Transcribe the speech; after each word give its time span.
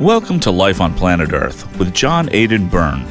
Welcome 0.00 0.40
to 0.40 0.50
Life 0.50 0.82
on 0.82 0.92
Planet 0.92 1.32
Earth 1.32 1.78
with 1.78 1.94
John 1.94 2.28
Aidan 2.30 2.68
Byrne. 2.68 3.06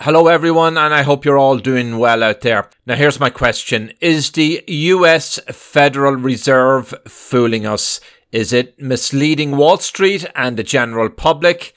Hello, 0.00 0.28
everyone, 0.28 0.78
and 0.78 0.94
I 0.94 1.02
hope 1.02 1.24
you're 1.24 1.36
all 1.36 1.58
doing 1.58 1.98
well 1.98 2.22
out 2.22 2.42
there. 2.42 2.70
Now, 2.86 2.94
here's 2.94 3.18
my 3.18 3.28
question 3.28 3.92
Is 4.00 4.30
the 4.30 4.62
US 4.68 5.40
Federal 5.50 6.14
Reserve 6.14 6.94
fooling 7.08 7.66
us? 7.66 8.00
Is 8.30 8.52
it 8.52 8.80
misleading 8.80 9.56
Wall 9.56 9.78
Street 9.78 10.24
and 10.36 10.56
the 10.56 10.62
general 10.62 11.10
public? 11.10 11.74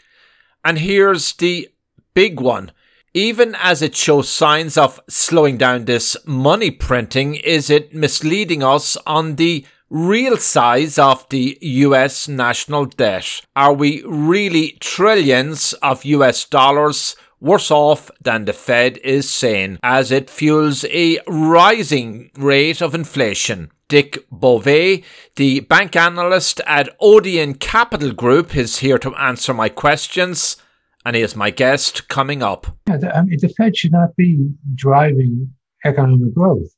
And 0.63 0.77
here's 0.77 1.33
the 1.33 1.67
big 2.13 2.39
one. 2.39 2.71
Even 3.15 3.55
as 3.55 3.81
it 3.81 3.95
shows 3.95 4.29
signs 4.29 4.77
of 4.77 4.99
slowing 5.09 5.57
down 5.57 5.85
this 5.85 6.15
money 6.23 6.69
printing, 6.69 7.33
is 7.33 7.71
it 7.71 7.95
misleading 7.95 8.61
us 8.61 8.95
on 9.07 9.37
the 9.37 9.65
real 9.95 10.35
size 10.35 10.99
of 10.99 11.25
the 11.29 11.57
US 11.61 12.27
national 12.27 12.85
debt? 12.85 13.41
Are 13.55 13.73
we 13.73 14.03
really 14.05 14.77
trillions 14.81 15.71
of 15.81 16.03
US 16.03 16.43
dollars 16.43 17.15
worse 17.39 17.71
off 17.71 18.11
than 18.21 18.43
the 18.43 18.51
Fed 18.51 18.97
is 18.97 19.29
saying 19.29 19.79
as 19.83 20.11
it 20.11 20.29
fuels 20.29 20.83
a 20.85 21.19
rising 21.27 22.29
rate 22.37 22.81
of 22.81 22.93
inflation? 22.93 23.71
Dick 23.87 24.17
Bove, 24.29 25.01
the 25.37 25.61
bank 25.61 25.95
analyst 25.95 26.59
at 26.67 26.89
Odeon 26.99 27.53
Capital 27.53 28.11
Group, 28.11 28.53
is 28.53 28.79
here 28.79 28.97
to 28.97 29.15
answer 29.15 29.53
my 29.53 29.69
questions, 29.69 30.57
and 31.05 31.15
he 31.15 31.21
is 31.21 31.37
my 31.37 31.51
guest 31.51 32.09
coming 32.09 32.43
up. 32.43 32.67
Yeah, 32.89 32.97
the, 32.97 33.15
I 33.15 33.21
mean, 33.21 33.37
the 33.39 33.47
Fed 33.47 33.77
should 33.77 33.93
not 33.93 34.15
be 34.17 34.49
driving 34.73 35.53
economic 35.85 36.33
growth. 36.33 36.74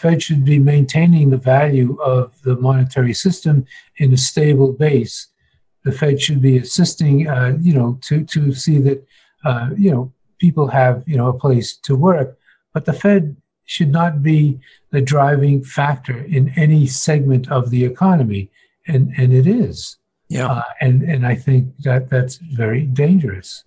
Fed 0.00 0.22
should 0.22 0.46
be 0.46 0.58
maintaining 0.58 1.28
the 1.28 1.36
value 1.36 2.00
of 2.00 2.40
the 2.40 2.56
monetary 2.56 3.12
system 3.12 3.66
in 3.98 4.14
a 4.14 4.16
stable 4.16 4.72
base. 4.72 5.26
The 5.84 5.92
Fed 5.92 6.22
should 6.22 6.40
be 6.40 6.56
assisting, 6.56 7.28
uh, 7.28 7.58
you 7.60 7.74
know, 7.74 7.98
to 8.02 8.24
to 8.24 8.54
see 8.54 8.78
that, 8.78 9.06
uh, 9.44 9.68
you 9.76 9.90
know, 9.90 10.10
people 10.38 10.68
have 10.68 11.04
you 11.06 11.18
know 11.18 11.28
a 11.28 11.38
place 11.38 11.76
to 11.86 11.94
work. 11.94 12.38
But 12.72 12.86
the 12.86 12.94
Fed 12.94 13.36
should 13.66 13.92
not 13.92 14.22
be 14.22 14.58
the 14.90 15.02
driving 15.02 15.62
factor 15.62 16.18
in 16.18 16.52
any 16.56 16.86
segment 16.86 17.50
of 17.50 17.68
the 17.68 17.84
economy, 17.84 18.50
and 18.86 19.12
and 19.18 19.34
it 19.34 19.46
is. 19.46 19.98
Yeah, 20.30 20.50
uh, 20.50 20.62
and 20.80 21.02
and 21.02 21.26
I 21.26 21.34
think 21.34 21.76
that 21.84 22.08
that's 22.08 22.36
very 22.36 22.84
dangerous. 22.86 23.64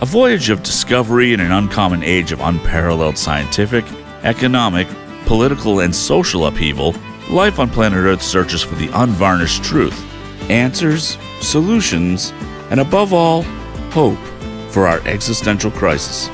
A 0.00 0.06
voyage 0.06 0.48
of 0.48 0.62
discovery 0.62 1.32
in 1.32 1.40
an 1.40 1.50
uncommon 1.50 2.04
age 2.04 2.30
of 2.30 2.38
unparalleled 2.38 3.18
scientific, 3.18 3.84
economic, 4.22 4.86
political, 5.26 5.80
and 5.80 5.92
social 5.92 6.46
upheaval, 6.46 6.94
life 7.30 7.58
on 7.58 7.68
planet 7.68 7.98
Earth 7.98 8.22
searches 8.22 8.62
for 8.62 8.76
the 8.76 8.88
unvarnished 8.94 9.64
truth, 9.64 10.00
answers, 10.50 11.18
solutions, 11.40 12.32
and 12.70 12.78
above 12.78 13.12
all, 13.12 13.42
hope 13.90 14.18
for 14.70 14.86
our 14.86 15.00
existential 15.00 15.72
crisis. 15.72 16.28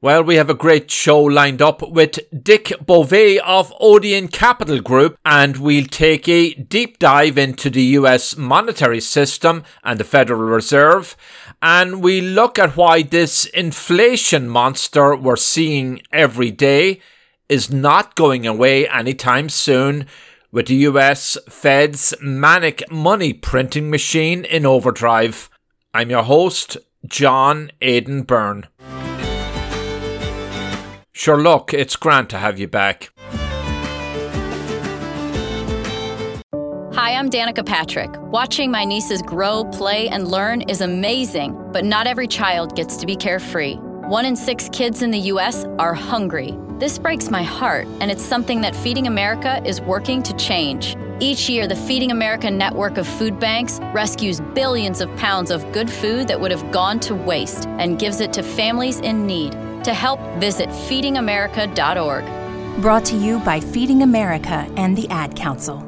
Well, 0.00 0.22
we 0.22 0.36
have 0.36 0.48
a 0.48 0.54
great 0.54 0.92
show 0.92 1.20
lined 1.20 1.60
up 1.60 1.82
with 1.82 2.20
Dick 2.44 2.72
Bove 2.86 3.12
of 3.12 3.74
Odeon 3.80 4.28
Capital 4.28 4.78
Group, 4.78 5.18
and 5.26 5.56
we'll 5.56 5.86
take 5.86 6.28
a 6.28 6.54
deep 6.54 7.00
dive 7.00 7.36
into 7.36 7.68
the 7.68 7.82
US 7.82 8.36
monetary 8.36 9.00
system 9.00 9.64
and 9.82 9.98
the 9.98 10.04
Federal 10.04 10.42
Reserve. 10.42 11.16
And 11.60 12.00
we 12.00 12.20
look 12.20 12.60
at 12.60 12.76
why 12.76 13.02
this 13.02 13.46
inflation 13.46 14.48
monster 14.48 15.16
we're 15.16 15.34
seeing 15.34 16.02
every 16.12 16.52
day 16.52 17.00
is 17.48 17.72
not 17.72 18.14
going 18.14 18.46
away 18.46 18.86
anytime 18.86 19.48
soon 19.48 20.06
with 20.52 20.68
the 20.68 20.76
US 20.76 21.36
Fed's 21.48 22.14
manic 22.20 22.88
money 22.88 23.32
printing 23.32 23.90
machine 23.90 24.44
in 24.44 24.64
overdrive. 24.64 25.50
I'm 25.92 26.10
your 26.10 26.22
host, 26.22 26.76
John 27.04 27.72
Aidan 27.80 28.22
Byrne. 28.22 28.68
Sure, 31.18 31.42
look, 31.42 31.74
it's 31.74 31.96
grand 31.96 32.30
to 32.30 32.38
have 32.38 32.60
you 32.60 32.68
back. 32.68 33.10
Hi, 36.94 37.12
I'm 37.12 37.28
Danica 37.28 37.66
Patrick. 37.66 38.10
Watching 38.30 38.70
my 38.70 38.84
nieces 38.84 39.20
grow, 39.22 39.64
play, 39.64 40.08
and 40.08 40.28
learn 40.28 40.62
is 40.70 40.80
amazing, 40.80 41.60
but 41.72 41.84
not 41.84 42.06
every 42.06 42.28
child 42.28 42.76
gets 42.76 42.96
to 42.98 43.04
be 43.04 43.16
carefree. 43.16 43.74
One 44.06 44.26
in 44.26 44.36
six 44.36 44.68
kids 44.72 45.02
in 45.02 45.10
the 45.10 45.18
U.S. 45.32 45.64
are 45.80 45.92
hungry. 45.92 46.56
This 46.78 47.00
breaks 47.00 47.30
my 47.30 47.42
heart, 47.42 47.88
and 48.00 48.12
it's 48.12 48.22
something 48.22 48.60
that 48.60 48.76
Feeding 48.76 49.08
America 49.08 49.60
is 49.66 49.80
working 49.80 50.22
to 50.22 50.32
change. 50.36 50.96
Each 51.18 51.48
year, 51.48 51.66
the 51.66 51.74
Feeding 51.74 52.12
America 52.12 52.48
network 52.48 52.96
of 52.96 53.08
food 53.08 53.40
banks 53.40 53.80
rescues 53.92 54.40
billions 54.54 55.00
of 55.00 55.12
pounds 55.16 55.50
of 55.50 55.72
good 55.72 55.90
food 55.90 56.28
that 56.28 56.40
would 56.40 56.52
have 56.52 56.70
gone 56.70 57.00
to 57.00 57.16
waste 57.16 57.66
and 57.66 57.98
gives 57.98 58.20
it 58.20 58.32
to 58.34 58.44
families 58.44 59.00
in 59.00 59.26
need. 59.26 59.56
To 59.88 59.94
help, 59.94 60.20
visit 60.36 60.68
feedingamerica.org. 60.68 62.82
Brought 62.82 63.06
to 63.06 63.16
you 63.16 63.38
by 63.38 63.58
Feeding 63.58 64.02
America 64.02 64.70
and 64.76 64.94
the 64.94 65.08
Ad 65.08 65.34
Council. 65.34 65.82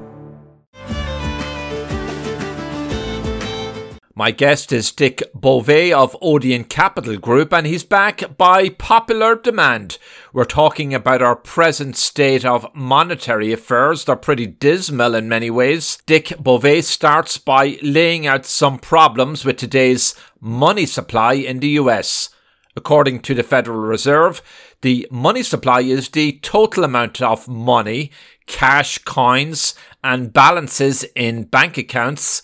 My 4.14 4.30
guest 4.30 4.72
is 4.72 4.90
Dick 4.90 5.22
Bove 5.34 5.68
of 5.68 6.16
Odeon 6.22 6.64
Capital 6.64 7.18
Group, 7.18 7.52
and 7.52 7.66
he's 7.66 7.84
back 7.84 8.38
by 8.38 8.70
popular 8.70 9.36
demand. 9.36 9.98
We're 10.32 10.46
talking 10.46 10.94
about 10.94 11.20
our 11.20 11.36
present 11.36 11.98
state 11.98 12.46
of 12.46 12.74
monetary 12.74 13.52
affairs. 13.52 14.06
They're 14.06 14.16
pretty 14.16 14.46
dismal 14.46 15.14
in 15.14 15.28
many 15.28 15.50
ways. 15.50 15.98
Dick 16.06 16.32
Bove 16.38 16.82
starts 16.86 17.36
by 17.36 17.78
laying 17.82 18.26
out 18.26 18.46
some 18.46 18.78
problems 18.78 19.44
with 19.44 19.58
today's 19.58 20.14
money 20.40 20.86
supply 20.86 21.34
in 21.34 21.60
the 21.60 21.76
US. 21.80 22.30
According 22.76 23.20
to 23.22 23.34
the 23.34 23.42
Federal 23.42 23.78
Reserve, 23.80 24.42
the 24.82 25.06
money 25.10 25.42
supply 25.42 25.80
is 25.80 26.10
the 26.10 26.38
total 26.42 26.84
amount 26.84 27.20
of 27.20 27.48
money, 27.48 28.12
cash, 28.46 28.98
coins, 28.98 29.74
and 30.04 30.32
balances 30.32 31.04
in 31.16 31.44
bank 31.44 31.76
accounts 31.78 32.42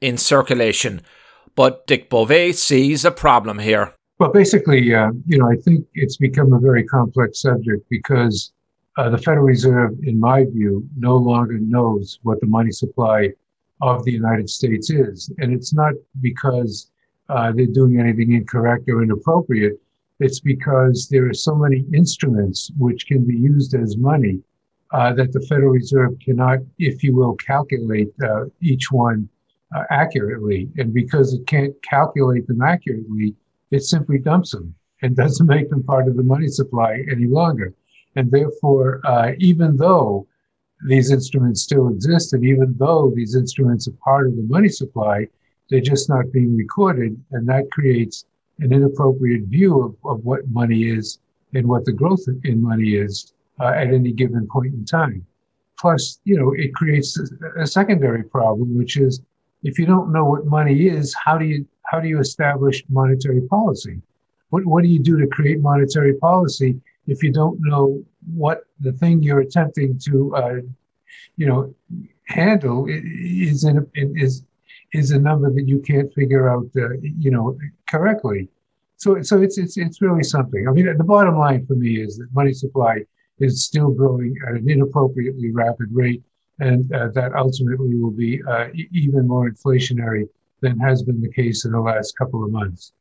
in 0.00 0.16
circulation. 0.16 1.02
But 1.56 1.86
Dick 1.86 2.08
Bove 2.08 2.54
sees 2.54 3.04
a 3.04 3.10
problem 3.10 3.58
here. 3.58 3.94
Well, 4.18 4.30
basically, 4.30 4.94
uh, 4.94 5.10
you 5.26 5.38
know, 5.38 5.50
I 5.50 5.56
think 5.56 5.86
it's 5.94 6.16
become 6.16 6.52
a 6.52 6.60
very 6.60 6.84
complex 6.84 7.42
subject 7.42 7.84
because 7.90 8.52
uh, 8.96 9.10
the 9.10 9.18
Federal 9.18 9.44
Reserve, 9.44 9.92
in 10.04 10.20
my 10.20 10.44
view, 10.44 10.88
no 10.96 11.16
longer 11.16 11.58
knows 11.58 12.20
what 12.22 12.40
the 12.40 12.46
money 12.46 12.70
supply 12.70 13.30
of 13.80 14.04
the 14.04 14.12
United 14.12 14.48
States 14.48 14.88
is. 14.88 15.32
And 15.38 15.52
it's 15.52 15.74
not 15.74 15.94
because 16.20 16.90
uh, 17.28 17.52
they're 17.52 17.66
doing 17.66 18.00
anything 18.00 18.32
incorrect 18.32 18.88
or 18.88 19.02
inappropriate. 19.02 19.80
It's 20.20 20.40
because 20.40 21.08
there 21.08 21.28
are 21.28 21.34
so 21.34 21.54
many 21.54 21.84
instruments 21.92 22.70
which 22.78 23.06
can 23.06 23.26
be 23.26 23.36
used 23.36 23.74
as 23.74 23.96
money 23.96 24.40
uh, 24.92 25.12
that 25.14 25.32
the 25.32 25.40
Federal 25.48 25.70
Reserve 25.70 26.12
cannot, 26.24 26.60
if 26.78 27.02
you 27.02 27.16
will, 27.16 27.34
calculate 27.34 28.12
uh, 28.22 28.44
each 28.62 28.92
one 28.92 29.28
uh, 29.74 29.82
accurately. 29.90 30.68
And 30.76 30.94
because 30.94 31.34
it 31.34 31.46
can't 31.46 31.74
calculate 31.82 32.46
them 32.46 32.62
accurately, 32.62 33.34
it 33.70 33.82
simply 33.82 34.18
dumps 34.18 34.52
them 34.52 34.74
and 35.02 35.16
doesn't 35.22 35.46
make 35.46 35.68
them 35.70 35.82
part 35.82 36.06
of 36.06 36.16
the 36.16 36.22
money 36.22 36.48
supply 36.48 37.04
any 37.10 37.26
longer. 37.26 37.74
And 38.16 38.30
therefore, 38.30 39.00
uh, 39.04 39.32
even 39.38 39.76
though 39.76 40.28
these 40.86 41.10
instruments 41.10 41.62
still 41.62 41.88
exist, 41.88 42.32
and 42.32 42.44
even 42.44 42.76
though 42.78 43.12
these 43.14 43.34
instruments 43.34 43.88
are 43.88 43.98
part 44.04 44.26
of 44.28 44.36
the 44.36 44.42
money 44.42 44.68
supply, 44.68 45.26
they're 45.70 45.80
just 45.80 46.08
not 46.08 46.32
being 46.32 46.56
recorded. 46.56 47.20
And 47.32 47.48
that 47.48 47.70
creates 47.70 48.24
an 48.60 48.72
inappropriate 48.72 49.44
view 49.44 49.82
of, 49.82 49.96
of 50.04 50.24
what 50.24 50.48
money 50.48 50.84
is 50.84 51.18
and 51.54 51.66
what 51.66 51.84
the 51.84 51.92
growth 51.92 52.24
in 52.44 52.62
money 52.62 52.94
is 52.94 53.32
uh, 53.60 53.68
at 53.68 53.88
any 53.88 54.12
given 54.12 54.46
point 54.46 54.74
in 54.74 54.84
time. 54.84 55.24
Plus, 55.78 56.20
you 56.24 56.38
know, 56.38 56.52
it 56.52 56.74
creates 56.74 57.18
a, 57.18 57.62
a 57.62 57.66
secondary 57.66 58.22
problem, 58.22 58.76
which 58.76 58.96
is 58.96 59.20
if 59.62 59.78
you 59.78 59.86
don't 59.86 60.12
know 60.12 60.24
what 60.24 60.46
money 60.46 60.86
is, 60.86 61.14
how 61.24 61.38
do 61.38 61.44
you 61.44 61.66
how 61.86 62.00
do 62.00 62.08
you 62.08 62.18
establish 62.18 62.84
monetary 62.88 63.42
policy? 63.42 64.00
What 64.50 64.64
what 64.66 64.82
do 64.82 64.88
you 64.88 65.00
do 65.00 65.18
to 65.18 65.26
create 65.26 65.60
monetary 65.60 66.14
policy 66.14 66.80
if 67.06 67.22
you 67.22 67.32
don't 67.32 67.58
know 67.60 68.02
what 68.34 68.64
the 68.80 68.92
thing 68.92 69.22
you're 69.22 69.40
attempting 69.40 69.98
to 70.06 70.34
uh, 70.36 70.56
you 71.36 71.46
know 71.46 71.74
handle 72.26 72.86
is 72.88 73.64
in 73.64 73.86
is 73.94 74.42
is 74.94 75.10
a 75.10 75.18
number 75.18 75.50
that 75.52 75.68
you 75.68 75.80
can't 75.80 76.12
figure 76.14 76.48
out 76.48 76.68
uh, 76.76 76.94
you 77.02 77.30
know 77.30 77.58
correctly. 77.90 78.48
So 78.96 79.20
so 79.22 79.42
it's 79.42 79.58
it's 79.58 79.76
it's 79.76 80.00
really 80.00 80.22
something. 80.22 80.66
I 80.68 80.72
mean, 80.72 80.86
the 80.96 81.04
bottom 81.04 81.36
line 81.36 81.66
for 81.66 81.74
me 81.74 82.00
is 82.00 82.16
that 82.18 82.28
money 82.32 82.54
supply 82.54 83.04
is 83.38 83.64
still 83.64 83.90
growing 83.90 84.34
at 84.46 84.54
an 84.54 84.70
inappropriately 84.70 85.50
rapid 85.50 85.88
rate 85.90 86.22
and 86.60 86.92
uh, 86.94 87.08
that 87.08 87.34
ultimately 87.34 87.96
will 87.96 88.12
be 88.12 88.40
uh, 88.48 88.68
even 88.92 89.26
more 89.26 89.50
inflationary 89.50 90.28
than 90.60 90.78
has 90.78 91.02
been 91.02 91.20
the 91.20 91.32
case 91.32 91.64
in 91.64 91.72
the 91.72 91.80
last 91.80 92.16
couple 92.16 92.44
of 92.44 92.50
months. 92.50 92.92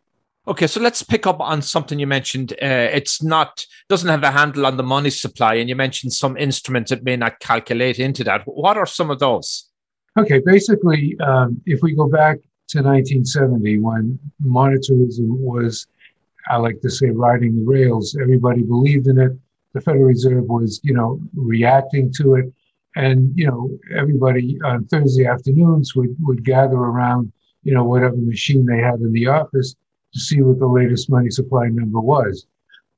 Okay, 0.46 0.68
so 0.68 0.82
let's 0.82 1.04
pick 1.04 1.26
up 1.26 1.40
on 1.40 1.62
something 1.62 2.00
you 2.00 2.08
mentioned. 2.08 2.52
Uh, 2.54 2.90
it's 2.92 3.24
not 3.24 3.66
doesn't 3.88 4.10
have 4.10 4.24
a 4.24 4.32
handle 4.32 4.66
on 4.66 4.76
the 4.76 4.84
money 4.84 5.10
supply, 5.10 5.54
and 5.56 5.70
you 5.70 5.76
mentioned 5.76 6.12
some 6.12 6.36
instruments 6.36 6.90
that 6.90 7.04
may 7.04 7.16
not 7.16 7.40
calculate 7.40 8.00
into 8.00 8.24
that. 8.26 8.42
What 8.46 8.76
are 8.76 8.86
some 8.86 9.10
of 9.10 9.20
those? 9.20 9.70
Okay, 10.16 10.40
basically, 10.46 11.18
um, 11.22 11.60
if 11.66 11.82
we 11.82 11.96
go 11.96 12.08
back 12.08 12.38
to 12.68 12.84
1970, 12.84 13.80
when 13.80 14.20
monetarism 14.46 15.28
was, 15.40 15.88
I 16.48 16.58
like 16.58 16.82
to 16.82 16.90
say, 16.90 17.10
riding 17.10 17.56
the 17.56 17.66
rails, 17.66 18.16
everybody 18.22 18.62
believed 18.62 19.08
in 19.08 19.20
it. 19.20 19.32
The 19.74 19.82
Federal 19.82 20.04
Reserve 20.04 20.46
was, 20.46 20.80
you 20.84 20.94
know, 20.94 21.20
reacting 21.34 22.14
to 22.18 22.36
it. 22.36 22.54
And, 22.96 23.32
you 23.36 23.48
know, 23.48 23.72
everybody 23.98 24.60
on 24.64 24.86
Thursday 24.86 25.26
afternoons 25.26 25.96
would, 25.96 26.16
would 26.22 26.46
gather 26.46 26.78
around, 26.78 27.32
you 27.64 27.74
know, 27.74 27.84
whatever 27.84 28.18
machine 28.18 28.68
they 28.68 28.78
had 28.78 29.00
in 29.00 29.12
the 29.14 29.26
office 29.26 29.76
to 30.14 30.20
see 30.20 30.44
what 30.44 30.60
the 30.60 30.68
latest 30.68 31.10
money 31.10 31.32
supply 31.32 31.70
number 31.70 32.00
was. 32.00 32.46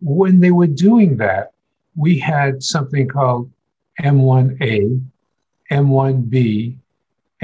When 0.01 0.41
they 0.41 0.51
were 0.51 0.67
doing 0.67 1.15
that, 1.17 1.53
we 1.95 2.19
had 2.19 2.61
something 2.61 3.07
called 3.07 3.49
M1A, 4.01 5.01
M1B, 5.71 6.77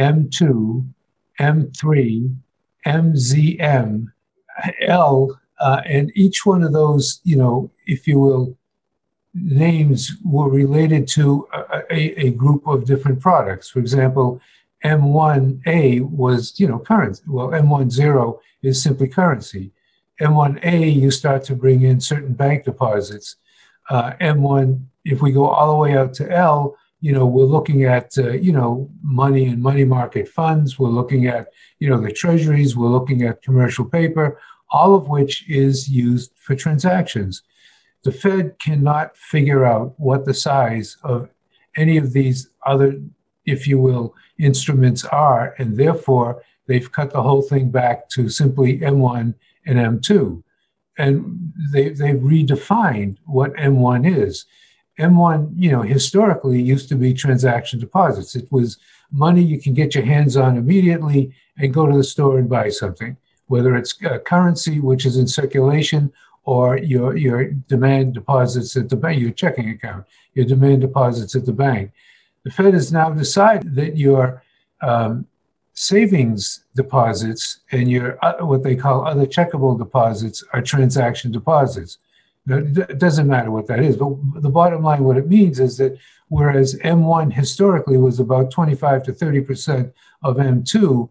M2, 0.02 0.88
M3, 1.40 2.36
MZM, 2.88 4.08
L, 4.82 5.40
uh, 5.60 5.82
and 5.86 6.12
each 6.16 6.44
one 6.44 6.64
of 6.64 6.74
those, 6.74 7.22
you 7.24 7.36
know, 7.36 7.70
if 7.86 8.08
you 8.08 8.20
will, 8.20 8.58
names 9.34 10.12
were 10.26 10.50
related 10.50 11.08
to 11.08 11.48
a, 11.92 12.26
a, 12.26 12.32
group 12.32 12.68
of 12.68 12.86
different 12.86 13.22
products. 13.22 13.70
For 13.70 13.80
example, 13.80 14.42
M1A 14.84 16.02
was, 16.02 16.60
you 16.60 16.68
know, 16.68 16.80
currency. 16.80 17.24
Well, 17.28 17.50
M10 17.50 18.40
is 18.64 18.84
simply 18.84 19.08
currency. 19.08 19.72
M1A, 20.20 20.94
you 20.94 21.12
start 21.12 21.44
to 21.46 21.56
bring 21.56 21.84
in 21.84 22.02
certain 22.02 22.34
bank 22.34 22.66
deposits. 22.66 23.38
Uh, 23.90 24.14
M1, 24.20 24.84
if 25.06 25.22
we 25.22 25.32
go 25.32 25.46
all 25.48 25.72
the 25.72 25.78
way 25.78 25.96
out 25.96 26.14
to 26.16 26.30
L, 26.30 26.76
you 27.02 27.12
know, 27.12 27.26
we're 27.26 27.44
looking 27.46 27.84
at, 27.84 28.16
uh, 28.18 28.32
you 28.32 28.52
know, 28.52 28.90
money 29.02 29.48
and 29.48 29.62
money 29.62 29.84
market 29.84 30.30
funds. 30.30 30.78
We're 30.78 30.90
looking 30.90 31.26
at, 31.26 31.48
you 31.80 31.90
know, 31.90 32.00
the 32.00 32.12
treasuries. 32.12 32.78
We're 32.78 32.90
looking 32.90 33.24
at 33.24 33.42
commercial 33.42 33.86
paper, 33.86 34.40
all 34.70 34.94
of 34.94 35.08
which 35.08 35.50
is 35.50 35.90
used 35.90 36.32
for 36.36 36.56
transactions. 36.56 37.42
The 38.04 38.12
Fed 38.12 38.58
cannot 38.60 39.18
figure 39.18 39.66
out 39.66 40.00
what 40.00 40.26
the 40.26 40.34
size 40.34 40.98
of 41.04 41.30
any 41.76 41.98
of 41.98 42.14
these 42.14 42.50
other, 42.66 43.02
if 43.46 43.68
you 43.68 43.80
will, 43.80 44.14
instruments 44.40 45.04
are, 45.06 45.56
and 45.58 45.78
therefore 45.78 46.44
they've 46.68 46.92
cut 46.92 47.12
the 47.12 47.24
whole 47.24 47.42
thing 47.42 47.72
back 47.72 48.10
to 48.10 48.30
simply 48.30 48.80
M1 48.80 49.34
and 49.66 49.80
M2. 49.80 50.44
And 51.00 51.52
they, 51.72 51.90
they've 51.90 52.16
redefined 52.16 53.18
what 53.26 53.54
M1 53.54 54.18
is. 54.18 54.46
M1, 55.02 55.54
you 55.56 55.72
know, 55.72 55.82
historically 55.82 56.62
used 56.62 56.88
to 56.90 56.96
be 56.96 57.14
transaction 57.14 57.80
deposits. 57.80 58.36
It 58.36 58.52
was 58.52 58.78
money 59.12 59.42
you 59.42 59.60
can 59.60 59.74
get 59.74 59.96
your 59.96 60.06
hands 60.06 60.38
on 60.38 60.58
immediately 60.58 61.34
and 61.58 61.74
go 61.74 61.86
to 61.86 61.98
the 61.98 62.04
store 62.04 62.40
and 62.40 62.50
buy 62.50 62.70
something, 62.70 63.18
whether 63.48 63.76
it's 63.76 63.94
currency, 64.26 64.80
which 64.80 65.06
is 65.06 65.18
in 65.18 65.28
circulation, 65.28 66.12
or 66.44 66.78
your, 66.78 67.18
your 67.18 67.46
demand 67.46 68.14
deposits 68.14 68.76
at 68.76 68.90
the 68.90 68.96
bank, 68.96 69.22
your 69.22 69.32
checking 69.32 69.70
account, 69.70 70.06
your 70.34 70.46
demand 70.46 70.82
deposits 70.82 71.36
at 71.36 71.46
the 71.46 71.54
bank. 71.54 71.92
The 72.44 72.52
Fed 72.52 72.74
has 72.74 72.92
now 72.92 73.10
decided 73.12 73.76
that 73.76 73.98
your 73.98 74.42
um, 74.82 75.28
savings 75.74 76.66
deposits 76.76 77.62
and 77.72 77.90
your 77.90 78.24
uh, 78.24 78.46
what 78.46 78.64
they 78.64 78.76
call 78.76 79.08
other 79.08 79.26
checkable 79.26 79.78
deposits 79.78 80.44
are 80.54 80.62
transaction 80.62 81.32
deposits. 81.32 81.98
It 82.48 82.98
doesn't 82.98 83.28
matter 83.28 83.52
what 83.52 83.68
that 83.68 83.80
is, 83.80 83.98
but 83.98 84.16
the 84.42 84.50
bottom 84.50 84.84
line, 84.84 85.04
what 85.04 85.18
it 85.18 85.28
means 85.28 85.60
is 85.60 85.78
that 85.78 85.98
whereas 86.30 86.76
M1 86.76 87.34
historically 87.34 87.98
was 87.98 88.20
about 88.20 88.50
25 88.52 89.04
to 89.04 89.14
30% 89.14 89.94
of 90.24 90.38
M2, 90.38 91.10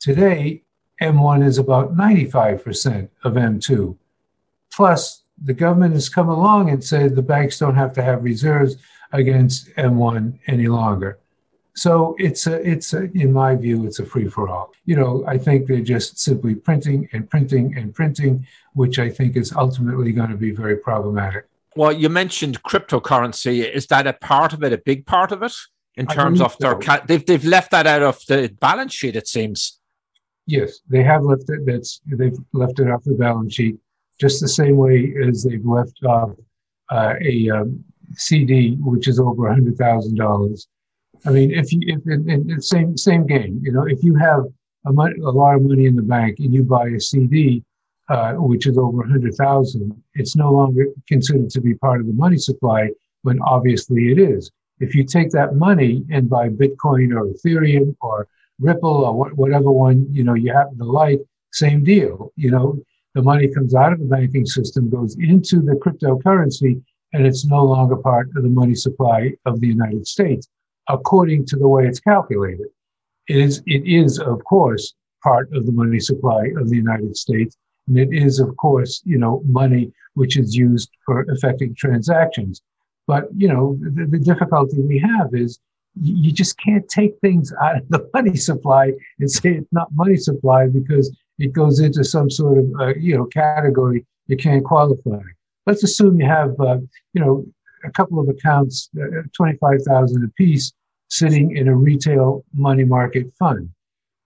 today 0.00 0.62
M1 1.00 1.44
is 1.44 1.58
about 1.58 1.94
95% 1.94 3.08
of 3.22 3.34
M2. 3.34 3.96
Plus, 4.72 5.22
the 5.42 5.54
government 5.54 5.94
has 5.94 6.08
come 6.08 6.28
along 6.28 6.70
and 6.70 6.82
said 6.82 7.14
the 7.14 7.22
banks 7.22 7.58
don't 7.58 7.74
have 7.74 7.92
to 7.94 8.02
have 8.02 8.24
reserves 8.24 8.76
against 9.12 9.68
M1 9.76 10.38
any 10.46 10.66
longer. 10.66 11.18
So 11.74 12.14
it's 12.18 12.46
a, 12.46 12.68
it's 12.68 12.92
a, 12.92 13.04
in 13.12 13.32
my 13.32 13.54
view, 13.54 13.86
it's 13.86 13.98
a 13.98 14.04
free 14.04 14.28
for 14.28 14.48
all. 14.48 14.72
You 14.84 14.96
know, 14.96 15.24
I 15.26 15.38
think 15.38 15.66
they're 15.66 15.80
just 15.80 16.18
simply 16.18 16.54
printing 16.54 17.08
and 17.12 17.28
printing 17.28 17.76
and 17.76 17.94
printing, 17.94 18.46
which 18.74 18.98
I 18.98 19.08
think 19.08 19.36
is 19.36 19.52
ultimately 19.52 20.12
going 20.12 20.30
to 20.30 20.36
be 20.36 20.50
very 20.50 20.76
problematic. 20.76 21.46
Well, 21.74 21.92
you 21.92 22.10
mentioned 22.10 22.62
cryptocurrency. 22.62 23.66
Is 23.66 23.86
that 23.86 24.06
a 24.06 24.12
part 24.12 24.52
of 24.52 24.62
it, 24.62 24.74
a 24.74 24.78
big 24.78 25.06
part 25.06 25.32
of 25.32 25.42
it, 25.42 25.54
in 25.96 26.06
terms 26.06 26.42
of 26.42 26.56
their? 26.58 26.80
So. 26.82 27.00
they've 27.06 27.24
they've 27.24 27.44
left 27.44 27.70
that 27.70 27.86
out 27.86 28.02
of 28.02 28.24
the 28.26 28.54
balance 28.60 28.92
sheet. 28.92 29.16
It 29.16 29.26
seems. 29.26 29.78
Yes, 30.46 30.80
they 30.90 31.02
have 31.02 31.22
left 31.22 31.44
it. 31.48 31.64
That's 31.64 32.02
they've 32.06 32.36
left 32.52 32.78
it 32.78 32.90
off 32.90 33.04
the 33.04 33.14
balance 33.14 33.54
sheet, 33.54 33.78
just 34.20 34.42
the 34.42 34.48
same 34.48 34.76
way 34.76 35.14
as 35.26 35.44
they've 35.44 35.64
left 35.64 35.98
off 36.04 36.32
uh, 36.90 37.14
a 37.22 37.48
um, 37.48 37.82
CD, 38.16 38.76
which 38.80 39.08
is 39.08 39.18
over 39.18 39.48
a 39.48 39.54
hundred 39.54 39.78
thousand 39.78 40.16
dollars 40.16 40.68
I 41.24 41.30
mean, 41.30 41.52
if 41.52 41.72
you 41.72 41.80
if 41.86 42.06
in, 42.06 42.60
same 42.60 42.96
same 42.96 43.26
game, 43.26 43.60
you 43.62 43.72
know, 43.72 43.86
if 43.86 44.02
you 44.02 44.14
have 44.16 44.44
a, 44.86 44.92
money, 44.92 45.14
a 45.20 45.30
lot 45.30 45.54
of 45.54 45.62
money 45.62 45.86
in 45.86 45.94
the 45.94 46.02
bank 46.02 46.38
and 46.40 46.52
you 46.52 46.64
buy 46.64 46.88
a 46.88 47.00
CD, 47.00 47.62
uh, 48.08 48.32
which 48.34 48.66
is 48.66 48.76
over 48.76 49.04
hundred 49.06 49.34
thousand, 49.36 50.02
it's 50.14 50.34
no 50.34 50.52
longer 50.52 50.86
considered 51.06 51.50
to 51.50 51.60
be 51.60 51.74
part 51.74 52.00
of 52.00 52.06
the 52.06 52.12
money 52.12 52.38
supply 52.38 52.90
when 53.22 53.40
obviously 53.42 54.10
it 54.10 54.18
is. 54.18 54.50
If 54.80 54.96
you 54.96 55.04
take 55.04 55.30
that 55.30 55.54
money 55.54 56.04
and 56.10 56.28
buy 56.28 56.48
Bitcoin 56.48 57.14
or 57.14 57.28
Ethereum 57.28 57.94
or 58.00 58.26
Ripple 58.58 59.04
or 59.04 59.12
wh- 59.14 59.38
whatever 59.38 59.70
one 59.70 60.06
you 60.10 60.24
know 60.24 60.34
you 60.34 60.52
happen 60.52 60.78
to 60.78 60.84
like, 60.84 61.20
same 61.52 61.84
deal. 61.84 62.32
You 62.34 62.50
know, 62.50 62.82
the 63.14 63.22
money 63.22 63.46
comes 63.46 63.76
out 63.76 63.92
of 63.92 64.00
the 64.00 64.06
banking 64.06 64.46
system, 64.46 64.90
goes 64.90 65.16
into 65.20 65.60
the 65.60 65.74
cryptocurrency, 65.74 66.82
and 67.12 67.24
it's 67.24 67.44
no 67.44 67.64
longer 67.64 67.96
part 67.96 68.28
of 68.34 68.42
the 68.42 68.48
money 68.48 68.74
supply 68.74 69.34
of 69.46 69.60
the 69.60 69.68
United 69.68 70.08
States 70.08 70.48
according 70.88 71.46
to 71.46 71.56
the 71.56 71.68
way 71.68 71.86
it's 71.86 72.00
calculated. 72.00 72.66
It 73.28 73.36
is, 73.36 73.62
it 73.66 73.86
is, 73.86 74.18
of 74.18 74.42
course, 74.44 74.94
part 75.22 75.52
of 75.54 75.66
the 75.66 75.72
money 75.72 76.00
supply 76.00 76.50
of 76.56 76.68
the 76.68 76.76
United 76.76 77.16
States. 77.16 77.56
And 77.86 77.98
it 77.98 78.08
is, 78.12 78.40
of 78.40 78.56
course, 78.56 79.02
you 79.04 79.18
know, 79.18 79.42
money 79.46 79.92
which 80.14 80.36
is 80.36 80.56
used 80.56 80.90
for 81.06 81.22
effecting 81.30 81.74
transactions. 81.74 82.60
But, 83.06 83.24
you 83.36 83.48
know, 83.48 83.78
the, 83.80 84.06
the 84.06 84.18
difficulty 84.18 84.80
we 84.80 84.98
have 84.98 85.28
is 85.32 85.58
you 86.00 86.32
just 86.32 86.58
can't 86.58 86.88
take 86.88 87.18
things 87.20 87.52
out 87.60 87.76
of 87.76 87.88
the 87.88 88.08
money 88.14 88.36
supply 88.36 88.92
and 89.18 89.30
say 89.30 89.54
it's 89.54 89.72
not 89.72 89.88
money 89.92 90.16
supply 90.16 90.66
because 90.66 91.14
it 91.38 91.52
goes 91.52 91.80
into 91.80 92.04
some 92.04 92.30
sort 92.30 92.58
of, 92.58 92.64
uh, 92.80 92.94
you 92.94 93.16
know, 93.16 93.26
category 93.26 94.06
you 94.26 94.36
can't 94.36 94.64
qualify. 94.64 95.20
Let's 95.66 95.82
assume 95.84 96.20
you 96.20 96.26
have, 96.26 96.58
uh, 96.60 96.78
you 97.12 97.20
know, 97.20 97.44
a 97.84 97.90
couple 97.90 98.18
of 98.18 98.28
accounts, 98.28 98.90
uh, 99.00 99.22
25,000 99.34 100.24
apiece, 100.24 100.72
sitting 101.08 101.56
in 101.56 101.68
a 101.68 101.76
retail 101.76 102.44
money 102.54 102.84
market 102.84 103.32
fund. 103.38 103.68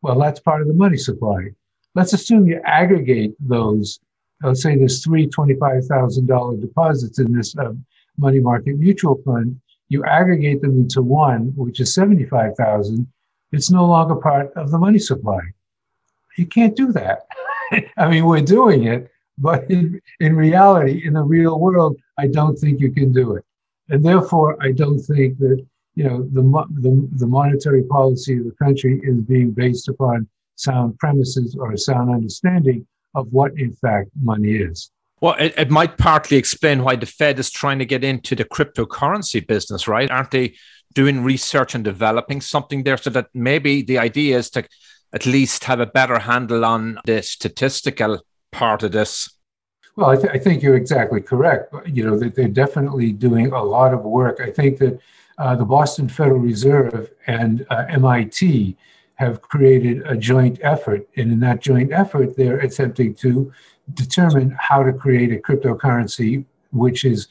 Well, 0.02 0.18
that's 0.18 0.40
part 0.40 0.62
of 0.62 0.68
the 0.68 0.75
money 0.75 0.96
supply. 0.96 1.48
Let's 1.94 2.12
assume 2.12 2.46
you 2.46 2.60
aggregate 2.64 3.34
those. 3.40 3.98
Let's 4.42 4.62
say 4.62 4.76
there's 4.76 5.02
three 5.02 5.26
$25,000 5.28 6.60
deposits 6.60 7.18
in 7.18 7.32
this 7.32 7.56
uh, 7.56 7.72
money 8.18 8.40
market 8.40 8.78
mutual 8.78 9.20
fund. 9.25 9.60
You 9.88 10.04
aggregate 10.04 10.60
them 10.62 10.78
into 10.78 11.02
one, 11.02 11.52
which 11.56 11.80
is 11.80 11.94
75,000. 11.94 13.06
It's 13.52 13.70
no 13.70 13.86
longer 13.86 14.16
part 14.16 14.52
of 14.56 14.70
the 14.70 14.78
money 14.78 14.98
supply. 14.98 15.40
You 16.36 16.46
can't 16.46 16.76
do 16.76 16.92
that. 16.92 17.26
I 17.96 18.08
mean, 18.10 18.26
we're 18.26 18.42
doing 18.42 18.84
it, 18.84 19.10
but 19.38 19.70
in, 19.70 20.00
in 20.20 20.36
reality, 20.36 21.02
in 21.06 21.14
the 21.14 21.22
real 21.22 21.58
world, 21.58 21.96
I 22.18 22.28
don't 22.28 22.56
think 22.56 22.80
you 22.80 22.92
can 22.92 23.12
do 23.12 23.36
it. 23.36 23.44
And 23.88 24.05
therefore, 24.05 24.57
I 24.61 24.73
don't 24.73 24.99
think 24.99 25.38
that 25.38 25.64
you 25.95 26.05
know 26.05 26.23
the, 26.33 26.43
the, 26.81 27.09
the 27.16 27.26
monetary 27.26 27.83
policy 27.85 28.38
of 28.38 28.45
the 28.45 28.57
country 28.62 29.00
is 29.02 29.21
being 29.21 29.52
based 29.52 29.88
upon 29.88 30.28
sound 30.57 30.99
premises 30.99 31.57
or 31.59 31.73
a 31.73 31.78
sound 31.78 32.11
understanding 32.11 32.87
of 33.14 33.28
what, 33.33 33.52
in 33.59 33.73
fact, 33.73 34.11
money 34.21 34.52
is. 34.57 34.90
Well, 35.21 35.35
it, 35.38 35.55
it 35.57 35.71
might 35.71 35.97
partly 35.97 36.37
explain 36.37 36.83
why 36.83 36.97
the 36.97 37.07
Fed 37.07 37.38
is 37.38 37.50
trying 37.50 37.78
to 37.78 37.87
get 37.87 38.05
into 38.05 38.35
the 38.35 38.45
cryptocurrency 38.45 39.47
business, 39.47 39.88
right? 39.88 40.11
Aren't 40.11 40.31
they 40.31 40.55
doing 40.95 41.23
research 41.23 41.75
and 41.75 41.85
developing 41.85 42.40
something 42.40 42.83
there 42.83 42.97
so 42.97 43.11
that 43.11 43.28
maybe 43.35 43.83
the 43.83 43.99
idea 43.99 44.38
is 44.38 44.50
to 44.50 44.66
at 45.12 45.26
least 45.26 45.64
have 45.64 45.81
a 45.81 45.87
better 45.87 46.19
handle 46.19 46.64
on 46.64 46.99
the 47.05 47.23
statistical 47.23 48.21
part 48.50 48.83
of 48.83 48.93
this 48.93 49.36
well, 49.96 50.10
I, 50.10 50.16
th- 50.16 50.32
I, 50.32 50.38
think 50.38 50.62
you're 50.62 50.76
exactly 50.76 51.20
correct. 51.20 51.74
You 51.86 52.04
know, 52.04 52.18
that 52.18 52.34
they're 52.34 52.48
definitely 52.48 53.12
doing 53.12 53.52
a 53.52 53.62
lot 53.62 53.94
of 53.94 54.02
work. 54.02 54.40
I 54.40 54.50
think 54.50 54.78
that 54.78 55.00
uh, 55.38 55.56
the 55.56 55.64
Boston 55.64 56.08
Federal 56.08 56.38
Reserve 56.38 57.10
and 57.26 57.66
uh, 57.70 57.86
MIT 57.88 58.76
have 59.14 59.40
created 59.40 60.06
a 60.06 60.16
joint 60.16 60.58
effort. 60.62 61.08
And 61.16 61.32
in 61.32 61.40
that 61.40 61.60
joint 61.60 61.92
effort, 61.92 62.36
they're 62.36 62.58
attempting 62.58 63.14
to 63.16 63.50
determine 63.94 64.54
how 64.58 64.82
to 64.82 64.92
create 64.92 65.32
a 65.32 65.36
cryptocurrency 65.36 66.44
which 66.72 67.04
is 67.04 67.28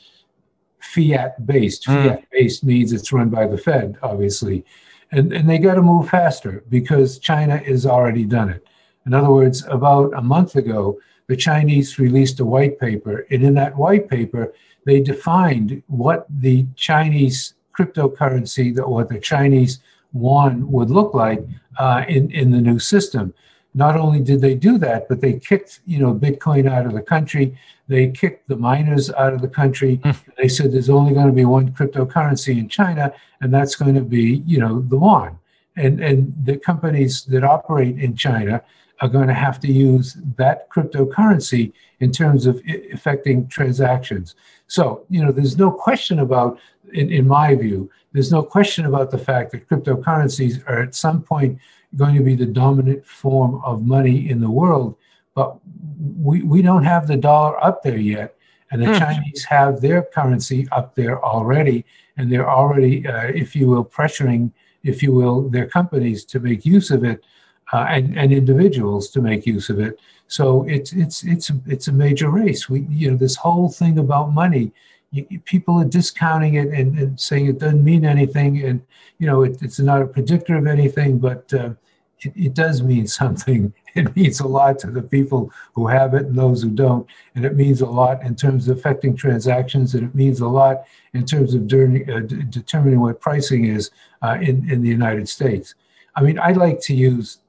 fiat 0.79 1.45
based. 1.45 1.85
Mm. 1.85 2.03
Fiat 2.03 2.25
based 2.31 2.63
means 2.63 2.93
it's 2.93 3.11
run 3.11 3.29
by 3.29 3.47
the 3.47 3.57
Fed, 3.57 3.97
obviously. 4.01 4.65
And, 5.11 5.31
and 5.31 5.49
they 5.49 5.59
got 5.59 5.75
to 5.75 5.81
move 5.81 6.09
faster 6.09 6.63
because 6.69 7.19
China 7.19 7.57
has 7.57 7.85
already 7.85 8.25
done 8.25 8.49
it. 8.49 8.65
In 9.05 9.13
other 9.13 9.29
words, 9.29 9.63
about 9.67 10.13
a 10.15 10.21
month 10.21 10.55
ago, 10.55 10.99
the 11.27 11.35
Chinese 11.35 11.99
released 11.99 12.39
a 12.39 12.45
white 12.45 12.79
paper. 12.79 13.25
And 13.31 13.43
in 13.43 13.53
that 13.55 13.75
white 13.75 14.09
paper, 14.09 14.53
they 14.85 14.99
defined 14.99 15.81
what 15.87 16.27
the 16.29 16.65
Chinese 16.75 17.55
cryptocurrency, 17.77 18.75
the, 18.75 18.87
what 18.87 19.09
the 19.09 19.19
Chinese 19.19 19.79
yuan 20.13 20.71
would 20.71 20.89
look 20.89 21.13
like 21.13 21.43
uh, 21.77 22.05
in, 22.07 22.31
in 22.31 22.51
the 22.51 22.61
new 22.61 22.79
system. 22.79 23.33
Not 23.73 23.97
only 23.97 24.21
did 24.21 24.39
they 24.39 24.55
do 24.55 24.77
that, 24.77 25.09
but 25.09 25.19
they 25.19 25.33
kicked, 25.33 25.81
you 25.85 25.99
know, 25.99 26.13
Bitcoin 26.13 26.69
out 26.69 26.85
of 26.85 26.93
the 26.93 27.01
country. 27.01 27.57
They 27.89 28.09
kicked 28.09 28.47
the 28.47 28.55
miners 28.55 29.11
out 29.11 29.33
of 29.33 29.41
the 29.41 29.49
country. 29.49 29.97
Mm. 29.97 30.15
They 30.37 30.47
said 30.47 30.71
there's 30.71 30.89
only 30.89 31.13
going 31.13 31.27
to 31.27 31.33
be 31.33 31.43
one 31.43 31.71
cryptocurrency 31.71 32.57
in 32.57 32.69
China, 32.69 33.13
and 33.41 33.53
that's 33.53 33.75
going 33.75 33.95
to 33.95 34.01
be, 34.01 34.43
you 34.45 34.59
know, 34.59 34.79
the 34.79 34.97
yuan. 34.97 35.39
And 35.75 35.99
and 35.99 36.33
the 36.45 36.55
companies 36.55 37.25
that 37.25 37.43
operate 37.43 37.99
in 37.99 38.15
China 38.15 38.63
are 39.01 39.09
going 39.09 39.27
to 39.27 39.33
have 39.33 39.59
to 39.59 39.71
use 39.71 40.17
that 40.37 40.69
cryptocurrency 40.69 41.73
in 41.99 42.11
terms 42.11 42.45
of 42.45 42.61
affecting 42.93 43.47
transactions. 43.47 44.35
So, 44.67 45.05
you 45.09 45.23
know, 45.23 45.31
there's 45.31 45.57
no 45.57 45.71
question 45.71 46.19
about, 46.19 46.59
in, 46.93 47.11
in 47.11 47.27
my 47.27 47.55
view, 47.55 47.89
there's 48.13 48.31
no 48.31 48.41
question 48.41 48.85
about 48.85 49.11
the 49.11 49.17
fact 49.17 49.51
that 49.51 49.67
cryptocurrencies 49.67 50.65
are 50.67 50.81
at 50.81 50.95
some 50.95 51.21
point 51.21 51.59
going 51.95 52.15
to 52.15 52.23
be 52.23 52.35
the 52.35 52.45
dominant 52.45 53.05
form 53.05 53.61
of 53.63 53.85
money 53.85 54.29
in 54.29 54.39
the 54.39 54.49
world. 54.49 54.95
But 55.33 55.57
we, 56.17 56.41
we 56.43 56.61
don't 56.61 56.83
have 56.83 57.07
the 57.07 57.17
dollar 57.17 57.61
up 57.63 57.83
there 57.83 57.97
yet. 57.97 58.35
And 58.71 58.81
the 58.81 58.87
mm. 58.87 58.99
Chinese 58.99 59.43
have 59.45 59.81
their 59.81 60.01
currency 60.01 60.67
up 60.71 60.95
there 60.95 61.23
already. 61.23 61.85
And 62.17 62.31
they're 62.31 62.49
already, 62.49 63.05
uh, 63.05 63.27
if 63.27 63.55
you 63.55 63.67
will, 63.67 63.85
pressuring, 63.85 64.51
if 64.83 65.03
you 65.03 65.11
will, 65.13 65.49
their 65.49 65.67
companies 65.67 66.23
to 66.25 66.39
make 66.39 66.65
use 66.65 66.91
of 66.91 67.03
it 67.03 67.23
uh, 67.73 67.85
and, 67.89 68.17
and 68.17 68.31
individuals 68.31 69.09
to 69.09 69.21
make 69.21 69.45
use 69.45 69.69
of 69.69 69.79
it. 69.79 69.99
So 70.27 70.63
it's 70.63 70.91
it's 70.93 71.23
it's 71.23 71.51
it's 71.67 71.87
a 71.87 71.91
major 71.91 72.29
race. 72.29 72.69
We 72.69 72.81
you 72.89 73.11
know 73.11 73.17
this 73.17 73.35
whole 73.35 73.69
thing 73.69 73.99
about 73.99 74.33
money, 74.33 74.71
you, 75.11 75.39
people 75.45 75.79
are 75.79 75.85
discounting 75.85 76.55
it 76.55 76.67
and, 76.67 76.97
and, 76.97 77.19
saying 77.19 77.47
it 77.47 77.59
doesn't 77.59 77.83
mean 77.83 78.05
anything, 78.05 78.63
and 78.63 78.81
you 79.19 79.27
know 79.27 79.43
it, 79.43 79.61
it's 79.61 79.79
not 79.79 80.01
a 80.01 80.07
predictor 80.07 80.57
of 80.57 80.67
anything, 80.67 81.19
but 81.19 81.53
uh, 81.53 81.71
it, 82.21 82.33
it 82.35 82.53
does 82.53 82.81
mean 82.81 83.07
something. 83.21 83.73
It 83.93 84.13
means 84.15 84.41
a 84.41 84.47
lot 84.47 84.79
to 84.79 84.91
the 84.91 85.01
people 85.01 85.51
who 85.73 85.87
have 85.87 86.15
it 86.15 86.25
and 86.25 86.35
those 86.35 86.63
who 86.63 86.69
don't, 86.69 87.07
and 87.35 87.45
it 87.45 87.55
means 87.55 87.81
a 87.81 87.85
lot 87.85 88.23
in 88.23 88.35
terms 88.35 88.67
of 88.67 88.77
affecting 88.77 89.15
transactions, 89.15 89.93
and 89.93 90.03
it 90.03 90.15
means 90.15 90.41
a 90.41 90.47
lot 90.47 90.85
in 91.13 91.25
terms 91.25 91.53
of 91.53 91.61
uh, 91.61 92.19
determining 92.49 92.99
what 92.99 93.21
pricing 93.21 93.65
is 93.65 93.91
uh, 94.21 94.37
in 94.41 94.69
in 94.69 94.81
the 94.81 94.89
United 94.89 95.29
States. 95.29 95.75
I 96.15 96.23
mean, 96.23 96.39
I 96.39 96.51
like 96.51 96.81
to 96.81 96.95
use 96.95 97.39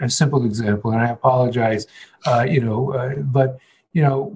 a 0.00 0.10
simple 0.10 0.44
example, 0.44 0.92
and 0.92 1.00
I 1.00 1.08
apologize, 1.10 1.86
uh, 2.26 2.46
you 2.48 2.60
know, 2.60 2.92
uh, 2.92 3.16
but 3.16 3.58
you 3.92 4.02
know, 4.02 4.34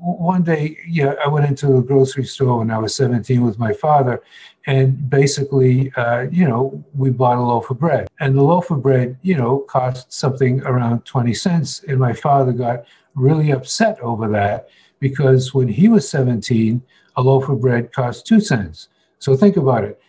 one 0.00 0.42
day, 0.42 0.78
yeah, 0.88 1.14
I 1.24 1.28
went 1.28 1.46
into 1.46 1.76
a 1.76 1.82
grocery 1.82 2.24
store 2.24 2.58
when 2.58 2.70
I 2.70 2.78
was 2.78 2.94
17 2.94 3.42
with 3.42 3.58
my 3.58 3.72
father, 3.72 4.22
and 4.66 5.10
basically, 5.10 5.92
uh, 5.96 6.22
you 6.30 6.48
know, 6.48 6.82
we 6.94 7.10
bought 7.10 7.36
a 7.36 7.42
loaf 7.42 7.70
of 7.70 7.78
bread, 7.78 8.08
and 8.20 8.34
the 8.34 8.42
loaf 8.42 8.70
of 8.70 8.82
bread, 8.82 9.18
you 9.22 9.36
know, 9.36 9.58
cost 9.60 10.12
something 10.12 10.62
around 10.62 11.04
20 11.04 11.34
cents, 11.34 11.82
and 11.86 11.98
my 11.98 12.12
father 12.12 12.52
got 12.52 12.84
really 13.14 13.50
upset 13.50 14.00
over 14.00 14.28
that 14.28 14.68
because 15.00 15.52
when 15.52 15.68
he 15.68 15.88
was 15.88 16.08
17, 16.08 16.82
a 17.16 17.22
loaf 17.22 17.48
of 17.48 17.60
bread 17.60 17.92
cost 17.92 18.26
two 18.26 18.40
cents. 18.40 18.88
So 19.18 19.36
think 19.36 19.56
about 19.56 19.84
it. 19.84 20.00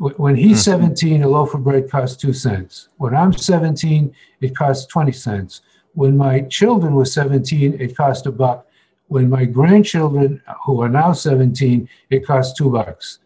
When 0.00 0.34
he's 0.34 0.62
mm-hmm. 0.62 0.94
17, 0.94 1.22
a 1.24 1.28
loaf 1.28 1.52
of 1.52 1.62
bread 1.62 1.90
costs 1.90 2.16
two 2.16 2.32
cents. 2.32 2.88
When 2.96 3.14
I'm 3.14 3.34
17, 3.34 4.14
it 4.40 4.56
costs 4.56 4.86
20 4.86 5.12
cents. 5.12 5.60
When 5.92 6.16
my 6.16 6.40
children 6.40 6.94
were 6.94 7.04
17, 7.04 7.78
it 7.78 7.94
cost 7.94 8.24
a 8.24 8.32
buck. 8.32 8.66
When 9.08 9.28
my 9.28 9.44
grandchildren, 9.44 10.40
who 10.64 10.80
are 10.80 10.88
now 10.88 11.12
17, 11.12 11.86
it 12.08 12.26
costs 12.26 12.56
two 12.56 12.70
bucks. 12.70 13.18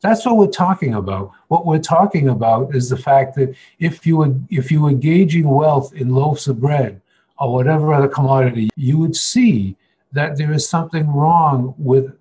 That's 0.00 0.24
what 0.24 0.38
we're 0.38 0.46
talking 0.46 0.94
about. 0.94 1.32
What 1.48 1.66
we're 1.66 1.78
talking 1.78 2.30
about 2.30 2.74
is 2.74 2.88
the 2.88 2.96
fact 2.96 3.34
that 3.34 3.54
if 3.78 4.06
you 4.06 4.16
were, 4.16 4.34
if 4.48 4.70
you 4.72 4.80
were 4.80 4.94
gauging 4.94 5.46
wealth 5.46 5.92
in 5.92 6.14
loaves 6.14 6.48
of 6.48 6.60
bread 6.60 7.02
or 7.38 7.52
whatever 7.52 7.92
other 7.92 8.08
commodity, 8.08 8.70
you 8.74 8.96
would 8.96 9.14
see 9.14 9.76
that 10.12 10.38
there 10.38 10.52
is 10.52 10.66
something 10.66 11.12
wrong 11.12 11.74
with 11.76 12.16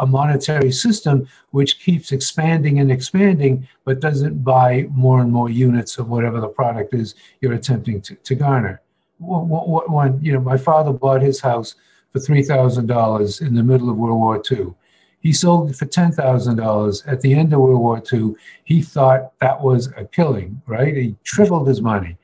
a 0.00 0.06
monetary 0.06 0.72
system 0.72 1.28
which 1.50 1.80
keeps 1.80 2.12
expanding 2.12 2.80
and 2.80 2.90
expanding, 2.90 3.66
but 3.84 4.00
doesn't 4.00 4.42
buy 4.44 4.86
more 4.90 5.20
and 5.20 5.32
more 5.32 5.50
units 5.50 5.98
of 5.98 6.08
whatever 6.08 6.40
the 6.40 6.48
product 6.48 6.94
is 6.94 7.14
you're 7.40 7.54
attempting 7.54 8.00
to, 8.02 8.14
to 8.14 8.34
garner. 8.34 8.80
One, 9.18 10.18
you 10.22 10.32
know, 10.32 10.40
my 10.40 10.56
father 10.56 10.92
bought 10.92 11.22
his 11.22 11.40
house 11.40 11.74
for 12.12 12.18
$3,000 12.18 13.46
in 13.46 13.54
the 13.54 13.62
middle 13.62 13.90
of 13.90 13.96
World 13.96 14.18
War 14.18 14.42
II. 14.50 14.74
He 15.20 15.32
sold 15.32 15.70
it 15.70 15.76
for 15.76 15.84
$10,000 15.84 17.02
at 17.06 17.20
the 17.20 17.34
end 17.34 17.52
of 17.52 17.60
World 17.60 17.80
War 17.80 18.02
II. 18.10 18.34
He 18.64 18.80
thought 18.80 19.38
that 19.40 19.60
was 19.60 19.88
a 19.96 20.06
killing, 20.06 20.62
right? 20.66 20.96
He 20.96 21.16
tripled 21.24 21.68
his 21.68 21.82
money. 21.82 22.16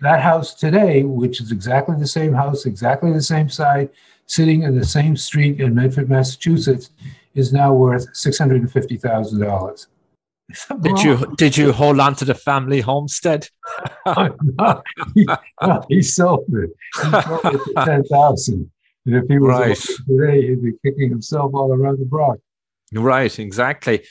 That 0.00 0.20
house 0.20 0.54
today, 0.54 1.02
which 1.02 1.40
is 1.40 1.50
exactly 1.50 1.96
the 1.98 2.06
same 2.06 2.32
house, 2.32 2.66
exactly 2.66 3.12
the 3.12 3.22
same 3.22 3.48
size, 3.48 3.88
sitting 4.26 4.62
in 4.62 4.78
the 4.78 4.86
same 4.86 5.16
street 5.16 5.60
in 5.60 5.74
Medford, 5.74 6.08
Massachusetts, 6.08 6.90
is 7.34 7.52
now 7.52 7.74
worth 7.74 8.06
six 8.14 8.38
hundred 8.38 8.60
and 8.60 8.70
fifty 8.70 8.96
thousand 8.96 9.40
dollars. 9.40 9.88
Did 10.80 11.02
you 11.02 11.34
did 11.36 11.56
you 11.58 11.72
hold 11.72 12.00
on 12.00 12.14
to 12.16 12.24
the 12.24 12.34
family 12.34 12.80
homestead? 12.80 13.48
no, 14.06 14.82
he, 15.14 15.26
no, 15.60 15.84
he 15.90 16.00
sold 16.00 16.46
it. 16.48 16.70
He 17.02 17.10
sold 17.10 17.54
it 17.54 17.60
for 17.60 17.84
ten 17.84 18.04
thousand. 18.04 18.70
And 19.04 19.16
if 19.16 19.24
he 19.28 19.38
was 19.38 19.58
right. 19.58 19.76
today, 20.06 20.48
he'd 20.48 20.62
be 20.62 20.72
kicking 20.82 21.10
himself 21.10 21.52
all 21.54 21.72
around 21.72 21.98
the 21.98 22.06
block. 22.06 22.38
Right, 22.94 23.38
exactly. 23.38 24.04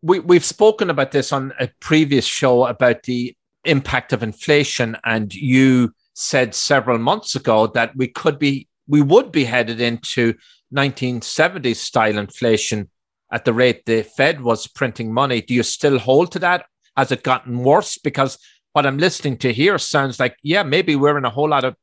We 0.00 0.20
we've 0.20 0.44
spoken 0.44 0.88
about 0.88 1.12
this 1.12 1.30
on 1.30 1.52
a 1.60 1.68
previous 1.78 2.24
show 2.24 2.64
about 2.64 3.02
the 3.02 3.36
impact 3.64 4.12
of 4.12 4.22
inflation, 4.22 4.96
and 5.04 5.32
you 5.34 5.94
said 6.14 6.54
several 6.54 6.98
months 6.98 7.34
ago 7.34 7.66
that 7.68 7.96
we 7.96 8.08
could 8.08 8.38
be 8.38 8.68
we 8.88 9.00
would 9.00 9.32
be 9.32 9.44
headed 9.44 9.80
into 9.80 10.34
1970s 10.74 11.76
style 11.76 12.18
inflation 12.18 12.90
at 13.32 13.44
the 13.44 13.52
rate 13.52 13.86
the 13.86 14.02
Fed 14.02 14.40
was 14.40 14.66
printing 14.66 15.12
money. 15.12 15.40
Do 15.40 15.54
you 15.54 15.62
still 15.62 15.98
hold 15.98 16.32
to 16.32 16.38
that? 16.40 16.66
Has 16.96 17.10
it 17.10 17.22
gotten 17.22 17.58
worse? 17.64 17.96
Because 17.96 18.38
what 18.72 18.86
I'm 18.86 18.98
listening 18.98 19.38
to 19.38 19.52
here 19.52 19.78
sounds 19.78 20.20
like, 20.20 20.36
yeah, 20.42 20.62
maybe 20.62 20.96
we're 20.96 21.16
in 21.16 21.24
a 21.24 21.30
whole 21.30 21.48
lot 21.48 21.64
of 21.64 21.76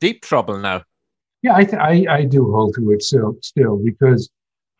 deep 0.00 0.22
trouble 0.22 0.58
now. 0.58 0.82
Yeah, 1.42 1.56
I, 1.56 1.64
th- 1.64 1.74
I, 1.74 2.06
I, 2.08 2.24
do 2.24 2.52
hold 2.52 2.74
to 2.76 2.92
it 2.92 3.02
still, 3.02 3.36
still 3.42 3.76
because 3.84 4.30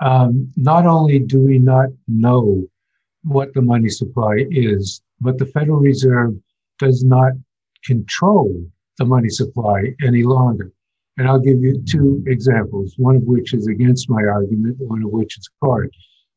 um, 0.01 0.53
not 0.57 0.87
only 0.87 1.19
do 1.19 1.41
we 1.41 1.59
not 1.59 1.89
know 2.07 2.65
what 3.25 3.53
the 3.55 3.63
money 3.63 3.89
supply 3.89 4.47
is, 4.51 5.03
but 5.23 5.39
the 5.39 5.47
Federal 5.47 5.79
Reserve 5.79 6.35
does 6.79 7.05
not 7.05 7.33
control 7.85 8.65
the 8.99 9.05
money 9.05 9.29
supply 9.29 9.95
any 10.05 10.23
longer. 10.23 10.73
And 11.17 11.29
I'll 11.29 11.39
give 11.41 11.61
you 11.61 11.83
two 11.83 12.23
examples, 12.27 12.95
one 12.97 13.17
of 13.17 13.23
which 13.23 13.55
is 13.55 13.67
against 13.67 14.11
my 14.11 14.25
argument, 14.25 14.77
one 14.79 15.03
of 15.03 15.11
which 15.11 15.39
is 15.39 15.49
part. 15.63 15.91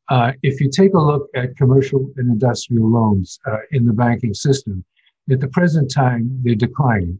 Uh, 0.08 0.32
if 0.42 0.60
you 0.60 0.70
take 0.70 0.94
a 0.94 0.98
look 0.98 1.28
at 1.34 1.56
commercial 1.56 2.10
and 2.16 2.30
industrial 2.30 2.88
loans 2.88 3.40
uh, 3.46 3.58
in 3.72 3.86
the 3.86 3.92
banking 3.92 4.34
system, 4.34 4.84
at 5.30 5.40
the 5.40 5.48
present 5.48 5.90
time, 5.92 6.40
they're 6.44 6.54
declining. 6.54 7.18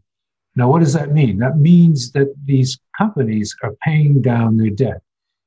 Now, 0.54 0.70
what 0.70 0.80
does 0.80 0.92
that 0.92 1.12
mean? 1.12 1.38
That 1.38 1.58
means 1.58 2.12
that 2.12 2.32
these 2.44 2.78
companies 2.96 3.54
are 3.62 3.74
paying 3.82 4.22
down 4.22 4.56
their 4.56 4.70
debt. 4.70 5.02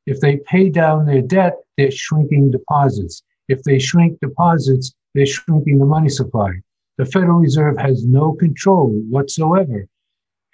If 0.05 0.19
they 0.19 0.37
pay 0.37 0.69
down 0.69 1.05
their 1.05 1.21
debt, 1.21 1.55
they're 1.77 1.91
shrinking 1.91 2.51
deposits. 2.51 3.23
If 3.47 3.63
they 3.63 3.79
shrink 3.79 4.19
deposits, 4.19 4.93
they're 5.13 5.25
shrinking 5.25 5.79
the 5.79 5.85
money 5.85 6.09
supply. 6.09 6.51
The 6.97 7.05
Federal 7.05 7.39
Reserve 7.39 7.77
has 7.77 8.05
no 8.05 8.33
control 8.33 8.89
whatsoever 9.09 9.87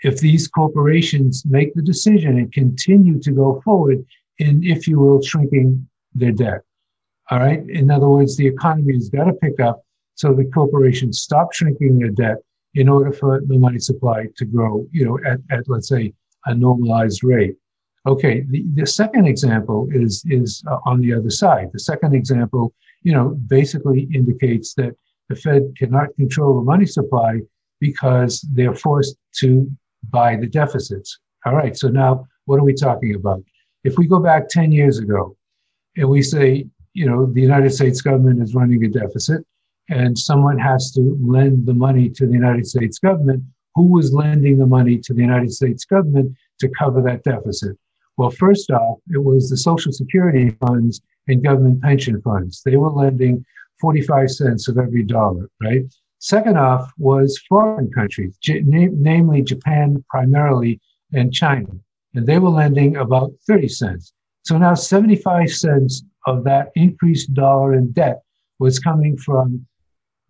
if 0.04 0.20
these 0.20 0.48
corporations 0.48 1.44
make 1.46 1.74
the 1.74 1.82
decision 1.82 2.38
and 2.38 2.52
continue 2.52 3.20
to 3.20 3.32
go 3.32 3.62
forward 3.64 4.06
in, 4.38 4.64
if 4.64 4.88
you 4.88 5.00
will, 5.00 5.22
shrinking 5.22 5.88
their 6.14 6.32
debt. 6.32 6.62
All 7.32 7.40
right. 7.40 7.68
In 7.70 7.90
other 7.90 8.08
words, 8.08 8.38
the 8.38 8.46
economy 8.46 8.94
has 8.94 9.10
got 9.10 9.26
to 9.26 9.34
pick 9.34 9.60
up 9.60 9.82
so 10.14 10.34
the 10.34 10.46
corporations 10.46 11.22
stop 11.22 11.54
shrinking 11.54 11.98
their 11.98 12.12
debt 12.12 12.38
in 12.76 12.88
order 12.88 13.12
for 13.12 13.42
the 13.46 13.58
money 13.58 13.80
supply 13.80 14.28
to 14.38 14.46
grow, 14.46 14.86
you 14.92 15.06
know, 15.06 15.20
at, 15.26 15.40
at 15.50 15.68
let's 15.68 15.88
say 15.88 16.14
a 16.46 16.54
normalized 16.54 17.24
rate. 17.24 17.56
Okay, 18.08 18.46
the, 18.50 18.64
the 18.76 18.86
second 18.86 19.26
example 19.26 19.88
is 19.92 20.24
is 20.30 20.64
uh, 20.70 20.78
on 20.86 21.02
the 21.02 21.14
other 21.14 21.32
side. 21.32 21.70
The 21.74 21.80
second 21.80 22.14
example, 22.14 22.74
you 23.02 23.14
know, 23.14 23.30
basically 23.48 24.08
indicates 24.14 24.76
that 24.76 24.96
the 25.30 25.36
Fed 25.36 25.74
cannot 25.78 26.16
control 26.16 26.56
the 26.56 26.62
money 26.62 26.86
supply 26.86 27.42
because 27.80 28.42
they're 28.54 28.76
forced 28.76 29.16
to 29.40 29.70
buy 30.10 30.36
the 30.36 30.48
deficits. 30.48 31.20
All 31.46 31.56
right, 31.56 31.76
so 31.76 31.88
now 31.88 32.28
what 32.46 32.60
are 32.60 32.64
we 32.64 32.76
talking 32.76 33.16
about? 33.16 33.44
If 33.84 33.98
we 33.98 34.08
go 34.08 34.20
back 34.20 34.50
10 34.50 34.72
years 34.72 35.00
ago 35.00 35.36
and 35.98 36.08
we 36.10 36.22
say, 36.22 36.66
you 36.94 37.06
know, 37.08 37.26
the 37.26 37.42
United 37.42 37.72
States 37.72 38.02
government 38.02 38.42
is 38.42 38.56
running 38.56 38.84
a 38.86 38.88
deficit, 38.88 39.46
and 39.90 40.18
someone 40.18 40.58
has 40.58 40.92
to 40.94 41.18
lend 41.22 41.66
the 41.66 41.74
money 41.74 42.10
to 42.10 42.26
the 42.26 42.34
United 42.34 42.66
States 42.66 43.00
government. 43.00 43.44
Who 43.76 43.88
was 43.88 44.14
lending 44.14 44.58
the 44.58 44.66
money 44.66 44.98
to 45.00 45.14
the 45.14 45.22
United 45.22 45.52
States 45.52 45.86
government 45.86 46.36
to 46.60 46.70
cover 46.70 47.02
that 47.02 47.24
deficit? 47.24 47.78
Well, 48.18 48.32
first 48.32 48.72
off, 48.72 49.00
it 49.10 49.24
was 49.24 49.50
the 49.50 49.58
Social 49.58 49.92
Security 49.92 50.52
funds 50.66 51.02
and 51.28 51.44
government 51.44 51.82
pension 51.82 52.22
funds. 52.22 52.62
They 52.64 52.78
were 52.78 52.92
lending 52.92 53.46
45 53.82 54.32
cents 54.32 54.68
of 54.68 54.78
every 54.78 55.04
dollar, 55.04 55.50
right? 55.62 55.84
Second 56.20 56.58
off 56.58 56.90
was 56.98 57.38
foreign 57.50 57.92
countries, 57.92 58.38
namely 58.48 59.42
Japan 59.42 60.04
primarily 60.10 60.80
and 61.14 61.34
China. 61.34 61.68
And 62.14 62.26
they 62.26 62.40
were 62.40 62.50
lending 62.50 62.96
about 62.96 63.34
30 63.46 63.68
cents. 63.68 64.14
So 64.44 64.58
now 64.58 64.76
75 64.76 65.52
cents 65.52 66.04
of 66.26 66.44
that 66.46 66.72
increased 66.76 67.34
dollar 67.34 67.74
in 67.74 67.92
debt 67.92 68.22
was 68.60 68.80
coming 68.80 69.18
from 69.18 69.66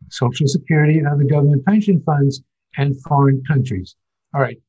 Social 0.09 0.47
Security 0.47 0.97
and 0.97 1.07
other 1.07 1.23
government 1.23 1.65
pension 1.65 2.01
funds 2.01 2.41
and 2.77 2.99
foreign 3.03 3.43
countries. 3.47 3.95
All 4.33 4.41
right. 4.41 4.59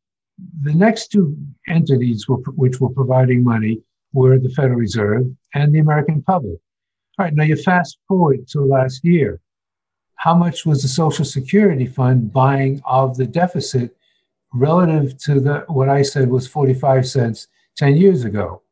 The 0.62 0.74
next 0.74 1.08
two 1.08 1.36
entities 1.68 2.28
were, 2.28 2.38
which 2.56 2.80
were 2.80 2.90
providing 2.90 3.42
money 3.42 3.82
were 4.12 4.38
the 4.38 4.50
Federal 4.50 4.78
Reserve 4.78 5.26
and 5.54 5.74
the 5.74 5.78
American 5.78 6.22
public. 6.22 6.58
All 7.18 7.24
right. 7.24 7.34
Now 7.34 7.44
you 7.44 7.56
fast 7.56 7.98
forward 8.06 8.46
to 8.48 8.60
last 8.60 9.04
year. 9.04 9.40
How 10.16 10.34
much 10.34 10.66
was 10.66 10.82
the 10.82 10.88
Social 10.88 11.24
Security 11.24 11.86
Fund 11.86 12.32
buying 12.32 12.82
of 12.84 13.16
the 13.16 13.26
deficit 13.26 13.96
relative 14.52 15.18
to 15.18 15.40
the 15.40 15.64
what 15.68 15.88
I 15.88 16.02
said 16.02 16.30
was 16.30 16.46
45 16.46 17.06
cents 17.06 17.48
10 17.76 17.96
years 17.96 18.24
ago? 18.24 18.62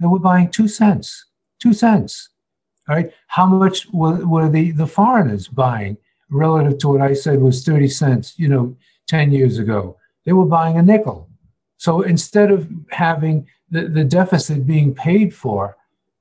They 0.00 0.06
were 0.06 0.18
buying 0.18 0.50
two 0.50 0.68
cents. 0.68 1.26
Two 1.60 1.72
cents. 1.72 2.30
All 2.88 2.96
right. 2.96 3.12
How 3.28 3.46
much 3.46 3.86
were, 3.92 4.26
were 4.26 4.48
the, 4.48 4.72
the 4.72 4.86
foreigners 4.86 5.48
buying 5.48 5.96
relative 6.30 6.78
to 6.78 6.88
what 6.88 7.00
I 7.00 7.14
said 7.14 7.40
was 7.40 7.64
30 7.64 7.88
cents, 7.88 8.34
you 8.36 8.48
know, 8.48 8.76
10 9.08 9.32
years 9.32 9.58
ago? 9.58 9.96
They 10.24 10.32
were 10.32 10.46
buying 10.46 10.76
a 10.76 10.82
nickel. 10.82 11.28
So 11.76 12.02
instead 12.02 12.50
of 12.50 12.68
having 12.90 13.46
the, 13.70 13.88
the 13.88 14.04
deficit 14.04 14.66
being 14.66 14.94
paid 14.94 15.34
for 15.34 15.76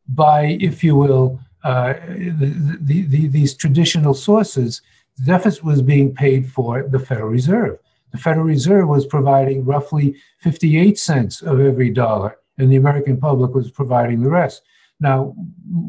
by, 0.08 0.58
if 0.60 0.84
you 0.84 0.96
will, 0.96 1.40
uh, 1.64 1.94
the, 2.08 2.78
the, 2.82 3.04
the, 3.04 3.28
these 3.28 3.56
traditional 3.56 4.14
sources, 4.14 4.82
the 5.18 5.26
deficit 5.26 5.64
was 5.64 5.82
being 5.82 6.14
paid 6.14 6.52
for 6.52 6.84
the 6.84 7.00
Federal 7.00 7.30
Reserve. 7.30 7.80
The 8.12 8.18
Federal 8.18 8.46
Reserve 8.46 8.88
was 8.88 9.06
providing 9.06 9.66
roughly 9.66 10.16
58 10.40 10.98
cents 11.00 11.42
of 11.42 11.60
every 11.60 11.90
dollar, 11.90 12.38
and 12.58 12.72
the 12.72 12.76
American 12.76 13.18
public 13.18 13.54
was 13.54 13.72
providing 13.72 14.22
the 14.22 14.30
rest. 14.30 14.62
Now, 15.00 15.36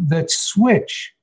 that 0.09 0.30
switch, 0.30 1.14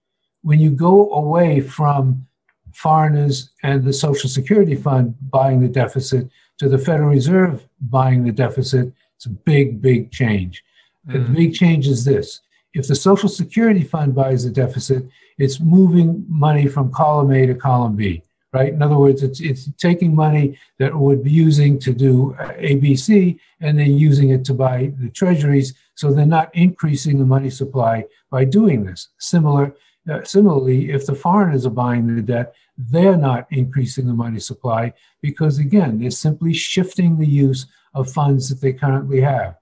when 0.43 0.59
you 0.59 0.71
go 0.71 1.11
away 1.11 1.61
from 1.61 2.27
foreigners 2.73 3.51
and 3.63 3.83
the 3.83 3.93
Social 3.93 4.29
Security 4.29 4.75
Fund 4.75 5.15
buying 5.29 5.59
the 5.59 5.67
deficit 5.67 6.29
to 6.61 6.69
the 6.69 6.77
Federal 6.77 7.09
Reserve 7.09 7.67
buying 7.81 8.23
the 8.23 8.31
deficit, 8.31 8.93
it's 9.15 9.25
a 9.25 9.31
big, 9.31 9.81
big 9.81 10.11
change. 10.11 10.63
Mm. 11.07 11.13
The 11.13 11.33
big 11.33 11.55
change 11.55 11.87
is 11.87 12.05
this 12.05 12.39
if 12.75 12.87
the 12.87 12.93
Social 12.93 13.29
Security 13.29 13.83
Fund 13.83 14.13
buys 14.13 14.43
the 14.43 14.51
deficit, 14.51 15.09
it's 15.39 15.59
moving 15.59 16.23
money 16.29 16.67
from 16.67 16.91
column 16.91 17.31
A 17.31 17.47
to 17.47 17.55
column 17.55 17.95
B, 17.95 18.21
right? 18.53 18.71
In 18.71 18.83
other 18.83 18.95
words, 18.95 19.23
it's, 19.23 19.39
it's 19.39 19.71
taking 19.79 20.13
money 20.13 20.55
that 20.77 20.95
would 20.95 21.23
be 21.23 21.31
using 21.31 21.79
to 21.79 21.93
do 21.93 22.35
ABC 22.39 23.39
and 23.59 23.79
then 23.79 23.97
using 23.97 24.29
it 24.29 24.45
to 24.45 24.53
buy 24.53 24.93
the 24.99 25.09
treasuries 25.09 25.73
so 25.95 26.13
they're 26.13 26.27
not 26.27 26.53
increasing 26.53 27.17
the 27.17 27.25
money 27.25 27.49
supply 27.49 28.05
by 28.29 28.45
doing 28.45 28.85
this. 28.85 29.09
Similar, 29.17 29.73
uh, 30.07 30.23
similarly, 30.23 30.91
if 30.91 31.07
the 31.07 31.15
foreigners 31.15 31.65
are 31.65 31.71
buying 31.71 32.15
the 32.15 32.21
debt, 32.21 32.53
they're 32.89 33.17
not 33.17 33.47
increasing 33.51 34.07
the 34.07 34.13
money 34.13 34.39
supply 34.39 34.93
because, 35.21 35.59
again, 35.59 35.99
they're 35.99 36.11
simply 36.11 36.53
shifting 36.53 37.17
the 37.17 37.27
use 37.27 37.65
of 37.93 38.11
funds 38.11 38.49
that 38.49 38.61
they 38.61 38.73
currently 38.73 39.21
have. 39.21 39.55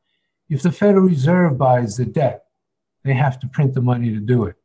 If 0.49 0.61
the 0.61 0.71
Federal 0.71 1.07
Reserve 1.07 1.57
buys 1.57 1.97
the 1.97 2.05
debt, 2.05 2.45
they 3.03 3.13
have 3.13 3.39
to 3.39 3.47
print 3.47 3.73
the 3.73 3.81
money 3.81 4.09
to 4.11 4.19
do 4.19 4.45
it. 4.45 4.55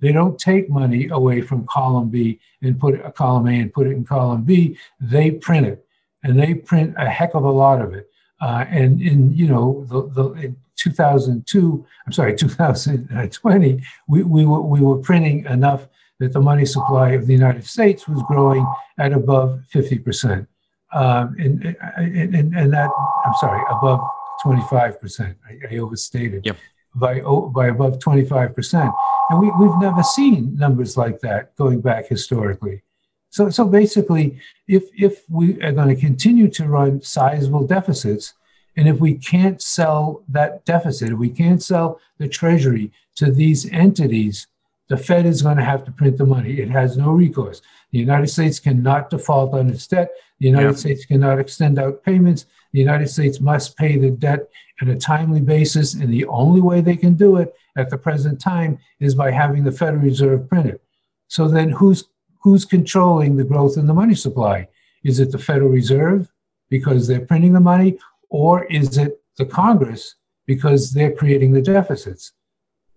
They 0.00 0.12
don't 0.12 0.38
take 0.38 0.68
money 0.68 1.08
away 1.08 1.40
from 1.40 1.66
column 1.66 2.10
B 2.10 2.40
and 2.62 2.78
put 2.78 2.94
it 2.94 3.04
a 3.04 3.12
column 3.12 3.46
A 3.46 3.60
and 3.60 3.72
put 3.72 3.86
it 3.86 3.92
in 3.92 4.04
column 4.04 4.42
B. 4.42 4.76
They 5.00 5.30
print 5.30 5.66
it, 5.66 5.86
and 6.22 6.38
they 6.38 6.54
print 6.54 6.94
a 6.98 7.08
heck 7.08 7.34
of 7.34 7.44
a 7.44 7.50
lot 7.50 7.80
of 7.80 7.94
it. 7.94 8.10
Uh, 8.40 8.64
and 8.68 9.00
in 9.00 9.34
you 9.34 9.46
know 9.46 9.84
the, 9.88 10.08
the 10.08 10.54
2002, 10.76 11.86
I'm 12.06 12.12
sorry, 12.12 12.34
2020, 12.36 13.82
we, 14.08 14.22
we, 14.22 14.44
were, 14.44 14.60
we 14.60 14.80
were 14.80 14.98
printing 14.98 15.46
enough 15.46 15.88
that 16.20 16.32
the 16.32 16.40
money 16.40 16.64
supply 16.64 17.10
of 17.10 17.26
the 17.26 17.32
United 17.32 17.64
States 17.64 18.08
was 18.08 18.22
growing 18.24 18.66
at 18.98 19.12
above 19.12 19.60
50%. 19.72 20.46
Um, 20.92 21.34
and, 21.38 21.76
and, 21.96 22.54
and 22.54 22.72
that, 22.72 22.90
I'm 23.24 23.34
sorry, 23.40 23.62
above 23.70 24.00
25%. 24.44 25.34
I, 25.48 25.74
I 25.74 25.78
overstated. 25.78 26.46
Yep. 26.46 26.56
By, 26.94 27.20
by 27.20 27.66
above 27.68 27.98
25%. 27.98 28.94
And 29.30 29.40
we, 29.40 29.50
we've 29.58 29.76
never 29.78 30.04
seen 30.04 30.56
numbers 30.56 30.96
like 30.96 31.18
that 31.20 31.56
going 31.56 31.80
back 31.80 32.06
historically. 32.06 32.82
So, 33.30 33.50
so 33.50 33.64
basically, 33.66 34.38
if, 34.68 34.84
if 34.96 35.24
we 35.28 35.60
are 35.60 35.72
going 35.72 35.88
to 35.88 36.00
continue 36.00 36.48
to 36.50 36.68
run 36.68 37.02
sizable 37.02 37.66
deficits, 37.66 38.34
and 38.76 38.88
if 38.88 39.00
we 39.00 39.14
can't 39.14 39.60
sell 39.60 40.22
that 40.28 40.64
deficit, 40.64 41.10
if 41.10 41.18
we 41.18 41.30
can't 41.30 41.62
sell 41.62 42.00
the 42.18 42.28
treasury 42.28 42.92
to 43.16 43.32
these 43.32 43.68
entities, 43.70 44.46
the 44.88 44.96
Fed 44.96 45.26
is 45.26 45.42
going 45.42 45.56
to 45.56 45.64
have 45.64 45.84
to 45.84 45.92
print 45.92 46.18
the 46.18 46.26
money. 46.26 46.60
It 46.60 46.70
has 46.70 46.96
no 46.96 47.10
recourse. 47.10 47.62
The 47.90 47.98
United 47.98 48.26
States 48.28 48.60
cannot 48.60 49.10
default 49.10 49.54
on 49.54 49.70
its 49.70 49.86
debt. 49.86 50.10
The 50.40 50.48
United 50.48 50.72
yeah. 50.72 50.76
States 50.76 51.06
cannot 51.06 51.38
extend 51.38 51.78
out 51.78 52.02
payments. 52.02 52.46
The 52.72 52.80
United 52.80 53.08
States 53.08 53.40
must 53.40 53.76
pay 53.76 53.96
the 53.96 54.10
debt 54.10 54.48
on 54.82 54.88
a 54.88 54.96
timely 54.98 55.40
basis. 55.40 55.94
And 55.94 56.12
the 56.12 56.26
only 56.26 56.60
way 56.60 56.80
they 56.80 56.96
can 56.96 57.14
do 57.14 57.36
it 57.36 57.54
at 57.76 57.88
the 57.88 57.98
present 57.98 58.40
time 58.40 58.78
is 59.00 59.14
by 59.14 59.30
having 59.30 59.64
the 59.64 59.72
Federal 59.72 60.02
Reserve 60.02 60.48
print 60.48 60.66
it. 60.66 60.82
So 61.28 61.48
then 61.48 61.70
who's 61.70 62.04
who's 62.40 62.66
controlling 62.66 63.36
the 63.36 63.44
growth 63.44 63.78
in 63.78 63.86
the 63.86 63.94
money 63.94 64.14
supply? 64.14 64.68
Is 65.02 65.18
it 65.18 65.32
the 65.32 65.38
Federal 65.38 65.70
Reserve 65.70 66.30
because 66.68 67.06
they're 67.06 67.24
printing 67.24 67.54
the 67.54 67.60
money, 67.60 67.98
or 68.28 68.64
is 68.64 68.98
it 68.98 69.22
the 69.38 69.46
Congress 69.46 70.16
because 70.46 70.92
they're 70.92 71.12
creating 71.12 71.52
the 71.52 71.62
deficits? 71.62 72.32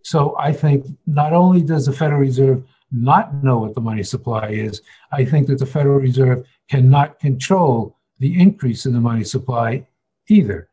So 0.08 0.38
I 0.40 0.54
think 0.54 0.86
not 1.06 1.34
only 1.34 1.62
does 1.62 1.86
the 1.86 1.92
Federal 1.92 2.22
Reserve 2.22 2.64
not 2.94 3.44
know 3.44 3.58
what 3.58 3.76
the 3.76 3.82
money 3.82 4.04
supply 4.04 4.48
is, 4.52 4.82
I 5.12 5.26
think 5.26 5.48
that 5.48 5.60
the 5.60 5.66
Federal 5.66 6.00
Reserve 6.00 6.48
cannot 6.70 7.20
control 7.20 7.98
the 8.20 8.40
increase 8.40 8.86
in 8.86 8.94
the 8.94 9.02
money 9.02 9.26
supply 9.26 9.86
either. 10.30 10.70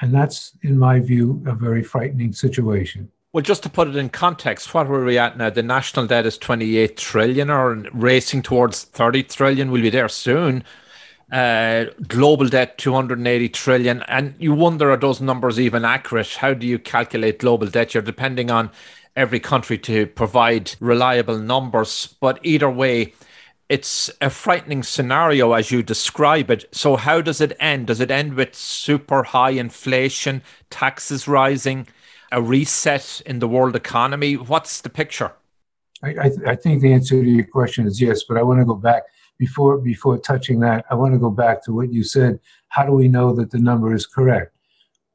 And 0.00 0.12
that's, 0.12 0.56
in 0.62 0.76
my 0.76 0.98
view, 0.98 1.40
a 1.46 1.54
very 1.54 1.84
frightening 1.84 2.32
situation. 2.32 3.08
Well, 3.32 3.42
just 3.42 3.62
to 3.62 3.70
put 3.70 3.86
it 3.86 3.94
in 3.94 4.08
context, 4.08 4.74
what 4.74 4.88
are 4.88 5.04
we 5.04 5.16
at 5.16 5.38
now? 5.38 5.50
The 5.50 5.62
national 5.62 6.08
debt 6.08 6.26
is 6.26 6.36
28 6.36 6.96
trillion 6.96 7.50
or 7.50 7.86
racing 7.92 8.42
towards 8.42 8.82
30 8.82 9.22
trillion. 9.22 9.70
We'll 9.70 9.82
be 9.82 9.90
there 9.90 10.08
soon 10.08 10.64
uh, 11.32 11.86
global 12.06 12.46
debt 12.46 12.76
280 12.76 13.48
trillion, 13.48 14.02
and 14.02 14.34
you 14.38 14.52
wonder 14.52 14.90
are 14.90 14.96
those 14.98 15.20
numbers 15.20 15.58
even 15.58 15.84
accurate? 15.84 16.34
How 16.34 16.52
do 16.52 16.66
you 16.66 16.78
calculate 16.78 17.38
global 17.38 17.66
debt? 17.66 17.94
You're 17.94 18.02
depending 18.02 18.50
on 18.50 18.70
every 19.16 19.40
country 19.40 19.78
to 19.78 20.06
provide 20.06 20.74
reliable 20.78 21.38
numbers, 21.38 22.14
but 22.20 22.38
either 22.42 22.68
way, 22.68 23.14
it's 23.70 24.10
a 24.20 24.28
frightening 24.28 24.82
scenario 24.82 25.54
as 25.54 25.70
you 25.70 25.82
describe 25.82 26.50
it. 26.50 26.66
So, 26.72 26.96
how 26.96 27.22
does 27.22 27.40
it 27.40 27.56
end? 27.58 27.86
Does 27.86 28.00
it 28.00 28.10
end 28.10 28.34
with 28.34 28.54
super 28.54 29.22
high 29.22 29.50
inflation, 29.50 30.42
taxes 30.68 31.26
rising, 31.26 31.88
a 32.30 32.42
reset 32.42 33.22
in 33.24 33.38
the 33.38 33.48
world 33.48 33.74
economy? 33.74 34.36
What's 34.36 34.82
the 34.82 34.90
picture? 34.90 35.32
I, 36.02 36.10
I, 36.10 36.28
th- 36.28 36.46
I 36.46 36.56
think 36.56 36.82
the 36.82 36.92
answer 36.92 37.22
to 37.22 37.30
your 37.30 37.46
question 37.46 37.86
is 37.86 38.02
yes, 38.02 38.24
but 38.24 38.36
I 38.36 38.42
want 38.42 38.60
to 38.60 38.66
go 38.66 38.74
back 38.74 39.04
before 39.42 39.76
before 39.78 40.18
touching 40.18 40.60
that, 40.60 40.84
I 40.88 40.94
want 40.94 41.14
to 41.14 41.18
go 41.18 41.28
back 41.44 41.64
to 41.64 41.72
what 41.72 41.92
you 41.92 42.04
said. 42.04 42.38
How 42.68 42.84
do 42.86 42.92
we 42.92 43.08
know 43.08 43.34
that 43.34 43.50
the 43.50 43.58
number 43.58 43.92
is 43.92 44.06
correct? 44.06 44.54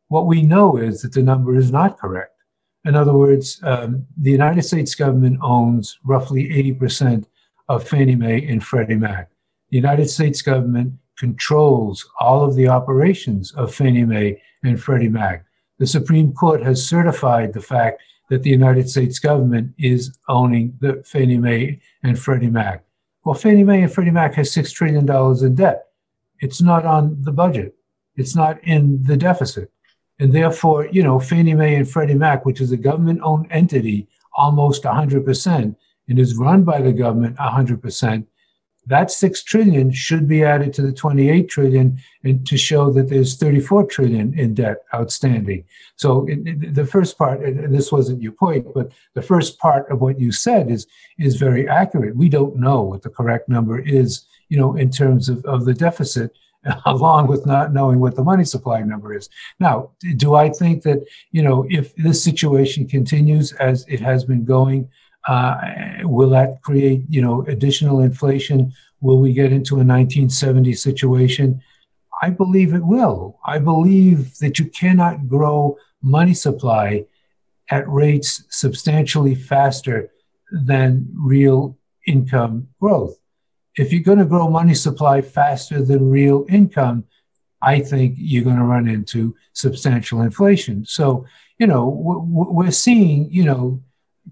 What 0.10 0.28
we 0.28 0.42
know 0.42 0.76
is 0.76 1.02
that 1.02 1.14
the 1.14 1.24
number 1.24 1.56
is 1.56 1.72
not 1.72 1.98
correct. 1.98 2.36
In 2.84 2.94
other 2.94 3.14
words, 3.14 3.62
um, 3.64 4.06
the 4.18 4.32
United 4.32 4.64
States 4.64 4.96
government 4.96 5.40
owns 5.42 5.98
roughly 6.04 6.44
80% 6.76 7.24
of 7.70 7.88
Fannie 7.88 8.18
Mae 8.18 8.46
and 8.52 8.62
Freddie 8.62 8.96
Mac. 8.96 9.30
The 9.70 9.78
United 9.78 10.10
States 10.10 10.42
government 10.42 10.92
controls 11.18 12.06
all 12.20 12.44
of 12.44 12.56
the 12.56 12.68
operations 12.68 13.54
of 13.54 13.74
Fannie 13.74 14.04
Mae 14.04 14.42
and 14.66 14.78
Freddie 14.78 15.16
Mac. 15.22 15.46
The 15.80 15.88
Supreme 15.88 16.34
Court 16.34 16.62
has 16.64 16.90
certified 16.90 17.54
the 17.54 17.62
fact 17.62 18.02
that 18.30 18.44
the 18.44 18.50
United 18.50 18.90
States 18.90 19.20
government 19.20 19.74
is 19.78 20.20
owning 20.28 20.78
the 20.82 21.02
Fannie 21.06 21.38
Mae 21.38 21.80
and 22.04 22.20
Freddie 22.20 22.50
Mac. 22.50 22.84
Well, 23.28 23.34
Fannie 23.34 23.66
Mae 23.66 23.82
and 23.82 23.92
Freddie 23.92 24.12
Mac 24.12 24.36
has 24.36 24.56
$6 24.56 24.72
trillion 24.72 25.06
in 25.46 25.56
debt. 25.56 25.88
It's 26.40 26.62
not 26.62 26.86
on 26.86 27.18
the 27.24 27.34
budget. 27.34 27.76
It's 28.16 28.38
not 28.38 28.64
in 28.64 29.04
the 29.04 29.18
deficit. 29.18 29.70
And 30.18 30.32
therefore, 30.32 30.88
you 30.94 31.04
know, 31.04 31.20
Fannie 31.20 31.54
Mae 31.54 31.76
and 31.76 31.92
Freddie 31.92 32.14
Mac, 32.14 32.46
which 32.46 32.62
is 32.62 32.72
a 32.72 32.78
government 32.78 33.20
owned 33.22 33.48
entity, 33.50 34.08
almost 34.38 34.84
100%, 34.84 35.76
and 36.08 36.18
is 36.18 36.38
run 36.38 36.64
by 36.64 36.82
the 36.82 36.94
government 36.94 37.36
100%, 37.36 38.26
that 38.88 39.12
6 39.12 39.44
trillion 39.44 39.92
should 39.92 40.28
be 40.28 40.44
added 40.44 40.74
to 40.74 40.82
the 40.82 40.92
28 40.92 41.50
trillion 41.50 42.00
and 42.24 42.48
to 42.48 42.58
show 42.58 42.92
that 42.92 43.10
there's 43.10 43.36
34 43.36 43.86
trillion 43.86 44.38
in 44.38 44.54
debt 44.54 44.84
outstanding. 44.94 45.66
So 45.96 46.26
the 46.26 46.88
first 46.90 47.18
part, 47.18 47.42
and 47.42 47.74
this 47.74 47.92
wasn't 47.92 48.22
your 48.22 48.32
point, 48.32 48.68
but 48.74 48.92
the 49.14 49.22
first 49.22 49.60
part 49.60 49.90
of 49.92 50.02
what 50.02 50.20
you 50.20 50.32
said 50.32 50.72
is 50.72 50.88
is 51.20 51.36
very 51.36 51.68
accurate. 51.68 52.16
We 52.16 52.30
don't 52.30 52.56
know 52.56 52.82
what 52.82 53.02
the 53.02 53.10
correct 53.10 53.50
number 53.50 53.80
is, 53.80 54.26
you 54.50 54.58
know, 54.58 54.76
in 54.76 54.90
terms 54.90 55.30
of, 55.30 55.44
of 55.46 55.66
the 55.66 55.74
deficit 55.74 56.32
along 56.86 57.28
with 57.28 57.46
not 57.46 57.74
knowing 57.74 58.00
what 58.00 58.16
the 58.16 58.24
money 58.24 58.46
supply 58.46 58.82
number 58.82 59.16
is. 59.16 59.30
Now, 59.60 59.92
do 60.18 60.36
I 60.36 60.50
think 60.50 60.84
that, 60.84 61.06
you 61.32 61.42
know, 61.42 61.66
if 61.70 61.96
this 61.96 62.24
situation 62.24 62.88
continues 62.88 63.54
as 63.54 63.86
it 63.88 64.00
has 64.00 64.24
been 64.24 64.46
going, 64.46 64.90
uh, 65.28 65.58
will 66.04 66.30
that 66.30 66.62
create, 66.62 67.04
you 67.10 67.22
know, 67.22 67.46
additional 67.48 68.02
inflation? 68.02 68.74
Will 69.02 69.20
we 69.20 69.34
get 69.34 69.52
into 69.52 69.76
a 69.76 69.84
1970 69.84 70.74
situation? 70.74 71.62
I 72.22 72.30
believe 72.30 72.74
it 72.74 72.84
will. 72.84 73.40
I 73.46 73.60
believe 73.60 74.38
that 74.40 74.58
you 74.58 74.66
cannot 74.66 75.28
grow 75.28 75.78
money 76.02 76.34
supply 76.34 77.06
at 77.70 77.88
rates 77.88 78.44
substantially 78.50 79.36
faster 79.36 80.12
than 80.52 81.08
real 81.14 81.78
income 82.08 82.70
growth. 82.80 83.18
If 83.76 83.92
you're 83.92 84.02
going 84.02 84.18
to 84.20 84.26
grow 84.26 84.50
money 84.50 84.74
supply 84.74 85.22
faster 85.22 85.84
than 85.84 86.10
real 86.10 86.46
income, 86.50 87.04
I 87.62 87.82
think 87.82 88.16
you're 88.18 88.44
going 88.44 88.58
to 88.58 88.64
run 88.64 88.88
into 88.88 89.36
substantial 89.54 90.22
inflation. 90.22 90.86
So, 90.86 91.26
you 91.60 91.68
know, 91.68 91.88
we're 91.88 92.72
seeing, 92.72 93.32
you 93.32 93.44
know, 93.44 93.82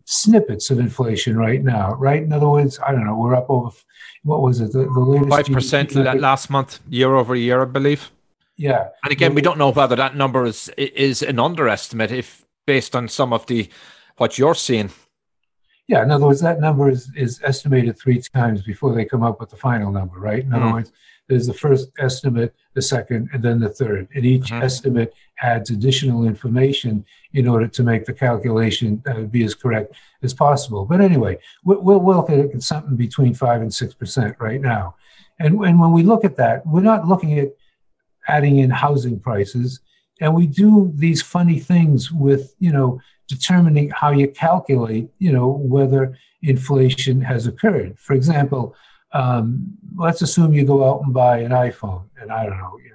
snippets 0.05 0.69
of 0.69 0.79
inflation 0.79 1.37
right 1.37 1.63
now, 1.63 1.95
right? 1.95 2.21
In 2.21 2.33
other 2.33 2.49
words, 2.49 2.79
I 2.85 2.91
don't 2.91 3.05
know, 3.05 3.15
we're 3.15 3.35
up 3.35 3.49
over, 3.49 3.71
what 4.23 4.41
was 4.41 4.59
it, 4.59 4.71
the, 4.73 4.79
the 4.79 4.99
latest? 4.99 5.49
5% 5.49 6.19
last 6.19 6.49
month, 6.49 6.79
year 6.89 7.15
over 7.15 7.35
year, 7.35 7.61
I 7.61 7.65
believe. 7.65 8.11
Yeah. 8.57 8.87
And 9.03 9.11
again, 9.11 9.33
we 9.35 9.41
don't 9.41 9.57
know 9.57 9.71
whether 9.71 9.95
that 9.95 10.15
number 10.15 10.45
is 10.45 10.69
is 10.77 11.21
an 11.21 11.39
underestimate 11.39 12.11
if 12.11 12.45
based 12.65 12.95
on 12.95 13.07
some 13.07 13.33
of 13.33 13.45
the 13.47 13.69
what 14.17 14.37
you're 14.37 14.55
seeing. 14.55 14.91
Yeah, 15.87 16.01
in 16.01 16.09
other 16.09 16.25
words, 16.25 16.41
that 16.41 16.59
number 16.59 16.89
is, 16.89 17.11
is 17.15 17.39
estimated 17.43 17.99
three 17.99 18.19
times 18.33 18.63
before 18.63 18.95
they 18.95 19.05
come 19.05 19.21
up 19.21 19.39
with 19.39 19.51
the 19.51 19.57
final 19.57 19.91
number, 19.91 20.17
right? 20.17 20.43
In 20.43 20.51
other 20.51 20.65
mm. 20.65 20.73
words, 20.73 20.91
there's 21.27 21.45
the 21.45 21.53
first 21.53 21.89
estimate, 21.99 22.55
the 22.73 22.81
second, 22.81 23.29
and 23.33 23.43
then 23.43 23.59
the 23.59 23.69
third. 23.69 24.07
And 24.15 24.25
each 24.25 24.45
mm-hmm. 24.45 24.63
estimate 24.63 25.13
adds 25.41 25.69
additional 25.69 26.25
information 26.25 27.05
in 27.33 27.47
order 27.47 27.67
to 27.67 27.83
make 27.83 28.05
the 28.05 28.13
calculation 28.13 29.01
uh, 29.07 29.21
be 29.21 29.43
as 29.43 29.53
correct 29.53 29.93
as 30.23 30.33
possible. 30.33 30.85
But 30.85 31.01
anyway, 31.01 31.39
we'll 31.63 32.05
look 32.05 32.29
at 32.29 32.61
something 32.61 32.95
between 32.95 33.33
5 33.33 33.61
and 33.61 33.71
6% 33.71 34.35
right 34.39 34.61
now. 34.61 34.95
And, 35.39 35.59
and 35.65 35.79
when 35.79 35.91
we 35.91 36.03
look 36.03 36.23
at 36.23 36.37
that, 36.37 36.65
we're 36.65 36.81
not 36.81 37.07
looking 37.07 37.39
at 37.39 37.49
adding 38.27 38.59
in 38.59 38.69
housing 38.69 39.19
prices. 39.19 39.81
And 40.21 40.33
we 40.33 40.47
do 40.47 40.91
these 40.95 41.21
funny 41.21 41.59
things 41.59 42.11
with, 42.11 42.55
you 42.59 42.71
know, 42.71 43.01
determining 43.27 43.89
how 43.89 44.11
you 44.11 44.27
calculate, 44.29 45.09
you 45.19 45.31
know, 45.31 45.47
whether 45.49 46.17
inflation 46.41 47.21
has 47.21 47.47
occurred. 47.47 47.97
For 47.99 48.13
example, 48.13 48.75
um, 49.11 49.77
let's 49.95 50.21
assume 50.21 50.53
you 50.53 50.65
go 50.65 50.89
out 50.89 51.01
and 51.03 51.13
buy 51.13 51.39
an 51.39 51.51
iPhone, 51.51 52.03
and 52.19 52.31
I 52.31 52.45
don't 52.45 52.57
know, 52.57 52.77
you 52.83 52.91
know, 52.91 52.94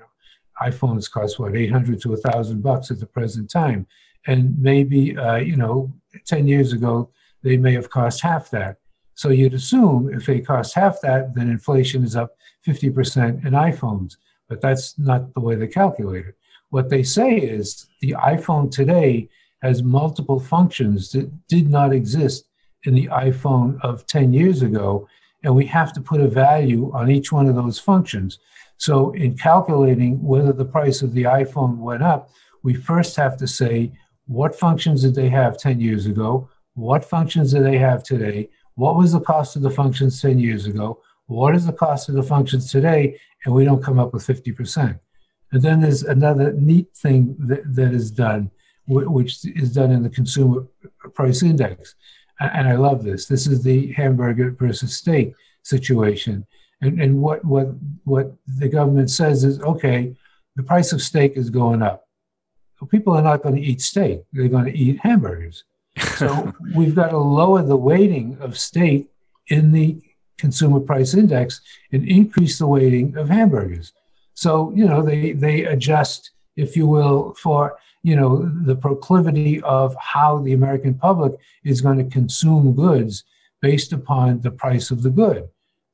iPhones 0.63 1.11
cost 1.11 1.39
what, 1.39 1.57
800 1.57 2.01
to 2.03 2.11
1,000 2.11 2.63
bucks 2.63 2.91
at 2.91 3.01
the 3.01 3.07
present 3.07 3.51
time. 3.51 3.87
And 4.27 4.59
maybe, 4.59 5.17
uh, 5.17 5.37
you 5.37 5.57
know, 5.57 5.93
10 6.27 6.47
years 6.47 6.73
ago, 6.73 7.11
they 7.43 7.57
may 7.57 7.73
have 7.73 7.91
cost 7.91 8.21
half 8.21 8.51
that. 8.51 8.77
So 9.15 9.31
you'd 9.31 9.55
assume 9.55 10.13
if 10.13 10.27
they 10.27 10.41
cost 10.41 10.75
half 10.75 11.01
that, 11.03 11.35
then 11.35 11.51
inflation 11.51 12.05
is 12.05 12.17
up 12.17 12.37
50% 12.67 13.45
in 13.45 13.53
iPhones. 13.53 14.17
But 14.49 14.61
that's 14.61 14.99
not 14.99 15.33
the 15.35 15.41
way 15.41 15.55
they 15.55 15.69
calculate 15.69 16.27
it. 16.27 16.37
What 16.71 16.89
they 16.89 17.03
say 17.03 17.37
is 17.37 17.87
the 18.01 18.13
iPhone 18.13 18.71
today 18.71 19.29
has 19.63 19.83
multiple 19.83 20.41
functions 20.41 21.11
that 21.13 21.31
did 21.49 21.69
not 21.69 21.93
exist 21.93 22.47
in 22.85 22.95
the 22.95 23.09
iPhone 23.09 23.79
of 23.83 24.07
10 24.07 24.33
years 24.33 24.63
ago. 24.63 25.07
And 25.43 25.55
we 25.55 25.67
have 25.67 25.93
to 25.95 26.01
put 26.01 26.21
a 26.21 26.29
value 26.29 26.91
on 26.95 27.11
each 27.11 27.33
one 27.33 27.49
of 27.49 27.57
those 27.57 27.79
functions. 27.79 28.39
So, 28.81 29.11
in 29.11 29.37
calculating 29.37 30.23
whether 30.23 30.55
the 30.55 30.65
price 30.65 31.03
of 31.03 31.13
the 31.13 31.25
iPhone 31.25 31.77
went 31.77 32.03
up, 32.03 32.31
we 32.63 32.73
first 32.73 33.15
have 33.17 33.37
to 33.37 33.47
say 33.47 33.93
what 34.27 34.59
functions 34.59 35.03
did 35.03 35.15
they 35.15 35.29
have 35.29 35.59
10 35.59 35.81
years 35.81 36.07
ago? 36.07 36.49
What 36.73 37.05
functions 37.05 37.53
do 37.53 37.63
they 37.63 37.77
have 37.77 38.03
today? 38.03 38.49
What 38.77 38.97
was 38.97 39.13
the 39.13 39.21
cost 39.21 39.55
of 39.55 39.61
the 39.61 39.71
functions 39.71 40.23
10 40.23 40.39
years 40.39 40.65
ago? 40.65 41.03
What 41.27 41.55
is 41.55 41.67
the 41.67 41.75
cost 41.75 42.09
of 42.09 42.15
the 42.15 42.23
functions 42.23 42.73
today? 42.73 43.21
And 43.45 43.55
we 43.55 43.67
don't 43.67 43.85
come 43.85 43.99
up 43.99 44.15
with 44.15 44.27
50%. 44.27 44.99
And 45.53 45.63
then 45.63 45.83
there's 45.83 46.03
another 46.03 46.55
neat 46.55 46.89
thing 46.97 47.37
that, 47.41 47.75
that 47.75 47.93
is 47.93 48.11
done, 48.11 48.51
which 48.87 49.45
is 49.45 49.75
done 49.75 49.91
in 49.91 50.03
the 50.03 50.09
consumer 50.09 50.67
price 51.13 51.43
index. 51.43 51.97
And 52.39 52.67
I 52.67 52.77
love 52.77 53.05
this. 53.05 53.27
This 53.27 53.47
is 53.47 53.63
the 53.63 53.93
hamburger 53.93 54.53
versus 54.53 54.97
steak 54.97 55.35
situation. 55.65 56.47
And, 56.83 57.01
and 57.01 57.21
what, 57.21 57.45
what, 57.45 57.69
what 58.05 58.33
the 58.47 58.69
government 58.69 59.11
says 59.11 59.45
is 59.45 59.61
okay, 59.61 60.17
the 60.57 60.63
price 60.63 60.93
of 60.93 61.03
steak 61.03 61.37
is 61.37 61.51
going 61.51 61.83
up 61.83 62.07
people 62.87 63.15
are 63.15 63.23
not 63.23 63.43
going 63.43 63.57
to 63.57 63.61
eat 63.61 63.81
steak, 63.81 64.23
they're 64.33 64.49
going 64.49 64.65
to 64.67 64.77
eat 64.77 65.01
hamburgers. 65.01 65.65
So 66.17 66.53
we've 66.75 66.95
got 66.95 67.11
to 67.11 67.19
lower 67.19 67.63
the 67.63 67.77
weighting 67.77 68.37
of 68.41 68.59
steak 68.59 69.09
in 69.49 69.73
the 69.73 70.01
consumer 70.39 70.81
price 70.81 71.15
index 71.15 71.61
and 71.93 72.07
increase 72.07 72.59
the 72.59 72.67
weighting 72.67 73.17
of 73.17 73.29
hamburgers. 73.29 73.93
So, 74.35 74.73
you 74.75 74.87
know, 74.87 75.03
they, 75.03 75.33
they 75.33 75.65
adjust, 75.65 76.31
if 76.57 76.77
you 76.77 76.87
will, 76.87 77.35
for, 77.35 77.77
you 78.03 78.17
know, 78.17 78.51
the 78.65 78.77
proclivity 78.77 79.61
of 79.63 79.97
how 79.97 80.39
the 80.39 80.53
American 80.53 80.95
public 80.95 81.33
is 81.65 81.81
going 81.81 81.99
to 81.99 82.05
consume 82.05 82.75
goods 82.75 83.25
based 83.61 83.93
upon 83.93 84.41
the 84.41 84.51
price 84.51 84.91
of 84.91 85.03
the 85.03 85.11
good, 85.11 85.49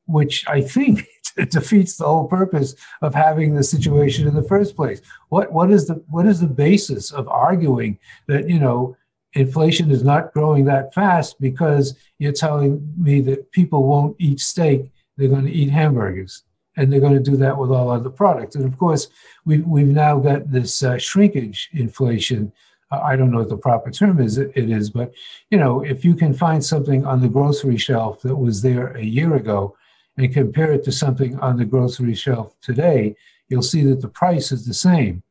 which 0.07 0.47
I 0.49 0.61
think 0.61 1.07
defeats 1.51 1.97
the 1.97 2.05
whole 2.05 2.27
purpose 2.27 2.75
of 3.03 3.15
having 3.15 3.55
the 3.55 3.63
situation 3.63 4.27
in 4.27 4.35
the 4.35 4.43
first 4.43 4.77
place. 4.77 5.01
What 5.29 5.53
what 5.53 5.71
is 5.71 5.87
the 5.87 6.03
what 6.09 6.27
is 6.27 6.41
the 6.41 6.47
basis 6.47 7.13
of 7.13 7.29
arguing 7.29 7.99
that 8.27 8.49
you 8.49 8.59
know 8.59 8.97
inflation 9.35 9.91
is 9.91 10.03
not 10.03 10.33
growing 10.33 10.65
that 10.65 10.95
fast 10.95 11.41
because 11.41 11.95
you're 12.19 12.33
telling 12.33 12.93
me 12.97 13.21
that 13.21 13.53
people 13.53 13.83
won't 13.83 14.17
eat 14.19 14.41
steak, 14.41 14.91
they're 15.17 15.29
going 15.29 15.45
to 15.45 15.53
eat 15.53 15.71
hamburgers, 15.71 16.43
and 16.77 16.91
they're 16.91 17.01
going 17.01 17.13
to 17.13 17.31
do 17.31 17.37
that 17.37 17.57
with 17.57 17.71
all 17.71 17.91
other 17.91 18.11
products. 18.11 18.57
And 18.57 18.65
of 18.65 18.79
course, 18.79 19.09
we've 19.45 19.67
we've 19.67 19.87
now 19.87 20.19
got 20.19 20.51
this 20.51 20.83
uh, 20.83 20.99
shrinkage 20.99 21.69
inflation. 21.73 22.53
Uh, 22.91 23.01
I 23.01 23.17
don't 23.17 23.31
know 23.31 23.39
what 23.39 23.49
the 23.49 23.57
proper 23.57 23.91
term 23.91 24.21
is. 24.21 24.39
It 24.39 24.53
is, 24.57 24.91
but 24.91 25.13
you 25.51 25.59
know, 25.59 25.83
if 25.83 26.05
you 26.05 26.15
can 26.15 26.33
find 26.33 26.65
something 26.65 27.05
on 27.05 27.21
the 27.21 27.29
grocery 27.29 27.77
shelf 27.77 28.23
that 28.23 28.37
was 28.37 28.63
there 28.63 28.97
a 28.97 29.03
year 29.03 29.35
ago 29.35 29.77
and 30.17 30.33
compare 30.33 30.73
it 30.73 30.85
to 30.85 30.93
something 30.93 31.39
on 31.41 31.57
the 31.57 31.65
grocery 31.65 32.15
shelf 32.15 32.55
today, 32.61 33.15
you'll 33.49 33.63
see 33.63 33.83
that 33.85 34.01
the 34.01 34.09
price 34.09 34.51
is 34.51 34.67
the 34.67 34.75
same, 34.75 35.23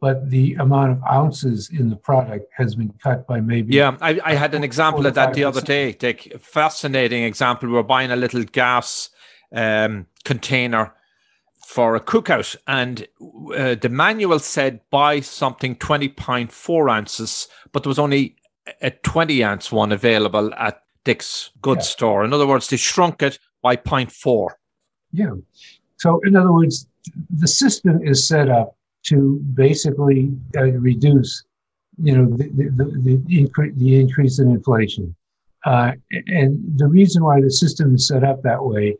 but 0.00 0.30
the 0.30 0.54
amount 0.54 0.92
of 0.92 1.02
ounces 1.04 1.70
in 1.70 1.88
the 1.88 1.96
product 1.96 2.46
has 2.56 2.74
been 2.74 2.92
cut 3.02 3.26
by 3.26 3.40
maybe. 3.40 3.74
Yeah, 3.74 3.96
I, 4.00 4.20
I 4.24 4.34
had 4.34 4.54
an 4.54 4.64
example 4.64 5.06
of 5.06 5.14
that 5.14 5.34
the 5.34 5.44
other 5.44 5.60
day. 5.60 5.92
Take 5.92 6.38
fascinating 6.38 7.24
example. 7.24 7.68
We 7.68 7.74
we're 7.74 7.82
buying 7.82 8.10
a 8.10 8.16
little 8.16 8.44
gas 8.44 9.10
um, 9.52 10.06
container 10.24 10.94
for 11.66 11.96
a 11.96 12.00
cookout, 12.00 12.56
and 12.66 13.08
uh, 13.56 13.74
the 13.74 13.88
manual 13.90 14.38
said 14.38 14.80
buy 14.90 15.20
something 15.20 15.76
20.4 15.76 16.92
ounces, 16.92 17.48
but 17.72 17.82
there 17.82 17.90
was 17.90 17.98
only 17.98 18.36
a 18.82 18.90
20 18.90 19.42
ounce 19.42 19.72
one 19.72 19.90
available 19.90 20.52
at 20.54 20.82
Dick's 21.04 21.50
goods 21.60 21.86
yeah. 21.86 21.92
store. 21.92 22.24
In 22.24 22.32
other 22.32 22.46
words, 22.46 22.68
they 22.68 22.76
shrunk 22.76 23.22
it 23.22 23.38
by 23.64 23.74
0.4. 23.74 24.50
Yeah. 25.12 25.30
So, 25.96 26.20
in 26.24 26.36
other 26.36 26.52
words, 26.52 26.86
the 27.30 27.48
system 27.48 28.06
is 28.06 28.28
set 28.28 28.48
up 28.50 28.76
to 29.04 29.40
basically 29.54 30.32
uh, 30.56 30.64
reduce, 30.90 31.44
you 32.02 32.16
know, 32.16 32.36
the, 32.36 32.44
the, 32.44 32.84
the, 33.02 33.16
incre- 33.42 33.76
the 33.78 34.00
increase 34.00 34.38
in 34.38 34.50
inflation. 34.50 35.16
Uh, 35.64 35.92
and 36.26 36.78
the 36.78 36.86
reason 36.86 37.24
why 37.24 37.40
the 37.40 37.50
system 37.50 37.94
is 37.94 38.06
set 38.06 38.22
up 38.22 38.42
that 38.42 38.62
way 38.62 38.96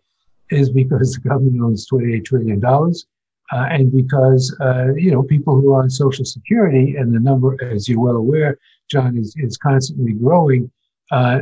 is 0.51 0.71
because 0.71 1.13
the 1.13 1.29
government 1.29 1.61
owns 1.63 1.87
$28 1.91 2.25
trillion. 2.25 2.65
Uh, 2.65 3.67
and 3.71 3.93
because, 3.93 4.57
uh, 4.63 4.95
you 4.95 5.11
know, 5.11 5.23
people 5.23 5.61
who 5.61 5.73
are 5.73 5.83
on 5.83 5.91
Social 5.91 6.25
Security 6.25 6.97
and 6.97 7.15
the 7.15 7.21
number, 7.21 7.63
as 7.63 7.87
you're 7.87 8.01
well 8.01 8.17
aware, 8.17 8.59
John, 8.91 9.19
is, 9.19 9.35
is 9.37 9.59
constantly 9.59 10.13
growing, 10.13 10.71
uh, 11.11 11.41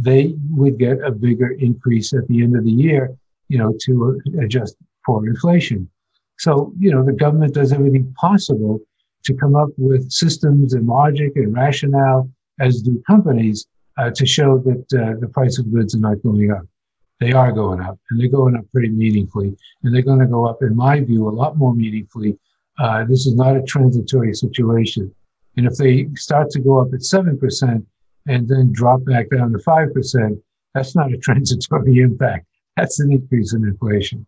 they 0.00 0.34
would 0.50 0.78
get 0.78 1.00
a 1.04 1.10
bigger 1.10 1.50
increase 1.52 2.12
at 2.12 2.26
the 2.28 2.42
end 2.42 2.56
of 2.56 2.64
the 2.64 2.70
year, 2.70 3.14
you 3.48 3.58
know, 3.58 3.74
to 3.82 4.20
adjust 4.40 4.76
for 5.04 5.26
inflation. 5.26 5.88
So, 6.38 6.72
you 6.78 6.90
know, 6.90 7.04
the 7.04 7.12
government 7.12 7.54
does 7.54 7.72
everything 7.72 8.12
possible 8.16 8.80
to 9.24 9.34
come 9.34 9.54
up 9.54 9.68
with 9.76 10.10
systems 10.10 10.74
and 10.74 10.86
logic 10.86 11.32
and 11.36 11.54
rationale, 11.54 12.28
as 12.60 12.82
do 12.82 13.02
companies, 13.06 13.66
uh, 13.98 14.10
to 14.10 14.26
show 14.26 14.58
that 14.58 15.00
uh, 15.00 15.20
the 15.20 15.28
price 15.28 15.58
of 15.58 15.72
goods 15.72 15.94
are 15.94 16.00
not 16.00 16.22
going 16.22 16.50
up. 16.50 16.62
They 17.20 17.32
are 17.32 17.52
going 17.52 17.80
up, 17.80 17.98
and 18.10 18.18
they're 18.18 18.28
going 18.28 18.56
up 18.56 18.64
pretty 18.72 18.88
meaningfully, 18.88 19.54
and 19.82 19.94
they're 19.94 20.02
going 20.02 20.18
to 20.18 20.26
go 20.26 20.46
up, 20.46 20.62
in 20.62 20.74
my 20.74 20.98
view, 21.00 21.28
a 21.28 21.30
lot 21.30 21.56
more 21.56 21.74
meaningfully. 21.74 22.36
Uh, 22.80 23.04
this 23.04 23.26
is 23.26 23.34
not 23.36 23.56
a 23.56 23.62
transitory 23.62 24.34
situation, 24.34 25.14
and 25.56 25.66
if 25.66 25.76
they 25.76 26.08
start 26.16 26.50
to 26.50 26.58
go 26.58 26.80
up 26.80 26.88
at 26.92 27.04
seven 27.04 27.38
percent 27.38 27.86
and 28.26 28.48
then 28.48 28.72
drop 28.72 29.04
back 29.04 29.26
down 29.30 29.52
to 29.52 29.58
five 29.60 29.92
percent, 29.92 30.38
that's 30.74 30.94
not 30.94 31.12
a 31.12 31.16
transitory 31.22 31.98
impact. 31.98 32.46
That's 32.76 33.00
an 33.00 33.12
increase 33.12 33.52
in 33.52 33.64
inflation. 33.64 34.26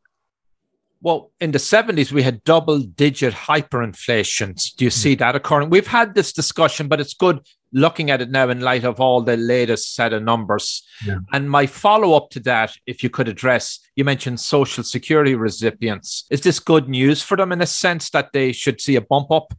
Well, 1.04 1.32
in 1.38 1.50
the 1.50 1.58
70s, 1.58 2.12
we 2.12 2.22
had 2.22 2.42
double 2.44 2.78
digit 2.78 3.34
hyperinflation. 3.34 4.74
Do 4.76 4.86
you 4.86 4.90
see 4.90 5.14
hmm. 5.14 5.18
that 5.18 5.36
occurring? 5.36 5.68
We've 5.68 5.86
had 5.86 6.14
this 6.14 6.32
discussion, 6.32 6.88
but 6.88 6.98
it's 6.98 7.12
good 7.12 7.40
looking 7.74 8.10
at 8.10 8.22
it 8.22 8.30
now 8.30 8.48
in 8.48 8.60
light 8.60 8.84
of 8.84 9.00
all 9.00 9.20
the 9.20 9.36
latest 9.36 9.94
set 9.94 10.14
of 10.14 10.22
numbers. 10.22 10.82
Yeah. 11.04 11.18
And 11.32 11.50
my 11.50 11.66
follow 11.66 12.14
up 12.14 12.30
to 12.30 12.40
that, 12.40 12.74
if 12.86 13.02
you 13.02 13.10
could 13.10 13.28
address, 13.28 13.80
you 13.96 14.04
mentioned 14.04 14.40
social 14.40 14.82
security 14.82 15.34
recipients. 15.34 16.24
Is 16.30 16.40
this 16.40 16.58
good 16.58 16.88
news 16.88 17.22
for 17.22 17.36
them 17.36 17.52
in 17.52 17.60
a 17.60 17.66
sense 17.66 18.08
that 18.10 18.32
they 18.32 18.52
should 18.52 18.80
see 18.80 18.96
a 18.96 19.02
bump 19.02 19.30
up 19.30 19.52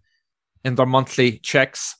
in 0.63 0.73
their 0.75 0.87
monthly 0.87 1.37
checks? 1.39 1.95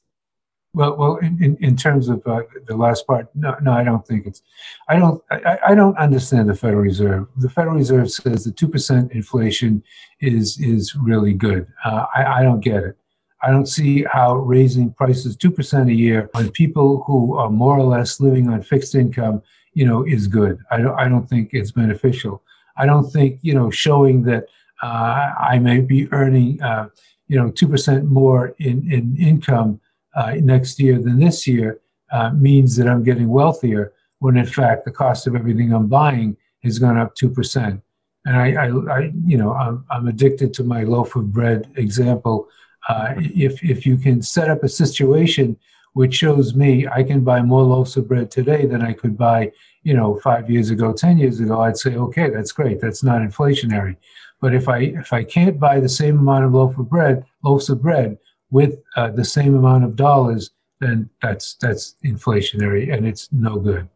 Well, 0.75 0.97
well, 0.97 1.15
in, 1.17 1.41
in, 1.41 1.57
in 1.61 1.77
terms 1.77 2.09
of 2.09 2.21
uh, 2.27 2.41
the 2.67 2.75
last 2.75 3.07
part, 3.07 3.29
no, 3.33 3.55
no, 3.61 3.71
I 3.71 3.85
don't 3.85 4.05
think 4.05 4.25
it's. 4.25 4.41
I 4.89 4.97
don't. 4.97 5.23
I, 5.31 5.57
I 5.67 5.73
don't 5.73 5.97
understand 5.97 6.49
the 6.49 6.53
Federal 6.53 6.81
Reserve. 6.81 7.27
The 7.37 7.49
Federal 7.49 7.77
Reserve 7.77 8.11
says 8.11 8.43
the 8.43 8.51
two 8.51 8.67
percent 8.67 9.13
inflation 9.13 9.81
is 10.19 10.59
is 10.59 10.93
really 10.93 11.33
good. 11.33 11.65
Uh, 11.85 12.07
I, 12.13 12.39
I 12.39 12.43
don't 12.43 12.59
get 12.59 12.83
it. 12.83 12.97
I 13.41 13.51
don't 13.51 13.67
see 13.67 14.03
how 14.03 14.35
raising 14.35 14.91
prices 14.91 15.37
two 15.37 15.49
percent 15.49 15.89
a 15.89 15.93
year 15.93 16.29
on 16.33 16.51
people 16.51 17.03
who 17.07 17.37
are 17.37 17.49
more 17.49 17.77
or 17.77 17.85
less 17.85 18.19
living 18.19 18.49
on 18.49 18.61
fixed 18.61 18.95
income, 18.95 19.41
you 19.73 19.85
know, 19.85 20.03
is 20.05 20.27
good. 20.27 20.59
I 20.71 20.81
don't. 20.81 20.99
I 20.99 21.07
don't 21.07 21.29
think 21.29 21.51
it's 21.53 21.71
beneficial. 21.71 22.43
I 22.75 22.85
don't 22.85 23.09
think 23.09 23.39
you 23.43 23.53
know 23.53 23.71
showing 23.71 24.23
that 24.23 24.47
uh, 24.83 25.31
I 25.39 25.57
may 25.57 25.79
be 25.79 26.11
earning, 26.11 26.61
uh, 26.61 26.89
you 27.29 27.37
know, 27.37 27.49
two 27.49 27.69
percent 27.69 28.11
more 28.11 28.53
in 28.59 28.91
in 28.91 29.15
income 29.17 29.79
uh, 30.15 30.33
next 30.41 30.79
year 30.79 30.99
than 30.99 31.19
this 31.19 31.45
year 31.47 31.79
uh, 32.11 32.31
means 32.31 32.75
that 32.75 32.87
I'm 32.87 33.03
getting 33.03 33.27
wealthier, 33.29 33.93
when 34.19 34.37
in 34.37 34.45
fact 34.45 34.85
the 34.85 34.91
cost 34.91 35.27
of 35.27 35.35
everything 35.35 35.73
I'm 35.73 35.87
buying 35.87 36.37
has 36.63 36.79
gone 36.79 36.97
up 36.97 37.15
two 37.15 37.29
percent. 37.29 37.81
And 38.25 38.35
I, 38.37 38.47
I, 38.53 38.67
I, 38.97 39.11
you 39.25 39.37
know, 39.37 39.53
I'm, 39.53 39.85
I'm 39.91 40.07
addicted 40.07 40.53
to 40.55 40.63
my 40.63 40.83
loaf 40.83 41.15
of 41.15 41.31
bread 41.31 41.69
example. 41.75 42.47
Uh, 42.89 43.13
if 43.17 43.63
if 43.63 43.85
you 43.85 43.97
can 43.97 44.21
set 44.21 44.49
up 44.49 44.63
a 44.63 44.69
situation 44.69 45.57
which 45.93 46.15
shows 46.15 46.55
me 46.55 46.85
I 46.87 47.03
can 47.03 47.23
buy 47.23 47.41
more 47.41 47.63
loaves 47.63 47.95
of 47.95 48.07
bread 48.07 48.29
today 48.29 48.65
than 48.65 48.81
I 48.81 48.91
could 48.91 49.17
buy, 49.17 49.51
you 49.83 49.93
know, 49.93 50.19
five 50.19 50.49
years 50.49 50.69
ago, 50.69 50.91
ten 50.91 51.17
years 51.17 51.39
ago, 51.39 51.61
I'd 51.61 51.77
say, 51.77 51.95
okay, 51.95 52.29
that's 52.29 52.51
great. 52.51 52.81
That's 52.81 53.01
not 53.01 53.21
inflationary. 53.21 53.95
But 54.41 54.53
if 54.53 54.67
I 54.67 54.79
if 55.03 55.13
I 55.13 55.23
can't 55.23 55.57
buy 55.59 55.79
the 55.79 55.89
same 55.89 56.19
amount 56.19 56.45
of 56.45 56.53
loaf 56.53 56.77
of 56.77 56.89
bread, 56.89 57.25
loaves 57.43 57.69
of 57.69 57.81
bread 57.81 58.17
with 58.55 58.81
uh, 58.95 59.11
the 59.11 59.25
same 59.25 59.53
amount 59.53 59.83
of 59.83 59.97
dollars, 59.97 60.51
then 60.79 61.09
that's 61.21 61.55
that's 61.55 61.97
inflationary 62.05 62.91
and 62.91 63.05
it's 63.05 63.27
no 63.33 63.59
good. 63.59 63.89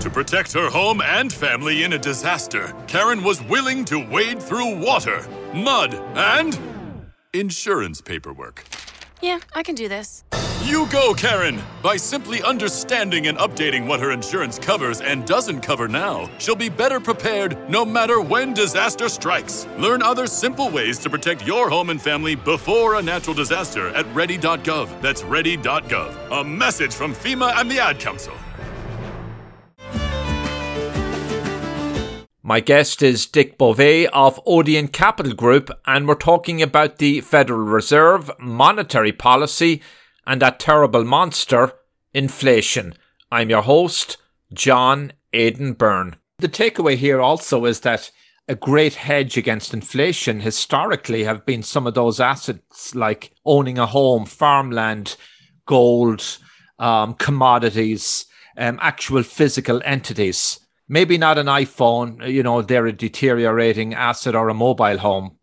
To 0.00 0.08
protect 0.08 0.54
her 0.54 0.70
home 0.70 1.02
and 1.02 1.30
family 1.30 1.84
in 1.84 1.92
a 1.92 1.98
disaster, 1.98 2.72
Karen 2.86 3.22
was 3.22 3.42
willing 3.42 3.84
to 3.86 3.98
wade 4.10 4.42
through 4.42 4.78
water, 4.78 5.20
mud, 5.52 5.94
and 6.14 6.58
insurance 7.34 8.00
paperwork. 8.00 8.64
Yeah, 9.20 9.40
I 9.54 9.62
can 9.62 9.74
do 9.74 9.86
this. 9.86 10.24
You 10.66 10.88
go, 10.88 11.14
Karen! 11.14 11.62
By 11.80 11.96
simply 11.96 12.42
understanding 12.42 13.28
and 13.28 13.38
updating 13.38 13.86
what 13.86 14.00
her 14.00 14.10
insurance 14.10 14.58
covers 14.58 15.00
and 15.00 15.24
doesn't 15.24 15.60
cover 15.60 15.86
now, 15.86 16.28
she'll 16.38 16.56
be 16.56 16.68
better 16.68 16.98
prepared 16.98 17.56
no 17.70 17.84
matter 17.84 18.20
when 18.20 18.52
disaster 18.52 19.08
strikes. 19.08 19.68
Learn 19.78 20.02
other 20.02 20.26
simple 20.26 20.68
ways 20.68 20.98
to 20.98 21.08
protect 21.08 21.46
your 21.46 21.70
home 21.70 21.90
and 21.90 22.02
family 22.02 22.34
before 22.34 22.96
a 22.96 23.02
natural 23.02 23.32
disaster 23.32 23.90
at 23.90 24.12
ready.gov. 24.12 25.00
That's 25.00 25.22
ready.gov. 25.22 26.40
A 26.40 26.42
message 26.42 26.92
from 26.92 27.14
FEMA 27.14 27.52
and 27.60 27.70
the 27.70 27.78
Ad 27.78 28.00
Council. 28.00 28.34
My 32.42 32.58
guest 32.58 33.02
is 33.02 33.26
Dick 33.26 33.56
Bove 33.56 34.08
of 34.12 34.40
Odeon 34.44 34.88
Capital 34.88 35.32
Group, 35.32 35.70
and 35.86 36.08
we're 36.08 36.16
talking 36.16 36.60
about 36.60 36.98
the 36.98 37.20
Federal 37.20 37.60
Reserve, 37.60 38.32
monetary 38.40 39.12
policy, 39.12 39.80
and 40.26 40.42
that 40.42 40.60
terrible 40.60 41.04
monster, 41.04 41.72
inflation. 42.12 42.94
I'm 43.30 43.50
your 43.50 43.62
host, 43.62 44.16
John 44.52 45.12
Aidan 45.32 45.74
Byrne. 45.74 46.16
The 46.38 46.48
takeaway 46.48 46.96
here 46.96 47.20
also 47.20 47.64
is 47.64 47.80
that 47.80 48.10
a 48.48 48.54
great 48.54 48.94
hedge 48.94 49.36
against 49.36 49.74
inflation 49.74 50.40
historically 50.40 51.24
have 51.24 51.44
been 51.44 51.62
some 51.62 51.86
of 51.86 51.94
those 51.94 52.20
assets 52.20 52.94
like 52.94 53.32
owning 53.44 53.78
a 53.78 53.86
home, 53.86 54.24
farmland, 54.24 55.16
gold, 55.66 56.38
um, 56.78 57.14
commodities, 57.14 58.26
um, 58.56 58.78
actual 58.80 59.22
physical 59.22 59.82
entities 59.84 60.60
maybe 60.88 61.18
not 61.18 61.38
an 61.38 61.46
iPhone, 61.46 62.30
you 62.30 62.42
know, 62.42 62.62
they're 62.62 62.86
a 62.86 62.92
deteriorating 62.92 63.94
asset 63.94 64.34
or 64.34 64.48
a 64.48 64.54
mobile 64.54 64.98
home. 64.98 65.35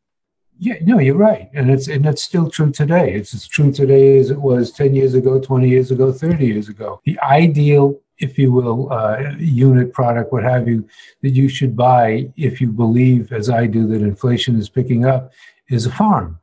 Yeah, 0.63 0.75
no, 0.81 0.97
you're 0.99 1.17
right, 1.17 1.49
and 1.53 1.69
it's 1.69 1.89
and 1.89 2.05
that's 2.05 2.23
still 2.23 2.49
true 2.49 2.71
today. 2.71 3.15
It's 3.15 3.33
as 3.33 3.45
true 3.45 3.69
today 3.69 4.17
as 4.17 4.31
it 4.31 4.39
was 4.39 4.71
ten 4.71 4.95
years 4.95 5.13
ago, 5.13 5.37
twenty 5.37 5.67
years 5.67 5.91
ago, 5.91 6.13
thirty 6.13 6.45
years 6.45 6.69
ago. 6.69 7.01
The 7.03 7.19
ideal, 7.19 7.99
if 8.19 8.39
you 8.39 8.53
will, 8.53 8.89
uh, 8.89 9.31
unit 9.37 9.91
product, 9.91 10.31
what 10.31 10.43
have 10.43 10.69
you, 10.69 10.87
that 11.21 11.31
you 11.31 11.49
should 11.49 11.75
buy 11.75 12.31
if 12.37 12.61
you 12.61 12.69
believe, 12.69 13.33
as 13.33 13.49
I 13.49 13.67
do, 13.67 13.85
that 13.87 14.01
inflation 14.01 14.57
is 14.57 14.69
picking 14.69 15.03
up, 15.03 15.33
is 15.69 15.85
a 15.85 15.91
farm. 15.91 16.39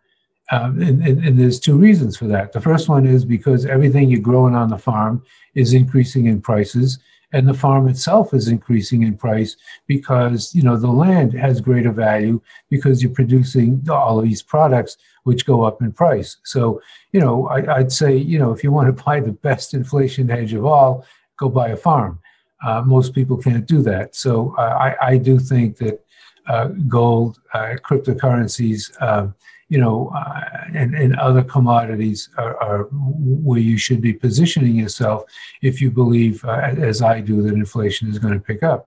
Um, 0.51 0.83
and, 0.83 1.03
and, 1.03 1.25
and, 1.25 1.39
there's 1.39 1.59
two 1.59 1.79
reasons 1.79 2.19
for 2.19 2.27
that. 2.27 2.53
The 2.53 2.61
first 2.61 2.91
one 2.91 3.07
is 3.07 3.25
because 3.25 3.65
everything 3.65 4.11
you're 4.11 4.21
growing 4.21 4.55
on 4.55 4.69
the 4.69 4.77
farm 4.77 5.23
is 5.55 5.73
increasing 5.73 6.27
in 6.27 6.43
prices, 6.43 6.99
and 7.33 7.49
the 7.49 7.55
farm 7.55 7.89
itself 7.89 8.35
is 8.35 8.49
increasing 8.49 9.03
in 9.03 9.17
price 9.17 9.57
because 9.87 10.55
you 10.55 10.63
know 10.63 10.77
the 10.77 10.91
land 10.91 11.33
has 11.33 11.61
greater 11.61 11.93
value 11.93 12.41
because 12.69 13.03
you're 13.03 13.13
producing 13.13 13.85
all 13.91 14.21
these 14.21 14.43
products 14.43 14.97
which 15.25 15.47
go 15.47 15.63
up 15.63 15.81
in 15.83 15.93
price. 15.93 16.39
So 16.45 16.81
you 17.13 17.21
know 17.21 17.47
I, 17.49 17.79
would 17.79 17.93
say 17.93 18.17
you 18.17 18.39
know 18.39 18.53
if 18.53 18.65
you 18.65 18.73
want 18.73 18.95
to 18.95 19.05
buy 19.05 19.21
the 19.21 19.33
best 19.33 19.75
inflation 19.75 20.29
hedge 20.29 20.55
of 20.55 20.65
all 20.65 21.05
go 21.37 21.49
buy 21.49 21.69
a 21.69 21.77
farm. 21.77 22.21
Uh, 22.63 22.83
most 22.83 23.15
people 23.15 23.39
can't 23.39 23.67
do 23.67 23.81
that. 23.81 24.15
So 24.15 24.55
uh, 24.59 24.61
I, 25.01 25.13
I 25.13 25.17
do 25.17 25.39
think 25.39 25.79
that 25.79 26.05
uh, 26.47 26.67
gold 26.89 27.41
uh, 27.55 27.77
cryptocurrencies 27.83 28.91
um, 29.03 29.35
you 29.71 29.79
know, 29.79 30.13
uh, 30.15 30.65
and, 30.75 30.95
and 30.97 31.17
other 31.17 31.43
commodities 31.43 32.29
are, 32.37 32.61
are, 32.61 32.89
where 32.91 33.61
you 33.61 33.79
should 33.79 34.01
be 34.01 34.13
positioning 34.13 34.75
yourself 34.75 35.23
if 35.63 35.81
you 35.81 35.93
believe, 35.93 36.45
uh, 36.45 36.75
as 36.91 37.01
I 37.01 37.21
do, 37.21 37.41
that 37.43 37.55
inflation 37.55 38.11
is 38.11 38.19
going 38.19 38.35
to 38.35 38.41
pick 38.41 38.65
up. 38.65 38.85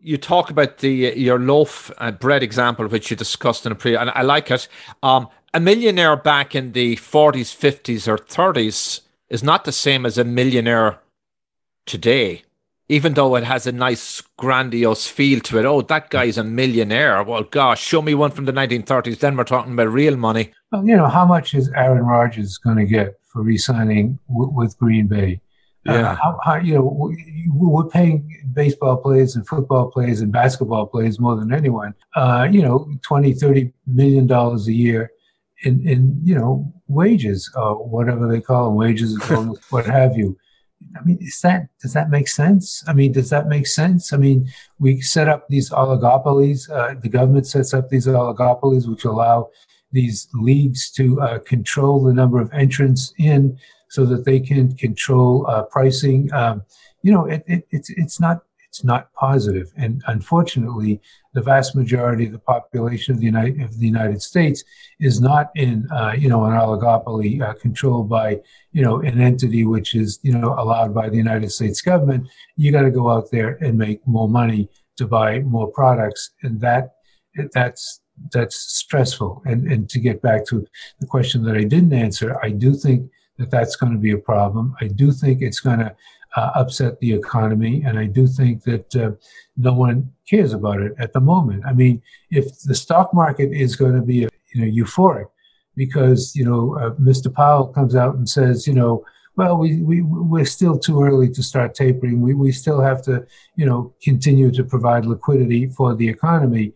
You 0.00 0.16
talk 0.16 0.50
about 0.50 0.78
the 0.78 1.12
your 1.16 1.38
loaf 1.38 1.90
uh, 1.98 2.12
bread 2.12 2.42
example, 2.42 2.86
which 2.88 3.10
you 3.10 3.16
discussed 3.16 3.66
in 3.66 3.72
a 3.72 3.74
pre, 3.74 3.94
and 3.94 4.10
I 4.10 4.22
like 4.22 4.50
it. 4.50 4.68
Um, 5.02 5.28
a 5.52 5.60
millionaire 5.60 6.16
back 6.16 6.54
in 6.54 6.72
the 6.72 6.96
40s, 6.96 7.54
50s, 7.54 8.08
or 8.08 8.16
30s 8.16 9.02
is 9.28 9.42
not 9.42 9.64
the 9.64 9.72
same 9.72 10.06
as 10.06 10.16
a 10.16 10.24
millionaire 10.24 11.00
today 11.84 12.45
even 12.88 13.14
though 13.14 13.34
it 13.34 13.44
has 13.44 13.66
a 13.66 13.72
nice 13.72 14.22
grandiose 14.36 15.06
feel 15.06 15.40
to 15.40 15.58
it. 15.58 15.64
Oh, 15.64 15.82
that 15.82 16.10
guy's 16.10 16.38
a 16.38 16.44
millionaire. 16.44 17.22
Well, 17.22 17.42
gosh, 17.42 17.82
show 17.82 18.00
me 18.00 18.14
one 18.14 18.30
from 18.30 18.44
the 18.44 18.52
1930s. 18.52 19.18
Then 19.18 19.36
we're 19.36 19.44
talking 19.44 19.72
about 19.72 19.88
real 19.88 20.16
money. 20.16 20.52
Well, 20.70 20.86
you 20.86 20.96
know, 20.96 21.08
how 21.08 21.24
much 21.24 21.54
is 21.54 21.70
Aaron 21.74 22.04
Rodgers 22.04 22.58
going 22.58 22.76
to 22.76 22.84
get 22.84 23.14
for 23.24 23.42
re-signing 23.42 24.18
w- 24.28 24.50
with 24.50 24.78
Green 24.78 25.08
Bay? 25.08 25.40
Uh, 25.88 25.92
yeah. 25.92 26.10
Uh, 26.12 26.14
how, 26.16 26.38
how, 26.44 26.56
you 26.56 26.74
know, 26.74 27.12
we're 27.52 27.88
paying 27.88 28.28
baseball 28.52 28.96
players 28.96 29.34
and 29.34 29.46
football 29.46 29.90
players 29.90 30.20
and 30.20 30.32
basketball 30.32 30.86
players 30.86 31.18
more 31.18 31.36
than 31.36 31.52
anyone. 31.52 31.94
Uh, 32.14 32.46
you 32.50 32.62
know, 32.62 32.88
20, 33.02 33.32
30 33.34 33.72
million 33.86 34.26
dollars 34.26 34.68
a 34.68 34.72
year 34.72 35.10
in, 35.64 35.86
in, 35.86 36.20
you 36.22 36.34
know, 36.34 36.72
wages 36.86 37.50
or 37.56 37.84
whatever 37.86 38.30
they 38.30 38.40
call 38.40 38.66
them, 38.66 38.76
wages, 38.76 39.18
what 39.70 39.86
have 39.86 40.16
you. 40.16 40.36
I 40.96 41.04
mean, 41.04 41.18
is 41.20 41.40
that 41.42 41.68
does 41.80 41.92
that 41.92 42.10
make 42.10 42.28
sense? 42.28 42.84
I 42.86 42.92
mean, 42.92 43.12
does 43.12 43.30
that 43.30 43.48
make 43.48 43.66
sense? 43.66 44.12
I 44.12 44.16
mean, 44.16 44.48
we 44.78 45.00
set 45.00 45.28
up 45.28 45.48
these 45.48 45.70
oligopolies. 45.70 46.70
Uh, 46.70 46.94
the 47.00 47.08
government 47.08 47.46
sets 47.46 47.74
up 47.74 47.88
these 47.88 48.06
oligopolies, 48.06 48.88
which 48.88 49.04
allow 49.04 49.50
these 49.92 50.28
leagues 50.34 50.90
to 50.92 51.20
uh, 51.20 51.38
control 51.40 52.02
the 52.02 52.12
number 52.12 52.40
of 52.40 52.52
entrants 52.52 53.12
in, 53.18 53.58
so 53.88 54.04
that 54.06 54.24
they 54.24 54.40
can 54.40 54.74
control 54.76 55.46
uh, 55.48 55.62
pricing. 55.62 56.32
Um, 56.32 56.62
you 57.02 57.12
know, 57.12 57.24
it, 57.26 57.44
it, 57.46 57.66
it's 57.70 57.90
it's 57.90 58.20
not 58.20 58.42
it's 58.76 58.84
not 58.84 59.10
positive. 59.14 59.72
And 59.78 60.02
unfortunately, 60.06 61.00
the 61.32 61.40
vast 61.40 61.74
majority 61.74 62.26
of 62.26 62.32
the 62.32 62.38
population 62.38 63.14
of 63.14 63.20
the 63.20 63.24
United, 63.24 63.62
of 63.62 63.78
the 63.78 63.86
United 63.86 64.20
States 64.20 64.62
is 65.00 65.18
not 65.18 65.50
in, 65.54 65.90
uh, 65.90 66.12
you 66.12 66.28
know, 66.28 66.44
an 66.44 66.52
oligopoly 66.52 67.40
uh, 67.40 67.54
controlled 67.54 68.10
by, 68.10 68.38
you 68.72 68.82
know, 68.82 69.00
an 69.00 69.18
entity 69.18 69.64
which 69.64 69.94
is, 69.94 70.18
you 70.22 70.36
know, 70.36 70.54
allowed 70.58 70.92
by 70.94 71.08
the 71.08 71.16
United 71.16 71.50
States 71.50 71.80
government. 71.80 72.28
You 72.56 72.70
got 72.70 72.82
to 72.82 72.90
go 72.90 73.08
out 73.10 73.30
there 73.30 73.56
and 73.62 73.78
make 73.78 74.06
more 74.06 74.28
money 74.28 74.68
to 74.98 75.06
buy 75.06 75.40
more 75.40 75.68
products, 75.68 76.32
and 76.42 76.60
that 76.60 76.96
that's 77.54 78.02
that's 78.32 78.56
stressful. 78.56 79.42
And 79.46 79.72
and 79.72 79.88
to 79.88 79.98
get 79.98 80.20
back 80.20 80.44
to 80.48 80.66
the 81.00 81.06
question 81.06 81.42
that 81.44 81.56
I 81.56 81.64
didn't 81.64 81.94
answer, 81.94 82.36
I 82.42 82.50
do 82.50 82.74
think 82.74 83.10
that 83.38 83.50
that's 83.50 83.76
going 83.76 83.92
to 83.92 83.98
be 83.98 84.12
a 84.12 84.18
problem. 84.18 84.74
I 84.82 84.88
do 84.88 85.12
think 85.12 85.40
it's 85.40 85.60
going 85.60 85.78
to 85.78 85.96
uh, 86.36 86.50
upset 86.54 87.00
the 87.00 87.12
economy, 87.12 87.82
and 87.84 87.98
I 87.98 88.06
do 88.06 88.26
think 88.26 88.62
that 88.64 88.94
uh, 88.96 89.12
no 89.56 89.72
one 89.72 90.12
cares 90.28 90.52
about 90.52 90.80
it 90.80 90.92
at 90.98 91.12
the 91.12 91.20
moment. 91.20 91.64
I 91.66 91.72
mean, 91.72 92.02
if 92.30 92.60
the 92.62 92.74
stock 92.74 93.12
market 93.14 93.52
is 93.52 93.76
going 93.76 93.94
to 93.94 94.02
be 94.02 94.28
you 94.54 94.60
know 94.60 94.84
euphoric 94.84 95.26
because 95.74 96.34
you 96.34 96.44
know 96.44 96.76
uh, 96.78 96.90
Mr. 96.94 97.32
Powell 97.32 97.68
comes 97.68 97.94
out 97.94 98.14
and 98.16 98.28
says 98.28 98.66
you 98.66 98.74
know 98.74 99.04
well 99.36 99.58
we, 99.58 99.82
we 99.82 100.02
we're 100.02 100.46
still 100.46 100.78
too 100.78 101.02
early 101.02 101.28
to 101.28 101.42
start 101.42 101.74
tapering 101.74 102.22
we, 102.22 102.32
we 102.32 102.50
still 102.52 102.80
have 102.80 103.02
to 103.02 103.26
you 103.56 103.66
know 103.66 103.92
continue 104.02 104.50
to 104.50 104.64
provide 104.64 105.04
liquidity 105.04 105.66
for 105.68 105.94
the 105.94 106.08
economy 106.08 106.72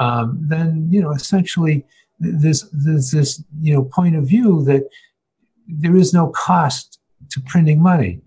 um, 0.00 0.38
then 0.42 0.86
you 0.90 1.00
know 1.00 1.12
essentially 1.12 1.86
there's 2.18 2.68
there's 2.72 3.10
this 3.10 3.42
you 3.60 3.74
know 3.74 3.84
point 3.84 4.16
of 4.16 4.26
view 4.26 4.62
that 4.64 4.84
there 5.66 5.96
is 5.96 6.12
no 6.12 6.28
cost 6.28 6.98
to 7.30 7.40
printing 7.40 7.82
money. 7.82 8.20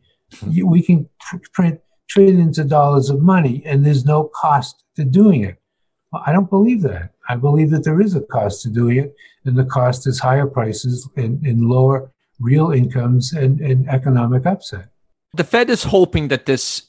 We 0.43 0.81
can 0.81 1.09
pr- 1.19 1.37
print 1.53 1.81
trillions 2.07 2.59
of 2.59 2.69
dollars 2.69 3.09
of 3.09 3.21
money, 3.21 3.61
and 3.65 3.85
there's 3.85 4.05
no 4.05 4.31
cost 4.35 4.83
to 4.95 5.03
doing 5.03 5.43
it. 5.43 5.57
Well, 6.11 6.23
I 6.25 6.31
don't 6.31 6.49
believe 6.49 6.81
that. 6.83 7.11
I 7.27 7.35
believe 7.35 7.71
that 7.71 7.83
there 7.83 8.01
is 8.01 8.15
a 8.15 8.21
cost 8.21 8.61
to 8.63 8.69
doing 8.69 8.97
it, 8.97 9.15
and 9.45 9.57
the 9.57 9.65
cost 9.65 10.07
is 10.07 10.19
higher 10.19 10.47
prices 10.47 11.09
and, 11.15 11.43
and 11.45 11.67
lower 11.67 12.11
real 12.39 12.71
incomes 12.71 13.33
and, 13.33 13.59
and 13.61 13.87
economic 13.89 14.45
upset. 14.45 14.89
The 15.33 15.43
Fed 15.43 15.69
is 15.69 15.83
hoping 15.83 16.29
that 16.29 16.45
this 16.45 16.83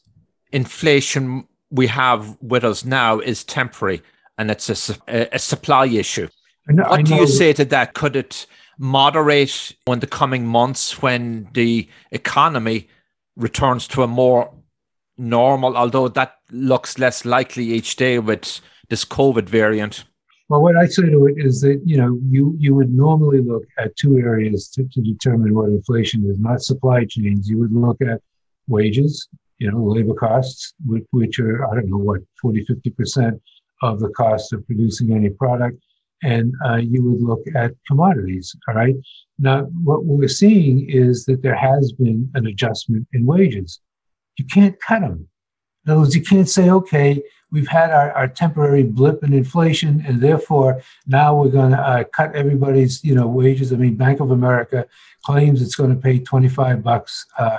inflation 0.52 1.46
we 1.70 1.86
have 1.88 2.36
with 2.40 2.64
us 2.64 2.84
now 2.84 3.18
is 3.18 3.44
temporary 3.44 4.02
and 4.38 4.50
it's 4.50 4.68
a, 5.08 5.34
a 5.34 5.38
supply 5.38 5.86
issue. 5.86 6.28
Know, 6.68 6.84
what 6.88 7.04
do 7.04 7.14
you 7.14 7.26
say 7.26 7.52
to 7.54 7.64
that? 7.66 7.94
Could 7.94 8.16
it 8.16 8.46
moderate 8.78 9.74
in 9.86 10.00
the 10.00 10.06
coming 10.06 10.46
months 10.46 11.00
when 11.00 11.48
the 11.54 11.88
economy 12.10 12.88
returns 13.36 13.86
to 13.88 14.02
a 14.02 14.06
more 14.06 14.52
normal, 15.18 15.76
although 15.76 16.08
that 16.08 16.36
looks 16.50 16.98
less 16.98 17.24
likely 17.24 17.64
each 17.64 17.96
day 17.96 18.18
with 18.18 18.60
this 18.88 19.04
COVID 19.04 19.48
variant? 19.48 20.04
Well, 20.48 20.62
what 20.62 20.76
I 20.76 20.86
say 20.86 21.10
to 21.10 21.26
it 21.26 21.34
is 21.38 21.60
that 21.62 21.80
you 21.84 21.96
know 21.96 22.18
you 22.28 22.54
you 22.58 22.74
would 22.74 22.92
normally 22.92 23.40
look 23.40 23.64
at 23.78 23.96
two 23.96 24.18
areas 24.18 24.68
to, 24.70 24.84
to 24.84 25.00
determine 25.00 25.54
what 25.54 25.70
inflation 25.70 26.24
is, 26.30 26.38
not 26.38 26.62
supply 26.62 27.04
chains. 27.04 27.48
You 27.48 27.58
would 27.58 27.72
look 27.72 28.00
at 28.00 28.20
wages, 28.68 29.28
you 29.58 29.70
know, 29.70 29.82
labor 29.82 30.14
costs, 30.14 30.74
which, 30.86 31.04
which 31.10 31.40
are 31.40 31.66
I 31.68 31.74
don't 31.74 31.90
know 31.90 31.98
what 31.98 32.20
40, 32.40 32.64
50 32.64 32.90
percent 32.90 33.42
of 33.82 33.98
the 33.98 34.10
cost 34.10 34.52
of 34.52 34.64
producing 34.66 35.12
any 35.12 35.30
product, 35.30 35.78
and 36.22 36.52
uh, 36.64 36.76
you 36.76 37.02
would 37.02 37.20
look 37.20 37.42
at 37.54 37.72
commodities. 37.86 38.54
All 38.68 38.74
right. 38.74 38.94
Now, 39.38 39.64
what 39.84 40.04
we're 40.04 40.28
seeing 40.28 40.88
is 40.88 41.24
that 41.26 41.42
there 41.42 41.56
has 41.56 41.92
been 41.92 42.30
an 42.34 42.46
adjustment 42.46 43.06
in 43.12 43.26
wages. 43.26 43.80
You 44.38 44.44
can't 44.46 44.78
cut 44.80 45.00
them. 45.00 45.28
In 45.84 45.92
other 45.92 46.00
words, 46.00 46.16
you 46.16 46.22
can't 46.22 46.48
say, 46.48 46.68
okay, 46.68 47.22
we've 47.52 47.68
had 47.68 47.90
our, 47.90 48.10
our 48.12 48.26
temporary 48.28 48.82
blip 48.82 49.22
in 49.22 49.32
inflation, 49.32 50.02
and 50.06 50.20
therefore 50.20 50.82
now 51.06 51.36
we're 51.36 51.48
going 51.48 51.70
to 51.70 51.80
uh, 51.80 52.04
cut 52.04 52.34
everybody's, 52.34 53.04
you 53.04 53.14
know, 53.14 53.28
wages. 53.28 53.72
I 53.72 53.76
mean, 53.76 53.94
Bank 53.94 54.20
of 54.20 54.32
America 54.32 54.86
claims 55.24 55.62
it's 55.62 55.76
going 55.76 55.94
to 55.94 56.00
pay 56.00 56.18
25 56.18 56.82
bucks 56.82 57.26
uh, 57.38 57.58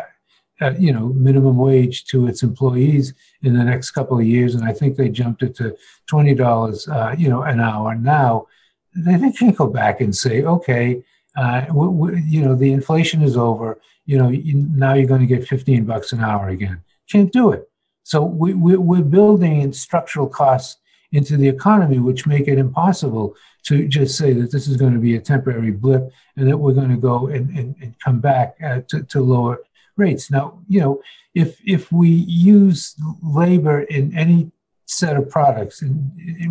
uh, 0.61 0.73
you 0.77 0.91
know 0.91 1.07
minimum 1.09 1.57
wage 1.57 2.05
to 2.05 2.27
its 2.27 2.43
employees 2.43 3.13
in 3.43 3.53
the 3.53 3.63
next 3.63 3.91
couple 3.91 4.17
of 4.19 4.25
years, 4.25 4.55
and 4.55 4.67
I 4.67 4.73
think 4.73 4.95
they 4.95 5.09
jumped 5.09 5.43
it 5.43 5.55
to 5.57 5.75
twenty 6.07 6.35
dollars, 6.35 6.87
uh, 6.87 7.15
you 7.17 7.29
know, 7.29 7.43
an 7.43 7.59
hour. 7.59 7.95
Now 7.95 8.47
they, 8.95 9.15
they 9.15 9.31
can't 9.31 9.55
go 9.55 9.67
back 9.67 10.01
and 10.01 10.15
say, 10.15 10.43
okay, 10.43 11.03
uh, 11.35 11.65
we, 11.73 11.87
we, 11.87 12.21
you 12.23 12.41
know, 12.43 12.55
the 12.55 12.71
inflation 12.71 13.21
is 13.21 13.37
over. 13.37 13.79
You 14.05 14.17
know, 14.17 14.29
you, 14.29 14.67
now 14.75 14.93
you're 14.93 15.07
going 15.07 15.21
to 15.21 15.27
get 15.27 15.47
fifteen 15.47 15.85
bucks 15.85 16.13
an 16.13 16.21
hour 16.21 16.49
again. 16.49 16.81
Can't 17.11 17.31
do 17.31 17.51
it. 17.51 17.69
So 18.03 18.23
we, 18.23 18.53
we, 18.53 18.77
we're 18.77 19.01
building 19.01 19.61
in 19.61 19.73
structural 19.73 20.27
costs 20.27 20.77
into 21.11 21.37
the 21.37 21.47
economy, 21.47 21.99
which 21.99 22.25
make 22.25 22.47
it 22.47 22.57
impossible 22.57 23.35
to 23.63 23.87
just 23.87 24.17
say 24.17 24.33
that 24.33 24.51
this 24.51 24.67
is 24.67 24.77
going 24.77 24.93
to 24.93 24.99
be 24.99 25.15
a 25.15 25.21
temporary 25.21 25.71
blip 25.71 26.09
and 26.37 26.47
that 26.47 26.57
we're 26.57 26.73
going 26.73 26.89
to 26.89 26.97
go 26.97 27.27
and, 27.27 27.49
and, 27.57 27.75
and 27.81 27.99
come 27.99 28.19
back 28.19 28.55
uh, 28.63 28.79
to, 28.87 29.03
to 29.03 29.21
lower 29.21 29.59
rates. 29.97 30.31
Now, 30.31 30.59
you 30.67 30.79
know, 30.79 31.01
if 31.35 31.59
if 31.65 31.91
we 31.91 32.09
use 32.09 32.95
labor 33.21 33.81
in 33.81 34.17
any 34.17 34.51
set 34.85 35.17
of 35.17 35.29
products, 35.29 35.81
in, 35.81 35.93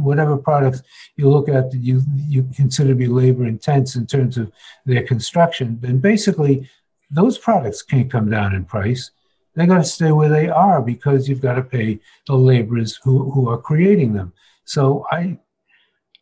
whatever 0.03 0.37
products 0.37 0.83
you 1.17 1.29
look 1.29 1.49
at 1.49 1.71
that 1.71 1.79
you 1.79 2.03
you 2.29 2.49
consider 2.55 2.91
to 2.91 2.95
be 2.95 3.07
labor 3.07 3.47
intense 3.47 3.97
in 3.97 4.07
terms 4.07 4.37
of 4.37 4.53
their 4.85 5.03
construction, 5.03 5.79
then 5.81 5.99
basically 5.99 6.69
those 7.11 7.39
products 7.39 7.83
can't 7.83 8.11
come 8.11 8.31
down 8.31 8.55
in 8.55 8.65
price. 8.65 9.11
They're 9.55 9.67
going 9.67 9.83
to 9.83 9.89
stay 9.89 10.13
where 10.13 10.29
they 10.29 10.49
are 10.49 10.83
because 10.83 11.29
you've 11.29 11.41
got 11.41 11.55
to 11.55 11.63
pay 11.63 12.01
the 12.27 12.35
laborers 12.35 12.97
who, 13.03 13.31
who 13.31 13.49
are 13.49 13.57
creating 13.57 14.13
them. 14.13 14.35
So 14.65 15.07
I 15.11 15.39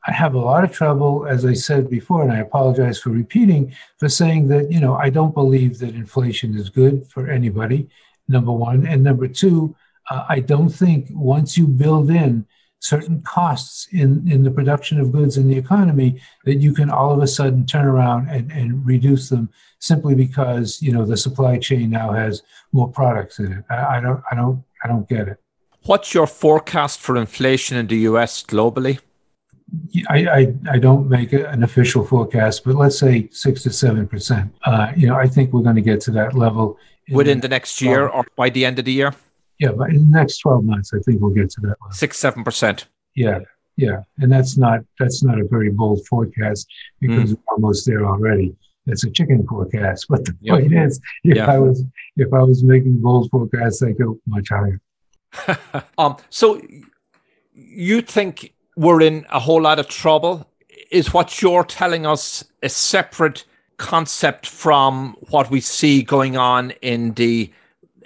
I 0.06 0.12
have 0.12 0.34
a 0.34 0.38
lot 0.38 0.64
of 0.64 0.72
trouble, 0.72 1.26
as 1.26 1.46
I 1.46 1.54
said 1.54 1.88
before, 1.88 2.22
and 2.22 2.32
I 2.32 2.40
apologize 2.40 2.98
for 2.98 3.10
repeating, 3.10 3.74
for 3.98 4.08
saying 4.08 4.48
that, 4.48 4.70
you 4.70 4.80
know, 4.80 4.96
I 4.96 5.08
don't 5.08 5.34
believe 5.34 5.78
that 5.78 5.94
inflation 5.94 6.56
is 6.56 6.68
good 6.68 7.06
for 7.06 7.30
anybody, 7.30 7.88
number 8.28 8.52
one. 8.52 8.86
And 8.86 9.02
number 9.02 9.28
two, 9.28 9.74
uh, 10.10 10.26
I 10.28 10.40
don't 10.40 10.68
think 10.68 11.08
once 11.10 11.56
you 11.56 11.66
build 11.66 12.10
in 12.10 12.46
certain 12.80 13.22
costs 13.22 13.88
in, 13.92 14.30
in 14.30 14.42
the 14.42 14.50
production 14.50 15.00
of 15.00 15.10
goods 15.10 15.38
in 15.38 15.48
the 15.48 15.56
economy, 15.56 16.20
that 16.44 16.56
you 16.56 16.74
can 16.74 16.90
all 16.90 17.10
of 17.10 17.22
a 17.22 17.26
sudden 17.26 17.64
turn 17.64 17.86
around 17.86 18.28
and, 18.28 18.52
and 18.52 18.84
reduce 18.84 19.30
them 19.30 19.48
simply 19.78 20.14
because, 20.14 20.82
you 20.82 20.92
know, 20.92 21.06
the 21.06 21.16
supply 21.16 21.58
chain 21.58 21.88
now 21.88 22.12
has 22.12 22.42
more 22.72 22.90
products 22.90 23.38
in 23.38 23.52
it. 23.52 23.64
I, 23.70 23.96
I 23.96 24.00
don't, 24.00 24.22
I 24.30 24.34
don't, 24.34 24.62
I 24.84 24.88
don't 24.88 25.08
get 25.08 25.28
it. 25.28 25.40
What's 25.86 26.12
your 26.12 26.26
forecast 26.26 27.00
for 27.00 27.16
inflation 27.16 27.78
in 27.78 27.86
the 27.86 27.96
US 28.10 28.42
globally? 28.42 28.98
I, 30.08 30.18
I, 30.26 30.54
I, 30.72 30.78
don't 30.78 31.08
make 31.08 31.32
an 31.32 31.62
official 31.62 32.04
forecast, 32.04 32.64
but 32.64 32.74
let's 32.74 32.98
say 32.98 33.28
six 33.30 33.62
to 33.62 33.70
seven 33.70 34.06
percent. 34.06 34.54
Uh, 34.64 34.92
you 34.96 35.06
know, 35.06 35.16
I 35.16 35.26
think 35.26 35.52
we're 35.52 35.62
going 35.62 35.76
to 35.76 35.82
get 35.82 36.00
to 36.02 36.10
that 36.12 36.34
level 36.34 36.78
within 37.10 37.40
the 37.40 37.48
next 37.48 37.80
year 37.80 38.08
or 38.08 38.24
by 38.36 38.50
the 38.50 38.64
end 38.64 38.78
of 38.78 38.84
the 38.84 38.92
year. 38.92 39.14
Yeah, 39.58 39.72
but 39.72 39.90
in 39.90 40.10
the 40.10 40.18
next 40.18 40.38
twelve 40.38 40.64
months, 40.64 40.92
I 40.92 40.98
think 41.00 41.20
we'll 41.20 41.34
get 41.34 41.50
to 41.50 41.60
that 41.62 41.76
level. 41.80 41.92
Six 41.92 42.18
seven 42.18 42.44
percent. 42.44 42.86
Yeah, 43.14 43.40
yeah, 43.76 44.02
and 44.18 44.30
that's 44.30 44.56
not 44.56 44.80
that's 44.98 45.22
not 45.22 45.40
a 45.40 45.44
very 45.44 45.70
bold 45.70 46.06
forecast 46.06 46.66
because 47.00 47.32
mm. 47.32 47.36
we're 47.36 47.54
almost 47.54 47.86
there 47.86 48.04
already. 48.06 48.54
It's 48.86 49.04
a 49.04 49.10
chicken 49.10 49.46
forecast, 49.46 50.06
but 50.08 50.24
the 50.24 50.36
yep. 50.40 50.60
point 50.60 50.74
is, 50.74 51.00
if 51.22 51.36
yeah. 51.36 51.50
I 51.50 51.58
was 51.58 51.84
if 52.16 52.32
I 52.32 52.42
was 52.42 52.62
making 52.62 53.00
bold 53.00 53.30
forecasts, 53.30 53.82
I 53.82 53.92
go 53.92 54.18
much 54.26 54.48
higher. 54.50 54.80
um, 55.98 56.16
so 56.30 56.60
you 57.52 58.02
think 58.02 58.54
we're 58.76 59.02
in 59.02 59.26
a 59.30 59.40
whole 59.40 59.62
lot 59.62 59.78
of 59.78 59.88
trouble. 59.88 60.48
Is 60.90 61.12
what 61.12 61.40
you're 61.42 61.64
telling 61.64 62.06
us 62.06 62.44
a 62.62 62.68
separate 62.68 63.44
concept 63.76 64.46
from 64.46 65.16
what 65.30 65.50
we 65.50 65.60
see 65.60 66.02
going 66.02 66.36
on 66.36 66.70
in 66.82 67.14
the 67.14 67.52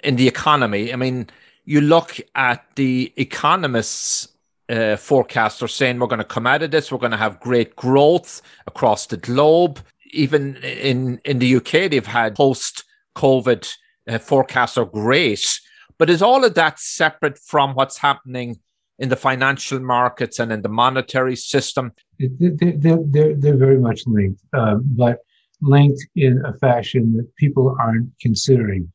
in 0.03 0.15
the 0.15 0.27
economy? 0.27 0.93
I 0.93 0.95
mean, 0.95 1.29
you 1.65 1.81
look 1.81 2.19
at 2.35 2.65
the 2.75 3.13
economists' 3.17 4.29
uh, 4.69 4.95
forecast 4.95 5.61
are 5.61 5.67
saying 5.67 5.99
we're 5.99 6.07
going 6.07 6.19
to 6.19 6.25
come 6.25 6.47
out 6.47 6.63
of 6.63 6.71
this, 6.71 6.91
we're 6.91 6.97
going 6.97 7.11
to 7.11 7.17
have 7.17 7.39
great 7.39 7.75
growth 7.75 8.41
across 8.67 9.05
the 9.05 9.17
globe. 9.17 9.79
Even 10.11 10.55
in 10.57 11.21
in 11.25 11.39
the 11.39 11.55
UK, 11.57 11.91
they've 11.91 12.05
had 12.05 12.35
post 12.35 12.83
COVID 13.15 13.71
uh, 14.07 14.17
forecasts 14.17 14.77
are 14.77 14.85
great. 14.85 15.59
But 15.97 16.09
is 16.09 16.21
all 16.21 16.45
of 16.45 16.55
that 16.55 16.79
separate 16.79 17.37
from 17.37 17.75
what's 17.75 17.97
happening 17.97 18.59
in 18.99 19.09
the 19.09 19.15
financial 19.15 19.79
markets 19.79 20.39
and 20.39 20.51
in 20.51 20.61
the 20.61 20.69
monetary 20.69 21.35
system? 21.35 21.93
They're, 22.19 22.77
they're, 22.77 23.35
they're 23.35 23.57
very 23.57 23.79
much 23.79 24.01
linked, 24.05 24.41
uh, 24.53 24.75
but 24.81 25.19
linked 25.61 26.05
in 26.15 26.43
a 26.45 26.53
fashion 26.53 27.13
that 27.17 27.35
people 27.35 27.75
aren't 27.79 28.09
considering. 28.21 28.91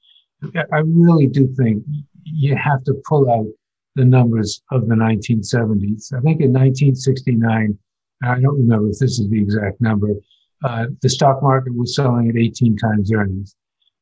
I 0.73 0.79
really 0.85 1.27
do 1.27 1.49
think 1.57 1.83
you 2.25 2.55
have 2.57 2.85
to 2.85 2.95
pull 3.09 3.31
out 3.31 3.47
the 3.97 4.05
numbers 4.05 4.63
of 4.71 4.89
the 4.89 4.95
1970s. 4.95 6.13
I 6.13 6.21
think 6.21 6.41
in 6.41 6.53
1969, 6.53 7.79
I 8.23 8.41
don't 8.41 8.59
remember 8.59 8.89
if 8.91 8.99
this 8.99 9.19
is 9.19 9.29
the 9.29 9.41
exact 9.41 9.81
number, 9.81 10.09
uh, 10.65 10.87
the 11.03 11.09
stock 11.09 11.43
market 11.43 11.77
was 11.77 11.95
selling 11.95 12.29
at 12.29 12.37
18 12.37 12.77
times 12.77 13.13
earnings. 13.13 13.55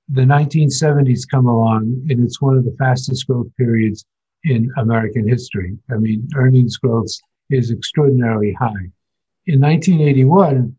The 0.09 0.23
1970s 0.23 1.23
come 1.31 1.47
along, 1.47 2.07
and 2.09 2.25
it's 2.25 2.41
one 2.41 2.57
of 2.57 2.65
the 2.65 2.75
fastest 2.79 3.27
growth 3.27 3.49
periods 3.57 4.05
in 4.45 4.71
American 4.77 5.29
history. 5.29 5.79
I 5.91 5.97
mean, 5.97 6.29
earnings 6.35 6.77
growth 6.77 7.11
is 7.51 7.71
extraordinarily 7.71 8.53
high. 8.53 8.91
In 9.47 9.61
1981, 9.61 10.77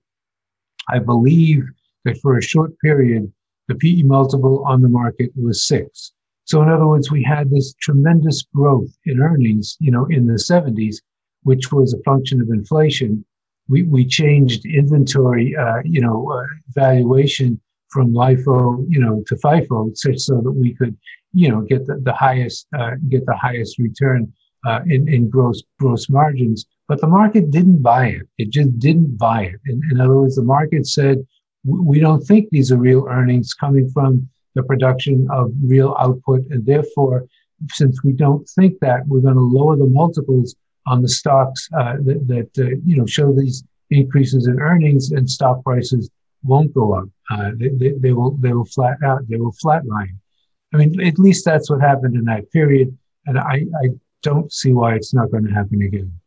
I 0.90 1.00
believe 1.00 1.64
that 2.06 2.18
for 2.18 2.38
a 2.38 2.42
short 2.42 2.78
period, 2.80 3.32
the 3.68 3.76
PE 3.76 4.04
multiple 4.04 4.64
on 4.68 4.82
the 4.82 4.90
market 4.90 5.32
was 5.36 5.68
six. 5.68 6.12
So 6.46 6.62
in 6.62 6.70
other 6.70 6.88
words, 6.88 7.10
we 7.10 7.24
had 7.24 7.50
this 7.50 7.74
tremendous 7.82 8.44
growth 8.54 8.90
in 9.06 9.22
earnings, 9.22 9.78
you 9.80 9.92
know, 9.92 10.06
in 10.06 10.28
the 10.28 10.34
70s, 10.34 10.98
which 11.44 11.72
was 11.72 11.94
a 11.94 12.04
function 12.04 12.42
of 12.42 12.50
inflation. 12.50 13.24
We, 13.70 13.84
we 13.84 14.06
changed 14.06 14.66
inventory, 14.66 15.56
uh, 15.56 15.82
you 15.86 16.02
know, 16.02 16.30
uh, 16.32 16.46
valuation 16.70 17.62
from 17.94 18.14
LIFO, 18.14 18.86
you 18.90 19.00
know, 19.00 19.24
to 19.28 19.36
FIFO, 19.36 19.96
such 19.96 20.18
so 20.18 20.42
that 20.42 20.52
we 20.52 20.74
could, 20.74 20.98
you 21.34 21.50
know, 21.50 21.62
get 21.62 21.86
the, 21.86 21.96
the 22.04 22.14
highest, 22.14 22.68
uh, 22.78 22.96
get 23.10 23.26
the 23.26 23.36
highest 23.36 23.80
return 23.80 24.32
uh, 24.68 24.82
in, 24.88 25.08
in 25.08 25.30
gross 25.30 25.62
gross 25.80 26.10
margins. 26.10 26.66
But 26.88 27.00
the 27.00 27.08
market 27.08 27.52
didn't 27.52 27.82
buy 27.82 28.08
it. 28.08 28.28
It 28.38 28.50
just 28.50 28.78
didn't 28.80 29.18
buy 29.18 29.44
it. 29.44 29.60
In, 29.68 29.82
in 29.92 30.02
other 30.02 30.18
words, 30.20 30.36
the 30.36 30.44
market 30.44 30.86
said, 30.88 31.26
we 31.66 32.00
don't 32.00 32.22
think 32.22 32.50
these 32.50 32.72
are 32.72 32.78
real 32.78 33.08
earnings 33.10 33.54
coming 33.54 33.90
from 33.90 34.30
the 34.56 34.64
production 34.64 35.28
of 35.32 35.52
real 35.64 35.96
output. 36.00 36.42
And 36.50 36.66
therefore, 36.66 37.26
since 37.72 38.04
we 38.04 38.12
don't 38.12 38.48
think 38.50 38.80
that, 38.80 39.08
we're 39.08 39.22
going 39.22 39.36
to 39.36 39.42
lower 39.42 39.78
the 39.78 39.88
multiples 39.88 40.56
on 40.86 41.02
the 41.02 41.08
stocks 41.08 41.70
uh, 41.78 41.96
that, 42.04 42.28
that 42.28 42.64
uh, 42.64 42.76
you 42.86 42.98
know 42.98 43.06
show 43.06 43.34
these 43.34 43.64
increases 43.90 44.48
in 44.48 44.60
earnings, 44.60 45.12
and 45.12 45.30
stock 45.30 45.64
prices 45.64 46.10
won't 46.44 46.74
go 46.74 46.94
up. 46.94 47.10
Uh, 47.30 47.52
they, 47.56 47.70
they, 47.70 47.92
they, 47.98 48.12
will 48.12 48.32
they 48.38 48.54
will 48.54 48.66
flat 48.66 48.98
out. 49.04 49.28
They 49.28 49.38
will 49.38 49.56
flatline. 49.64 50.18
I 50.74 50.78
mean, 50.78 51.00
at 51.02 51.20
least 51.20 51.46
that's 51.46 51.70
what 51.70 51.82
happened 51.82 52.16
in 52.16 52.26
that 52.26 52.52
period, 52.52 52.98
and 53.26 53.38
I, 53.38 53.66
I 53.84 53.90
don't 54.24 54.52
see 54.52 54.72
why 54.72 54.96
it's 54.96 55.14
not 55.14 55.32
going 55.32 55.46
to 55.46 55.54
happen 55.54 55.82
again. 55.82 56.20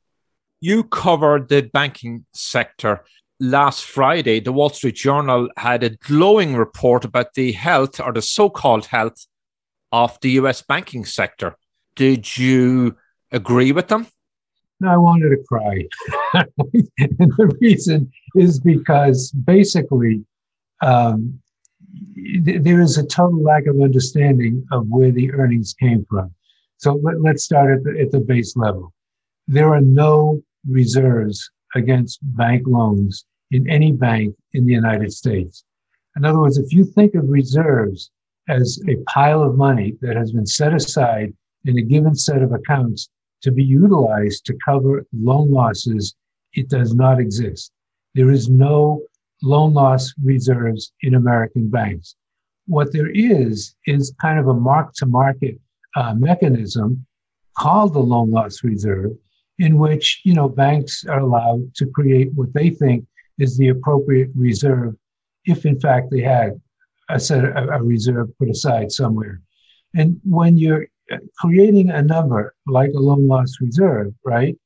You 0.60 0.84
covered 0.84 1.48
the 1.48 1.62
banking 1.62 2.26
sector 2.32 3.02
last 3.40 3.84
Friday, 3.84 4.40
the 4.40 4.52
Wall 4.52 4.70
Street 4.70 4.96
Journal 4.96 5.48
had 5.56 5.82
a 5.82 5.90
glowing 5.90 6.56
report 6.56 7.04
about 7.04 7.34
the 7.34 7.52
health 7.52 8.00
or 8.00 8.12
the 8.12 8.22
so 8.22 8.48
called 8.48 8.86
health 8.86 9.26
of 9.92 10.18
the 10.20 10.30
US 10.32 10.62
banking 10.62 11.04
sector. 11.04 11.56
Did 11.94 12.36
you 12.36 12.96
agree 13.30 13.72
with 13.72 13.88
them? 13.88 14.06
I 14.84 14.96
wanted 14.96 15.30
to 15.30 15.42
cry. 15.48 15.84
and 16.34 17.32
the 17.36 17.56
reason 17.60 18.10
is 18.34 18.60
because 18.60 19.30
basically 19.30 20.24
um, 20.82 21.38
th- 22.44 22.62
there 22.62 22.80
is 22.80 22.98
a 22.98 23.06
total 23.06 23.42
lack 23.42 23.66
of 23.66 23.80
understanding 23.80 24.66
of 24.72 24.86
where 24.88 25.10
the 25.10 25.32
earnings 25.32 25.74
came 25.78 26.04
from. 26.08 26.32
So 26.78 27.00
let, 27.02 27.34
us 27.34 27.44
start 27.44 27.78
at 27.78 27.84
the, 27.84 28.00
at 28.00 28.10
the 28.10 28.20
base 28.20 28.56
level. 28.56 28.92
There 29.48 29.72
are 29.72 29.80
no 29.80 30.42
reserves 30.68 31.50
against 31.74 32.18
bank 32.22 32.64
loans 32.66 33.24
in 33.50 33.68
any 33.70 33.92
bank 33.92 34.34
in 34.52 34.66
the 34.66 34.72
United 34.72 35.12
States. 35.12 35.64
In 36.16 36.24
other 36.24 36.40
words, 36.40 36.58
if 36.58 36.72
you 36.72 36.84
think 36.84 37.14
of 37.14 37.28
reserves 37.28 38.10
as 38.48 38.80
a 38.88 38.96
pile 39.08 39.42
of 39.42 39.56
money 39.56 39.94
that 40.00 40.16
has 40.16 40.32
been 40.32 40.46
set 40.46 40.74
aside 40.74 41.32
in 41.64 41.78
a 41.78 41.82
given 41.82 42.14
set 42.14 42.42
of 42.42 42.52
accounts 42.52 43.08
to 43.42 43.52
be 43.52 43.62
utilized 43.62 44.46
to 44.46 44.58
cover 44.64 45.04
loan 45.12 45.50
losses, 45.50 46.14
it 46.54 46.68
does 46.68 46.94
not 46.94 47.20
exist. 47.20 47.72
There 48.14 48.30
is 48.30 48.48
no 48.48 49.02
loan 49.42 49.74
loss 49.74 50.12
reserves 50.22 50.92
in 51.02 51.14
American 51.14 51.68
banks. 51.68 52.16
What 52.66 52.92
there 52.92 53.10
is, 53.10 53.74
is 53.86 54.14
kind 54.20 54.38
of 54.38 54.48
a 54.48 54.54
mark 54.54 54.94
to 54.94 55.06
market 55.06 55.58
uh, 55.94 56.14
mechanism 56.14 57.06
called 57.58 57.94
the 57.94 58.00
loan 58.00 58.30
loss 58.30 58.62
reserve 58.62 59.12
in 59.58 59.78
which 59.78 60.20
you 60.24 60.34
know 60.34 60.48
banks 60.48 61.04
are 61.06 61.20
allowed 61.20 61.74
to 61.74 61.86
create 61.86 62.32
what 62.34 62.52
they 62.52 62.70
think 62.70 63.06
is 63.38 63.56
the 63.56 63.68
appropriate 63.68 64.30
reserve 64.34 64.94
if 65.44 65.64
in 65.64 65.78
fact 65.80 66.10
they 66.10 66.20
had 66.20 66.60
a 67.08 67.18
set 67.18 67.44
a, 67.44 67.82
reserve 67.82 68.28
put 68.38 68.50
aside 68.50 68.92
somewhere 68.92 69.40
and 69.94 70.20
when 70.24 70.58
you're 70.58 70.86
creating 71.38 71.90
a 71.90 72.02
number 72.02 72.54
like 72.66 72.90
a 72.90 72.98
loan 72.98 73.26
loss 73.26 73.54
reserve 73.60 74.12
right 74.24 74.56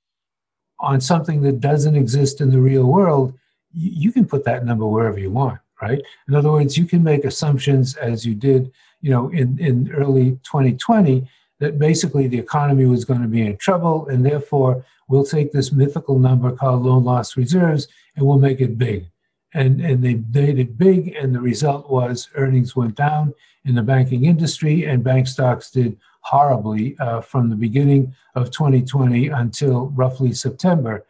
on 0.79 1.01
something 1.01 1.43
that 1.43 1.61
doesn't 1.61 1.97
exist 1.97 2.41
in 2.41 2.51
the 2.51 2.61
real 2.61 2.85
world 2.85 3.35
you, 3.73 4.11
can 4.11 4.25
put 4.25 4.45
that 4.45 4.65
number 4.65 4.87
wherever 4.87 5.19
you 5.19 5.31
want 5.31 5.59
right 5.83 6.03
in 6.29 6.35
other 6.35 6.51
words 6.51 6.77
you 6.77 6.87
can 6.87 7.03
make 7.03 7.25
assumptions 7.25 7.95
as 7.97 8.25
you 8.25 8.35
did 8.35 8.73
you 9.01 9.11
know 9.11 9.29
in 9.31 9.59
in 9.59 9.91
early 9.93 10.33
2020 10.45 11.27
that 11.61 11.79
basically 11.79 12.27
the 12.27 12.39
economy 12.39 12.87
was 12.87 13.05
going 13.05 13.21
to 13.21 13.29
be 13.29 13.43
in 13.43 13.57
trouble, 13.59 14.09
and 14.09 14.25
therefore 14.27 14.85
we'll 15.09 15.25
take 15.25 15.53
this 15.53 15.71
mythical 15.71 16.19
number 16.19 16.51
called 16.51 16.83
loan 16.83 17.05
loss 17.05 17.37
reserves 17.37 17.87
and 18.17 18.27
we'll 18.27 18.39
make 18.39 18.61
it 18.61 18.79
big. 18.79 19.07
And, 19.53 19.81
and 19.81 20.03
they 20.03 20.15
made 20.33 20.59
it 20.59 20.79
big, 20.79 21.15
and 21.17 21.35
the 21.35 21.41
result 21.41 21.91
was 21.91 22.29
earnings 22.35 22.77
went 22.77 22.95
down 22.95 23.35
in 23.65 23.75
the 23.75 23.83
banking 23.83 24.25
industry, 24.25 24.85
and 24.85 25.03
bank 25.03 25.27
stocks 25.27 25.71
did 25.71 25.99
horribly 26.23 26.97
uh, 26.99 27.21
from 27.21 27.51
the 27.51 27.57
beginning 27.57 28.15
of 28.35 28.51
2020 28.51 29.29
until 29.29 29.89
roughly 29.89 30.33
September. 30.33 31.05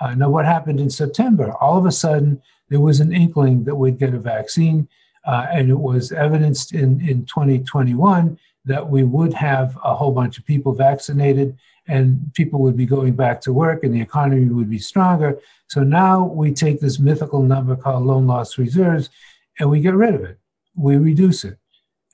Uh, 0.00 0.14
now, 0.14 0.28
what 0.28 0.44
happened 0.44 0.80
in 0.80 0.90
September? 0.90 1.52
All 1.60 1.78
of 1.78 1.86
a 1.86 1.92
sudden, 1.92 2.42
there 2.68 2.80
was 2.80 3.00
an 3.00 3.14
inkling 3.14 3.64
that 3.64 3.74
we'd 3.74 3.98
get 3.98 4.14
a 4.14 4.18
vaccine, 4.18 4.88
uh, 5.24 5.46
and 5.50 5.70
it 5.70 5.78
was 5.78 6.12
evidenced 6.12 6.72
in, 6.72 7.00
in 7.08 7.24
2021 7.24 8.38
that 8.64 8.88
we 8.88 9.04
would 9.04 9.32
have 9.32 9.78
a 9.84 9.94
whole 9.94 10.12
bunch 10.12 10.38
of 10.38 10.44
people 10.44 10.72
vaccinated 10.72 11.56
and 11.88 12.32
people 12.34 12.60
would 12.60 12.76
be 12.76 12.86
going 12.86 13.14
back 13.14 13.40
to 13.42 13.52
work 13.52 13.84
and 13.84 13.94
the 13.94 14.00
economy 14.00 14.46
would 14.46 14.70
be 14.70 14.78
stronger. 14.78 15.38
So 15.68 15.82
now 15.82 16.24
we 16.24 16.52
take 16.52 16.80
this 16.80 16.98
mythical 16.98 17.42
number 17.42 17.76
called 17.76 18.04
loan 18.04 18.26
loss 18.26 18.58
reserves 18.58 19.10
and 19.58 19.70
we 19.70 19.80
get 19.80 19.94
rid 19.94 20.14
of 20.14 20.24
it. 20.24 20.38
We 20.74 20.96
reduce 20.96 21.44
it. 21.44 21.58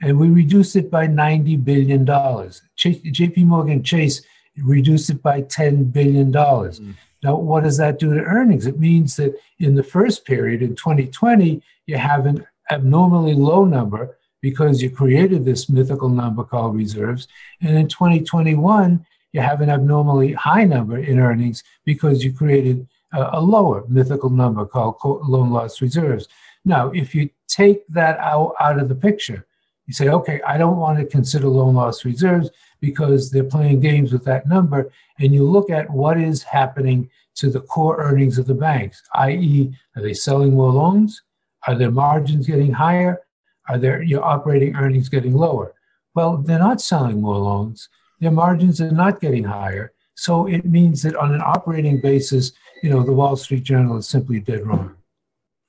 And 0.03 0.19
we 0.19 0.29
reduce 0.29 0.75
it 0.77 0.91
by 0.91 1.07
$90 1.07 1.65
billion. 1.65 2.05
JP 2.05 3.37
Morgan 3.45 3.83
Chase 3.83 4.23
reduced 4.59 5.11
it 5.11 5.23
by 5.23 5.43
$10 5.43 5.93
billion. 5.93 6.33
Mm. 6.33 6.95
Now, 7.23 7.37
what 7.37 7.63
does 7.63 7.77
that 7.79 7.99
do 7.99 8.13
to 8.13 8.21
earnings? 8.21 8.67
It 8.67 8.81
means 8.81 9.17
that 9.17 9.39
in 9.61 9.77
the 9.77 9.85
first 9.85 10.25
period 10.25 10.61
in 10.61 10.75
2020, 10.75 11.63
you 11.87 11.97
have 11.97 12.27
an 12.27 12.45
abnormally 12.71 13.35
low 13.35 13.65
number 13.65 14.19
because 14.41 14.83
you 14.83 14.91
created 14.91 15.45
this 15.45 15.69
mythical 15.69 16.09
number 16.09 16.43
called 16.43 16.75
reserves. 16.75 17.29
And 17.61 17.79
in 17.79 17.87
2021, 17.87 19.07
you 19.33 19.41
have 19.41 19.61
an 19.61 19.71
abnormally 19.71 20.33
high 20.33 20.65
number 20.65 20.99
in 20.99 21.19
earnings 21.19 21.65
because 21.85 22.23
you 22.23 22.33
created 22.33 22.87
a, 23.13 23.39
a 23.39 23.41
lower 23.41 23.85
mythical 23.89 24.31
number 24.31 24.65
called 24.67 24.97
loan 25.29 25.51
loss 25.51 25.81
reserves. 25.81 26.29
Now, 26.65 26.91
if 26.91 27.15
you 27.15 27.31
take 27.49 27.87
that 27.89 28.19
out, 28.19 28.55
out 28.61 28.79
of 28.79 28.89
the 28.89 28.95
picture, 28.95 29.47
you 29.87 29.95
say, 29.95 30.09
okay, 30.09 30.41
I 30.47 30.59
don't 30.59 30.77
want 30.77 30.99
to 30.99 31.07
consider 31.07 31.49
loan 31.49 31.75
loss 31.75 32.05
reserves 32.05 32.51
because 32.81 33.31
they're 33.31 33.45
playing 33.45 33.81
games 33.81 34.13
with 34.13 34.25
that 34.25 34.47
number. 34.47 34.91
And 35.19 35.35
you 35.35 35.45
look 35.45 35.71
at 35.71 35.91
what 35.91 36.19
is 36.19 36.43
happening 36.43 37.11
to 37.37 37.51
the 37.51 37.61
core 37.61 38.01
earnings 38.01 38.39
of 38.39 38.47
the 38.47 38.55
banks, 38.55 39.03
i.e., 39.15 39.75
are 39.97 40.03
they 40.03 40.15
selling 40.15 40.53
more 40.53 40.71
loans? 40.71 41.23
Are 41.67 41.75
their 41.75 41.91
margins 41.91 42.47
getting 42.47 42.73
higher? 42.73 43.21
Are 43.69 43.79
their 43.79 44.03
your 44.03 44.25
operating 44.25 44.77
earnings 44.77 45.09
getting 45.09 45.35
lower? 45.35 45.75
Well, 46.15 46.39
they're 46.39 46.59
not 46.59 46.81
selling 46.81 47.21
more 47.23 47.39
loans. 47.39 47.89
Their 48.23 48.31
margins 48.31 48.81
are 48.81 48.93
not 48.93 49.21
getting 49.21 49.43
higher. 49.43 49.93
So 50.15 50.47
it 50.47 50.65
means 50.65 51.03
that 51.03 51.17
on 51.17 51.35
an 51.35 51.43
operating 51.45 52.01
basis, 52.01 52.53
you 52.81 52.89
know, 52.89 53.03
the 53.03 53.13
Wall 53.13 53.35
Street 53.35 53.65
Journal 53.65 53.97
is 53.97 54.09
simply 54.09 54.39
dead 54.39 54.65
wrong. 54.65 54.95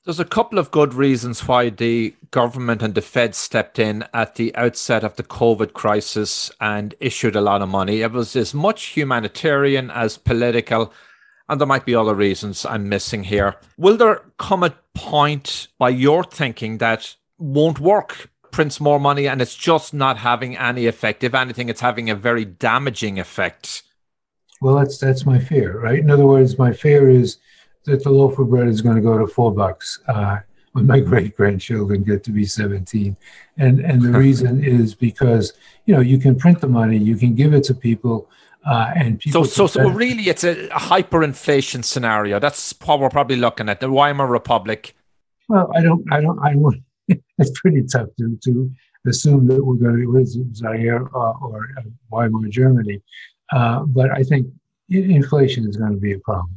There's 0.06 0.20
a 0.20 0.26
couple 0.26 0.60
of 0.60 0.70
good 0.70 0.94
reasons 0.94 1.48
why 1.48 1.72
the 1.72 2.14
government 2.30 2.84
and 2.84 2.94
the 2.94 3.02
Fed 3.02 3.34
stepped 3.34 3.80
in 3.80 4.06
at 4.14 4.36
the 4.36 4.56
outset 4.56 5.04
of 5.04 5.16
the 5.16 5.24
COVID 5.24 5.74
crisis 5.74 6.52
and 6.62 6.94
issued 7.00 7.36
a 7.36 7.42
lot 7.42 7.64
of 7.64 7.70
money. 7.70 8.02
It 8.02 8.12
was 8.12 8.36
as 8.36 8.54
much 8.54 8.84
humanitarian 8.84 9.90
as 9.90 10.20
political, 10.20 10.94
and 11.50 11.60
there 11.60 11.66
might 11.66 11.88
be 11.88 11.96
other 11.96 12.14
reasons 12.14 12.68
I'm 12.68 12.88
missing 12.88 13.24
here. 13.24 13.56
Will 13.80 13.98
there 13.98 14.22
come 14.38 14.62
a 14.62 14.76
point 14.94 15.70
by 15.80 15.90
your 15.90 16.24
thinking 16.24 16.78
that 16.78 17.16
won't 17.40 17.80
work 17.80 18.30
prints 18.54 18.80
more 18.80 19.00
money 19.00 19.28
and 19.28 19.42
it's 19.42 19.56
just 19.56 19.94
not 19.94 20.20
having 20.20 20.56
any 20.56 20.86
effect 20.86 21.24
if 21.24 21.34
anything 21.34 21.68
it's 21.68 21.82
having 21.82 22.10
a 22.10 22.16
very 22.16 22.46
damaging 22.46 23.20
effect 23.20 23.84
well 24.62 24.76
that's 24.76 24.98
that's 24.98 25.26
my 25.26 25.40
fear 25.40 25.80
right 25.80 26.00
in 26.00 26.10
other 26.10 26.28
words 26.28 26.58
my 26.58 26.72
fear 26.72 27.10
is 27.10 27.38
that 27.86 28.04
the 28.04 28.10
loaf 28.10 28.40
of 28.40 28.50
bread 28.50 28.68
is 28.68 28.82
going 28.82 28.96
to 28.96 29.02
go 29.02 29.18
to 29.18 29.28
four 29.28 29.52
bucks 29.52 30.00
uh, 30.08 30.38
when 30.74 30.86
my 30.86 31.00
great 31.12 31.36
grandchildren 31.36 32.04
get 32.04 32.24
to 32.24 32.32
be 32.32 32.46
17 32.46 33.18
and 33.58 33.80
and 33.80 34.02
the 34.02 34.18
reason 34.26 34.64
is 34.64 34.94
because 34.94 35.54
you 35.86 35.94
know 35.94 36.02
you 36.02 36.20
can 36.20 36.38
print 36.38 36.62
the 36.62 36.68
money 36.68 36.98
you 36.98 37.18
can 37.18 37.34
give 37.34 37.54
it 37.54 37.64
to 37.64 37.74
people 37.74 38.30
uh, 38.66 38.94
and 38.96 39.22
so, 39.30 39.44
so, 39.44 39.68
so 39.68 39.90
really, 39.90 40.30
it's 40.30 40.46
a, 40.46 40.68
a 40.68 40.80
hyperinflation 40.80 41.84
scenario. 41.84 42.40
That's 42.40 42.74
what 42.86 42.98
we're 42.98 43.10
probably 43.10 43.36
looking 43.36 43.68
at. 43.68 43.82
The 43.82 43.88
Weimar 43.88 44.26
Republic. 44.26 44.96
Well, 45.50 45.70
I 45.76 45.82
don't, 45.82 46.06
I 46.14 46.22
don't, 46.22 46.40
I 46.40 46.54
don't, 46.54 46.82
it's 47.38 47.60
pretty 47.60 47.84
tough 47.84 48.10
to 48.18 48.38
to 48.44 48.72
assume 49.08 49.48
that 49.48 49.64
we're 49.64 49.76
going 49.76 50.02
to 50.02 50.12
lose 50.12 50.36
in 50.36 50.54
Zaire 50.54 51.06
uh, 51.16 51.34
or 51.42 51.70
uh, 51.78 51.82
Weimar 52.10 52.48
Germany. 52.50 53.02
Uh, 53.52 53.84
but 53.84 54.12
I 54.12 54.24
think 54.24 54.48
inflation 54.90 55.68
is 55.68 55.78
going 55.78 55.92
to 55.92 55.98
be 55.98 56.14
a 56.14 56.20
problem. 56.20 56.56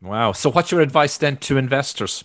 Wow. 0.00 0.32
So, 0.32 0.50
what's 0.50 0.70
your 0.70 0.80
advice 0.80 1.18
then 1.18 1.36
to 1.38 1.58
investors? 1.58 2.22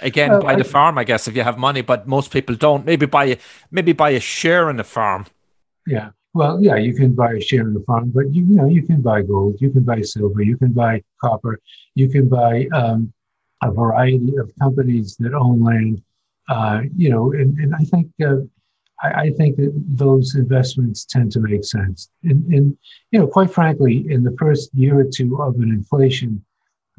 Again, 0.00 0.30
well, 0.30 0.42
buy 0.42 0.56
the 0.56 0.64
farm, 0.64 0.98
I 0.98 1.04
guess, 1.04 1.28
if 1.28 1.36
you 1.36 1.42
have 1.42 1.56
money, 1.56 1.80
but 1.80 2.08
most 2.08 2.32
people 2.32 2.56
don't. 2.56 2.84
Maybe 2.84 3.06
buy 3.06 3.38
maybe 3.70 3.92
buy 3.92 4.10
a 4.10 4.20
share 4.20 4.68
in 4.70 4.76
the 4.76 4.84
farm. 4.84 5.26
Yeah. 5.86 6.10
Well, 6.32 6.60
yeah, 6.60 6.74
you 6.76 6.94
can 6.94 7.14
buy 7.14 7.34
a 7.34 7.40
share 7.40 7.60
in 7.60 7.74
the 7.74 7.84
farm, 7.86 8.10
but 8.12 8.34
you, 8.34 8.44
you 8.44 8.56
know 8.56 8.66
you 8.66 8.82
can 8.82 9.02
buy 9.02 9.22
gold, 9.22 9.60
you 9.60 9.70
can 9.70 9.84
buy 9.84 10.00
silver, 10.00 10.42
you 10.42 10.56
can 10.56 10.72
buy 10.72 11.02
copper, 11.20 11.60
you 11.94 12.08
can 12.08 12.28
buy 12.28 12.66
um, 12.74 13.12
a 13.62 13.70
variety 13.70 14.36
of 14.38 14.50
companies 14.60 15.16
that 15.20 15.32
own 15.32 15.62
land. 15.62 16.02
Uh, 16.48 16.82
you 16.94 17.08
know, 17.08 17.32
and, 17.32 17.58
and 17.58 17.74
I 17.74 17.84
think 17.84 18.10
uh, 18.22 18.36
I, 19.02 19.22
I, 19.22 19.30
think 19.30 19.56
that 19.56 19.72
those 19.88 20.34
investments 20.34 21.06
tend 21.06 21.32
to 21.32 21.40
make 21.40 21.64
sense. 21.64 22.10
And, 22.22 22.44
and 22.52 22.76
you 23.10 23.18
know, 23.18 23.26
quite 23.26 23.50
frankly, 23.50 24.04
in 24.10 24.22
the 24.22 24.36
first 24.38 24.70
year 24.74 25.00
or 25.00 25.04
two 25.04 25.42
of 25.42 25.54
an 25.56 25.70
inflation, 25.70 26.44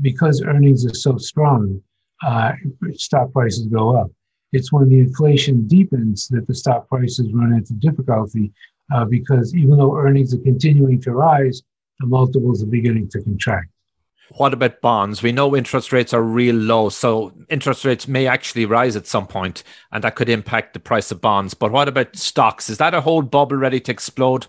because 0.01 0.41
earnings 0.41 0.85
are 0.85 0.95
so 0.95 1.17
strong, 1.17 1.81
uh, 2.25 2.53
stock 2.93 3.31
prices 3.33 3.67
go 3.67 3.95
up. 3.95 4.09
It's 4.51 4.71
when 4.71 4.89
the 4.89 4.99
inflation 4.99 5.67
deepens 5.67 6.27
that 6.29 6.47
the 6.47 6.55
stock 6.55 6.87
prices 6.87 7.31
run 7.33 7.53
into 7.53 7.73
difficulty 7.73 8.51
uh, 8.93 9.05
because 9.05 9.53
even 9.55 9.77
though 9.77 9.97
earnings 9.97 10.33
are 10.33 10.39
continuing 10.39 11.01
to 11.01 11.11
rise, 11.11 11.61
the 11.99 12.07
multiples 12.07 12.63
are 12.63 12.67
beginning 12.67 13.09
to 13.09 13.21
contract. 13.21 13.69
What 14.31 14.53
about 14.53 14.81
bonds? 14.81 15.21
We 15.21 15.31
know 15.31 15.55
interest 15.55 15.91
rates 15.91 16.13
are 16.13 16.21
real 16.21 16.55
low, 16.55 16.89
so 16.89 17.31
interest 17.49 17.85
rates 17.85 18.07
may 18.07 18.27
actually 18.27 18.65
rise 18.65 18.95
at 18.95 19.07
some 19.07 19.27
point, 19.27 19.63
and 19.91 20.03
that 20.03 20.15
could 20.15 20.29
impact 20.29 20.73
the 20.73 20.79
price 20.79 21.11
of 21.11 21.21
bonds. 21.21 21.53
But 21.53 21.71
what 21.71 21.87
about 21.87 22.15
stocks? 22.15 22.69
Is 22.69 22.79
that 22.79 22.93
a 22.93 23.01
whole 23.01 23.21
bubble 23.21 23.57
ready 23.57 23.79
to 23.81 23.91
explode? 23.91 24.47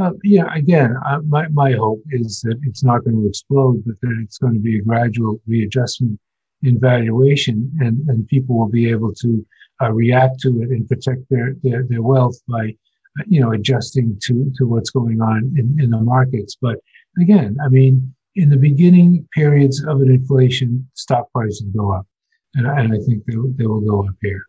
Uh, 0.00 0.12
yeah, 0.24 0.52
again, 0.54 0.94
my, 1.28 1.46
my 1.48 1.72
hope 1.72 2.02
is 2.10 2.40
that 2.42 2.58
it's 2.64 2.84
not 2.84 3.04
going 3.04 3.16
to 3.16 3.28
explode, 3.28 3.82
but 3.86 4.00
that 4.00 4.18
it's 4.22 4.38
going 4.38 4.54
to 4.54 4.60
be 4.60 4.78
a 4.78 4.82
gradual 4.82 5.40
readjustment 5.46 6.18
in 6.62 6.80
valuation, 6.80 7.70
and, 7.80 8.08
and 8.08 8.26
people 8.28 8.58
will 8.58 8.68
be 8.68 8.90
able 8.90 9.14
to 9.14 9.46
uh, 9.82 9.92
react 9.92 10.40
to 10.40 10.62
it 10.62 10.70
and 10.70 10.88
protect 10.88 11.20
their, 11.30 11.54
their, 11.62 11.84
their 11.88 12.02
wealth 12.02 12.38
by, 12.48 12.74
you 13.26 13.40
know, 13.40 13.52
adjusting 13.52 14.18
to, 14.22 14.50
to 14.56 14.66
what's 14.66 14.90
going 14.90 15.20
on 15.20 15.54
in, 15.56 15.78
in 15.78 15.90
the 15.90 16.00
markets. 16.00 16.56
But 16.60 16.78
again, 17.20 17.56
I 17.64 17.68
mean, 17.68 18.14
in 18.36 18.50
the 18.50 18.56
beginning 18.56 19.26
periods 19.34 19.82
of 19.84 20.00
an 20.02 20.10
inflation, 20.10 20.88
stock 20.94 21.32
prices 21.32 21.66
go 21.74 21.92
up. 21.92 22.06
And, 22.54 22.66
and 22.66 22.92
I 22.92 22.98
think 23.04 23.24
they, 23.26 23.34
they 23.56 23.66
will 23.66 23.80
go 23.80 24.06
up 24.06 24.14
here. 24.22 24.44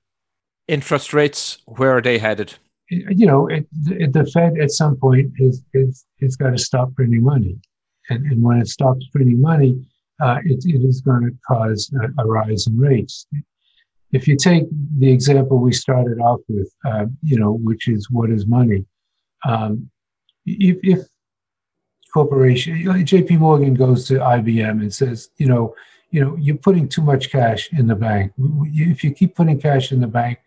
Interest 0.67 1.13
rates, 1.13 1.59
where 1.65 1.97
are 1.97 2.01
they 2.01 2.19
headed? 2.19 2.55
You 2.89 3.25
know, 3.25 3.47
it, 3.47 3.65
it, 3.88 4.13
the 4.13 4.25
Fed 4.25 4.59
at 4.59 4.71
some 4.71 4.97
point 4.97 5.31
is, 5.39 5.63
is, 5.73 6.05
it's 6.19 6.35
got 6.35 6.51
to 6.51 6.57
stop 6.57 6.93
printing 6.95 7.23
money. 7.23 7.57
And, 8.09 8.25
and 8.27 8.41
when 8.41 8.57
it 8.59 8.67
stops 8.67 9.05
printing 9.11 9.41
money, 9.41 9.81
uh, 10.21 10.38
it, 10.45 10.63
it 10.65 10.83
is 10.83 11.01
going 11.01 11.23
to 11.23 11.38
cause 11.47 11.91
a, 12.01 12.21
a, 12.21 12.25
rise 12.25 12.67
in 12.67 12.77
rates. 12.77 13.27
If 14.11 14.27
you 14.27 14.38
take 14.38 14.63
the 14.97 15.11
example 15.11 15.59
we 15.59 15.73
started 15.73 16.19
off 16.19 16.39
with, 16.47 16.73
uh, 16.85 17.05
you 17.21 17.38
know, 17.38 17.51
which 17.51 17.88
is 17.88 18.09
what 18.09 18.29
is 18.29 18.47
money, 18.47 18.85
um, 19.45 19.89
if, 20.45 20.77
if 20.81 20.99
corporation, 22.18 22.74
JP 22.84 23.38
Morgan 23.38 23.76
goes 23.76 24.07
to 24.07 24.15
IBM 24.15 24.82
and 24.82 24.91
says, 24.91 25.30
you 25.38 25.45
know, 25.45 25.76
you 26.09 26.20
know, 26.20 26.36
you're 26.38 26.57
putting 26.57 26.89
too 26.89 27.03
much 27.03 27.30
cash 27.30 27.72
in 27.74 27.86
the 27.86 27.95
bank. 27.95 28.34
If 28.74 29.03
you 29.03 29.11
keep 29.11 29.36
putting 29.36 29.61
cash 29.61 29.91
in 29.91 29.99
the 29.99 30.07
bank, 30.07 30.39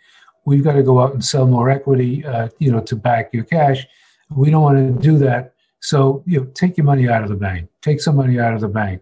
we've 0.45 0.65
got 0.65 0.73
to 0.73 0.83
go 0.83 0.99
out 0.99 1.13
and 1.13 1.25
sell 1.25 1.47
more 1.47 1.71
equity, 1.71 2.27
uh, 2.27 2.49
you 2.59 2.73
know, 2.73 2.81
to 2.81 2.97
back 2.97 3.33
your 3.33 3.45
cash. 3.45 3.87
We 4.31 4.51
don't 4.51 4.63
want 4.63 4.79
to 4.79 5.01
do 5.01 5.17
that. 5.19 5.55
So, 5.79 6.25
you 6.27 6.41
know, 6.41 6.47
take 6.55 6.77
your 6.77 6.87
money 6.87 7.09
out 7.09 7.23
of 7.23 7.29
the 7.29 7.37
bank. 7.37 7.69
Take 7.83 8.01
some 8.01 8.17
money 8.17 8.41
out 8.41 8.55
of 8.55 8.63
the 8.63 8.69
bank. 8.83 9.01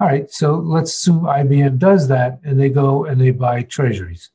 All 0.00 0.08
right. 0.08 0.28
So 0.32 0.56
let's 0.56 0.90
assume 0.90 1.20
IBM 1.20 1.78
does 1.78 2.08
that, 2.08 2.40
and 2.42 2.58
they 2.58 2.70
go 2.70 3.04
and 3.04 3.20
they 3.20 3.30
buy 3.30 3.62
treasuries. 3.62 4.30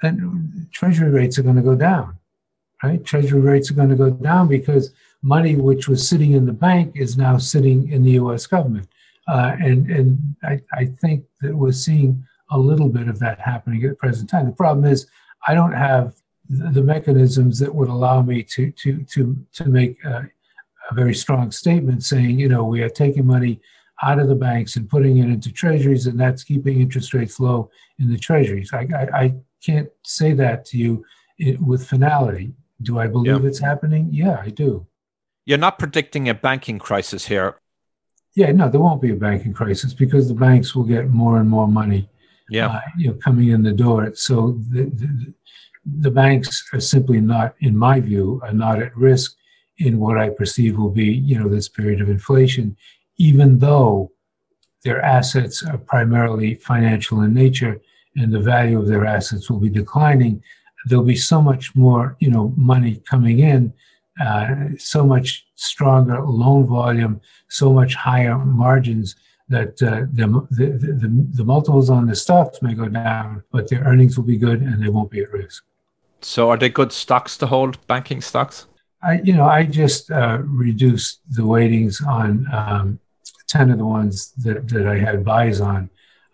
And 0.00 0.68
treasury 0.72 1.10
rates 1.10 1.38
are 1.38 1.42
going 1.42 1.56
to 1.56 1.70
go 1.70 1.74
down, 1.74 2.16
right? 2.82 3.04
Treasury 3.04 3.40
rates 3.40 3.70
are 3.70 3.74
going 3.74 3.90
to 3.90 4.02
go 4.04 4.08
down 4.08 4.48
because 4.48 4.90
money 5.22 5.56
which 5.56 5.88
was 5.88 6.08
sitting 6.08 6.32
in 6.32 6.46
the 6.46 6.52
bank 6.52 6.92
is 6.94 7.16
now 7.16 7.38
sitting 7.38 7.90
in 7.90 8.02
the 8.02 8.12
U.S. 8.12 8.46
government. 8.46 8.88
Uh, 9.26 9.56
and 9.60 9.90
and 9.90 10.18
I, 10.42 10.60
I 10.72 10.86
think 10.86 11.24
that 11.42 11.54
we're 11.54 11.72
seeing 11.72 12.24
a 12.50 12.58
little 12.58 12.88
bit 12.88 13.08
of 13.08 13.18
that 13.18 13.40
happening 13.40 13.84
at 13.84 13.90
the 13.90 13.96
present 13.96 14.30
time. 14.30 14.46
The 14.46 14.52
problem 14.52 14.84
is 14.86 15.06
I 15.46 15.54
don't 15.54 15.72
have 15.72 16.14
the 16.48 16.82
mechanisms 16.82 17.58
that 17.58 17.74
would 17.74 17.88
allow 17.88 18.22
me 18.22 18.42
to 18.42 18.70
to 18.70 19.04
to 19.04 19.36
to 19.52 19.64
make 19.66 20.02
a, 20.04 20.28
a 20.90 20.94
very 20.94 21.14
strong 21.14 21.50
statement 21.50 22.04
saying, 22.04 22.38
you 22.38 22.48
know, 22.48 22.64
we 22.64 22.82
are 22.82 22.88
taking 22.88 23.26
money 23.26 23.60
out 24.02 24.18
of 24.18 24.28
the 24.28 24.34
banks 24.34 24.76
and 24.76 24.88
putting 24.88 25.18
it 25.18 25.26
into 25.26 25.52
treasuries, 25.52 26.06
and 26.06 26.18
that's 26.18 26.44
keeping 26.44 26.80
interest 26.80 27.12
rates 27.12 27.38
low 27.38 27.70
in 27.98 28.10
the 28.10 28.18
treasuries. 28.18 28.72
I, 28.72 28.86
I, 28.96 29.20
I 29.24 29.34
can't 29.62 29.90
say 30.04 30.32
that 30.34 30.64
to 30.66 30.78
you 30.78 31.04
with 31.60 31.86
finality. 31.86 32.52
Do 32.82 32.98
I 32.98 33.08
believe 33.08 33.44
it's 33.44 33.58
happening? 33.58 34.08
Yeah, 34.12 34.40
I 34.40 34.50
do. 34.50 34.86
You're 35.48 35.56
not 35.56 35.78
predicting 35.78 36.28
a 36.28 36.34
banking 36.34 36.78
crisis 36.78 37.24
here. 37.24 37.58
Yeah, 38.34 38.52
no, 38.52 38.68
there 38.68 38.82
won't 38.82 39.00
be 39.00 39.12
a 39.12 39.16
banking 39.16 39.54
crisis 39.54 39.94
because 39.94 40.28
the 40.28 40.34
banks 40.34 40.74
will 40.74 40.84
get 40.84 41.08
more 41.08 41.40
and 41.40 41.48
more 41.48 41.66
money. 41.66 42.06
Yeah, 42.50 42.66
uh, 42.68 42.80
you 42.98 43.08
know, 43.08 43.14
coming 43.14 43.48
in 43.48 43.62
the 43.62 43.72
door. 43.72 44.14
So 44.14 44.58
the, 44.70 44.82
the, 44.84 45.32
the 46.00 46.10
banks 46.10 46.68
are 46.74 46.80
simply 46.80 47.22
not, 47.22 47.54
in 47.60 47.74
my 47.74 47.98
view, 47.98 48.42
are 48.44 48.52
not 48.52 48.82
at 48.82 48.94
risk 48.94 49.36
in 49.78 49.98
what 49.98 50.18
I 50.18 50.28
perceive 50.28 50.76
will 50.76 50.90
be, 50.90 51.06
you 51.06 51.38
know, 51.38 51.48
this 51.48 51.66
period 51.66 52.02
of 52.02 52.10
inflation, 52.10 52.76
even 53.16 53.58
though 53.58 54.12
their 54.84 55.00
assets 55.00 55.62
are 55.62 55.78
primarily 55.78 56.56
financial 56.56 57.22
in 57.22 57.32
nature 57.32 57.80
and 58.16 58.30
the 58.30 58.40
value 58.40 58.78
of 58.78 58.86
their 58.86 59.06
assets 59.06 59.48
will 59.48 59.60
be 59.60 59.70
declining. 59.70 60.42
There'll 60.84 61.04
be 61.04 61.16
so 61.16 61.40
much 61.40 61.74
more, 61.74 62.18
you 62.20 62.30
know, 62.30 62.52
money 62.54 63.02
coming 63.08 63.38
in 63.38 63.72
uh, 64.20 64.54
so 64.78 65.04
much 65.04 65.46
stronger 65.54 66.20
loan 66.22 66.66
volume, 66.66 67.20
so 67.48 67.72
much 67.72 67.94
higher 67.94 68.36
margins 68.38 69.16
that 69.48 69.82
uh, 69.82 70.04
the, 70.12 70.26
the, 70.50 70.66
the, 70.78 71.26
the, 71.36 71.44
multiples 71.44 71.88
on 71.88 72.06
the 72.06 72.14
stocks 72.14 72.60
may 72.60 72.74
go 72.74 72.86
down, 72.86 73.42
but 73.50 73.68
their 73.68 73.82
earnings 73.84 74.16
will 74.16 74.24
be 74.24 74.36
good 74.36 74.60
and 74.60 74.82
they 74.82 74.90
won't 74.90 75.10
be 75.10 75.20
at 75.20 75.32
risk. 75.32 75.64
So, 76.20 76.50
are 76.50 76.56
they 76.56 76.68
good 76.68 76.92
stocks 76.92 77.36
to 77.38 77.46
hold, 77.46 77.84
banking 77.86 78.20
stocks? 78.20 78.66
I, 79.02 79.20
you 79.20 79.32
know, 79.32 79.46
I 79.46 79.64
just 79.64 80.10
uh, 80.10 80.38
reduced 80.42 81.20
the 81.30 81.46
weightings 81.46 82.02
on 82.02 82.46
um, 82.52 82.98
10 83.46 83.70
of 83.70 83.78
the 83.78 83.86
ones 83.86 84.32
that, 84.32 84.68
that 84.68 84.86
I 84.86 84.98
had 84.98 85.24
buys 85.24 85.60
on, 85.60 85.88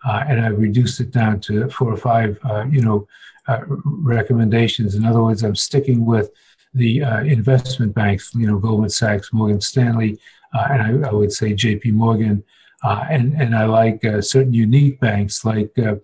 uh, 0.05 0.23
and 0.27 0.41
I 0.41 0.47
reduced 0.47 0.99
it 0.99 1.11
down 1.11 1.39
to 1.41 1.69
four 1.69 1.93
or 1.93 1.97
five, 1.97 2.39
uh, 2.43 2.65
you 2.69 2.81
know, 2.81 3.07
uh, 3.47 3.61
recommendations. 3.67 4.95
In 4.95 5.05
other 5.05 5.23
words, 5.23 5.43
I'm 5.43 5.55
sticking 5.55 6.05
with 6.05 6.31
the 6.75 7.01
uh, 7.01 7.23
investment 7.23 7.95
banks, 7.95 8.31
you 8.35 8.45
know, 8.45 8.59
Goldman 8.59 8.89
Sachs, 8.89 9.31
Morgan 9.31 9.61
Stanley, 9.61 10.19
uh, 10.53 10.67
and 10.69 11.05
I, 11.05 11.09
I, 11.09 11.13
would 11.13 11.31
say 11.31 11.53
J.P. 11.53 11.91
Morgan, 11.91 12.43
uh, 12.83 13.05
and 13.09 13.33
and 13.41 13.55
I 13.55 13.65
like 13.65 14.03
uh, 14.05 14.21
certain 14.21 14.53
unique 14.53 14.99
banks 14.99 15.45
like 15.45 15.71
uh, 15.79 15.95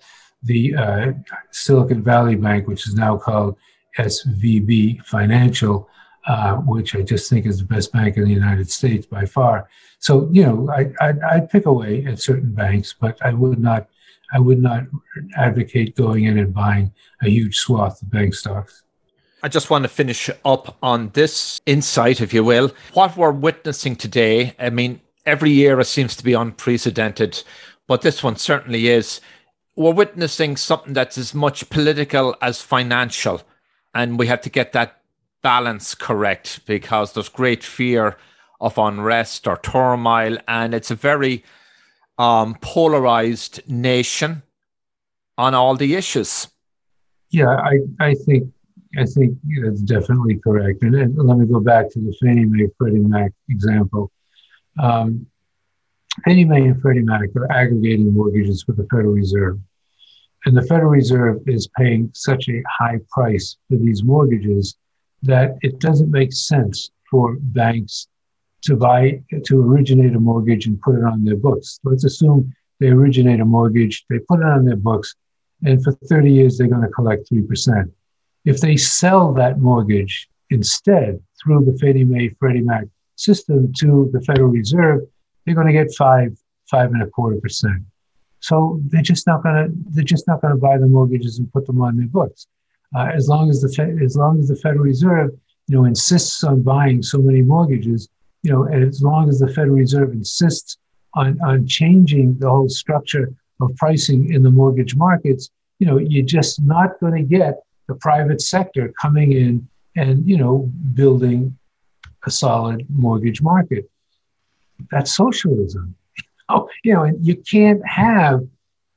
the 0.44 0.76
uh, 0.76 1.12
Silicon 1.52 2.04
Valley 2.04 2.36
Bank, 2.36 2.68
which 2.68 2.88
is 2.88 2.96
now 2.96 3.18
called 3.18 3.58
SVB 3.98 5.04
Financial, 5.06 5.90
which 6.66 6.96
I 6.96 7.02
just 7.02 7.30
think 7.30 7.46
is 7.46 7.60
the 7.60 7.66
best 7.66 7.92
bank 7.92 8.16
in 8.18 8.24
the 8.24 8.32
United 8.32 8.72
States 8.72 9.06
by 9.06 9.26
far. 9.26 9.70
So 10.00 10.30
you 10.32 10.46
know, 10.46 10.70
I 10.72 10.92
I'd, 11.02 11.20
I'd 11.22 11.50
pick 11.50 11.66
away 11.66 12.06
at 12.06 12.20
certain 12.20 12.54
banks, 12.54 12.96
but 13.00 13.18
I 13.22 13.34
would 13.34 13.60
not. 13.60 13.88
I 14.34 14.40
would 14.40 14.62
not 14.62 14.86
advocate 15.36 15.98
going 15.98 16.24
in 16.24 16.40
and 16.40 16.54
buying 16.54 16.94
a 17.22 17.28
huge 17.28 17.58
swath 17.58 18.02
of 18.02 18.10
bank 18.10 18.34
stocks. 18.34 18.84
I 19.44 19.48
just 19.48 19.70
want 19.70 19.84
to 19.84 19.90
finish 19.90 20.30
up 20.46 20.78
on 20.84 21.10
this 21.14 21.60
insight, 21.66 22.22
if 22.22 22.34
you 22.34 22.44
will. 22.44 22.72
What 22.94 23.18
we're 23.18 23.32
witnessing 23.32 23.96
today, 23.96 24.56
I 24.60 24.70
mean, 24.70 25.02
every 25.26 25.50
year 25.50 25.80
it 25.80 25.86
seems 25.86 26.16
to 26.18 26.24
be 26.24 26.34
unprecedented, 26.34 27.44
but 27.88 28.04
this 28.04 28.24
one 28.24 28.36
certainly 28.36 28.88
is. 28.88 29.20
We're 29.76 29.94
witnessing 29.94 30.58
something 30.58 30.94
that's 30.94 31.18
as 31.18 31.34
much 31.34 31.70
political 31.70 32.36
as 32.42 32.62
financial, 32.62 33.42
and 33.96 34.20
we 34.20 34.28
have 34.28 34.42
to 34.42 34.50
get 34.50 34.74
that 34.74 35.02
balance 35.42 35.96
correct 35.96 36.62
because 36.68 37.14
there's 37.14 37.30
great 37.30 37.64
fear 37.64 38.18
of 38.60 38.78
unrest 38.78 39.48
or 39.48 39.58
turmoil, 39.58 40.38
and 40.48 40.76
it's 40.76 40.92
a 40.92 40.96
very 40.96 41.44
um, 42.20 42.56
polarized 42.62 43.62
nation 43.68 44.44
on 45.36 45.56
all 45.56 45.76
the 45.76 45.96
issues. 45.96 46.48
Yeah, 47.32 47.56
I, 47.56 47.80
I 48.00 48.14
think 48.14 48.54
I 48.98 49.06
think 49.06 49.38
that's 49.64 49.82
definitely 49.82 50.38
correct. 50.38 50.84
And, 50.84 51.16
let 51.18 51.38
me 51.38 51.46
go 51.46 51.60
back 51.60 51.90
to 51.92 52.00
the 52.00 52.14
Fannie 52.22 52.46
Mae 52.46 52.68
Freddie 52.78 53.00
Mac 53.00 53.32
example. 53.50 54.12
Um, 54.80 55.26
Fannie 56.26 56.46
Mae 56.46 56.68
and 56.68 56.82
Freddie 56.82 57.04
Mac 57.04 57.30
are 57.36 57.52
aggregating 57.52 58.14
mortgages 58.14 58.64
for 58.64 58.74
the 58.74 58.86
Federal 58.92 59.14
Reserve. 59.14 59.60
And 60.46 60.58
the 60.58 60.64
Federal 60.64 60.92
Reserve 60.92 61.42
is 61.48 61.70
paying 61.78 62.10
such 62.14 62.50
a 62.50 62.64
high 62.70 63.00
price 63.10 63.58
for 63.70 63.78
these 63.78 64.04
mortgages 64.04 64.76
that 65.24 65.56
it 65.62 65.80
doesn't 65.80 66.12
make 66.12 66.34
sense 66.34 66.92
for 67.10 67.38
banks 67.40 68.08
to 68.64 68.76
buy, 68.76 69.22
to 69.46 69.62
originate 69.62 70.16
a 70.16 70.20
mortgage 70.20 70.66
and 70.66 70.82
put 70.82 70.96
it 70.96 71.04
on 71.04 71.24
their 71.24 71.36
books. 71.36 71.80
Let's 71.84 72.04
assume 72.04 72.54
they 72.80 72.88
originate 72.88 73.40
a 73.40 73.46
mortgage, 73.46 74.06
they 74.10 74.20
put 74.20 74.40
it 74.40 74.46
on 74.46 74.66
their 74.66 74.76
books, 74.76 75.16
and 75.64 75.84
for 75.84 75.92
30 75.92 76.32
years 76.32 76.58
they're 76.58 76.68
going 76.68 76.82
to 76.82 76.90
collect 76.90 77.30
3%. 77.32 77.92
If 78.46 78.62
they 78.62 78.78
sell 78.78 79.34
that 79.34 79.60
mortgage 79.60 80.28
instead 80.50 81.22
through 81.42 81.66
the 81.66 81.78
Fannie 81.78 82.04
Mae 82.04 82.30
Freddie 82.40 82.62
Mac 82.62 82.86
system 83.16 83.72
to 83.80 84.10
the 84.14 84.22
Federal 84.22 84.50
Reserve, 84.50 85.02
they're 85.46 85.56
going 85.56 85.68
to 85.68 85.74
get 85.74 85.94
five, 85.96 86.38
five 86.70 86.92
and 86.92 87.04
a 87.04 87.08
quarter 87.08 87.40
percent. 87.40 87.84
So 88.40 88.82
they're 88.88 89.04
just 89.04 89.28
not 89.28 89.44
going 89.44 89.56
to 89.56 89.74
they're 89.92 90.04
just 90.04 90.28
not 90.28 90.42
going 90.42 90.54
to 90.54 90.60
buy 90.60 90.78
the 90.78 90.88
mortgages 90.88 91.38
and 91.38 91.52
put 91.54 91.68
them 91.68 91.82
on 91.82 91.98
their 91.98 92.08
books. 92.08 92.48
Uh, 92.96 93.10
as 93.14 93.28
long 93.30 93.50
as 93.50 93.62
the 93.62 94.00
as 94.04 94.16
long 94.18 94.40
as 94.40 94.48
the 94.48 94.56
Federal 94.56 94.84
Reserve 94.84 95.32
you 95.68 95.78
know 95.78 95.86
insists 95.86 96.44
on 96.44 96.64
buying 96.64 97.04
so 97.04 97.20
many 97.20 97.42
mortgages, 97.42 98.10
you 98.44 98.52
know, 98.52 98.64
and 98.64 98.84
as 98.84 99.02
long 99.02 99.30
as 99.30 99.40
the 99.40 99.48
Federal 99.48 99.76
Reserve 99.76 100.12
insists 100.12 100.78
on 101.14 101.40
on 101.42 101.68
changing 101.68 102.38
the 102.40 102.50
whole 102.50 102.70
structure 102.70 103.32
of 103.62 103.76
pricing 103.78 104.34
in 104.34 104.42
the 104.42 104.50
mortgage 104.50 104.96
markets, 104.96 105.52
you 105.78 105.86
know, 105.86 106.00
you're 106.00 106.26
just 106.26 106.62
not 106.64 107.00
going 107.00 107.14
to 107.14 107.22
get 107.22 107.62
the 107.92 107.98
private 108.00 108.42
sector 108.42 108.94
coming 109.02 109.34
in 109.34 109.68
and 109.98 110.26
you 110.28 110.38
know 110.38 110.72
building 110.94 111.58
a 112.26 112.32
solid 112.32 112.86
mortgage 112.90 113.42
market. 113.42 113.90
That's 114.92 115.16
socialism. 115.16 115.96
Oh, 116.54 116.68
you 116.84 116.94
know, 116.94 117.04
and 117.04 117.26
you 117.26 117.38
can't 117.50 117.82
have 117.88 118.42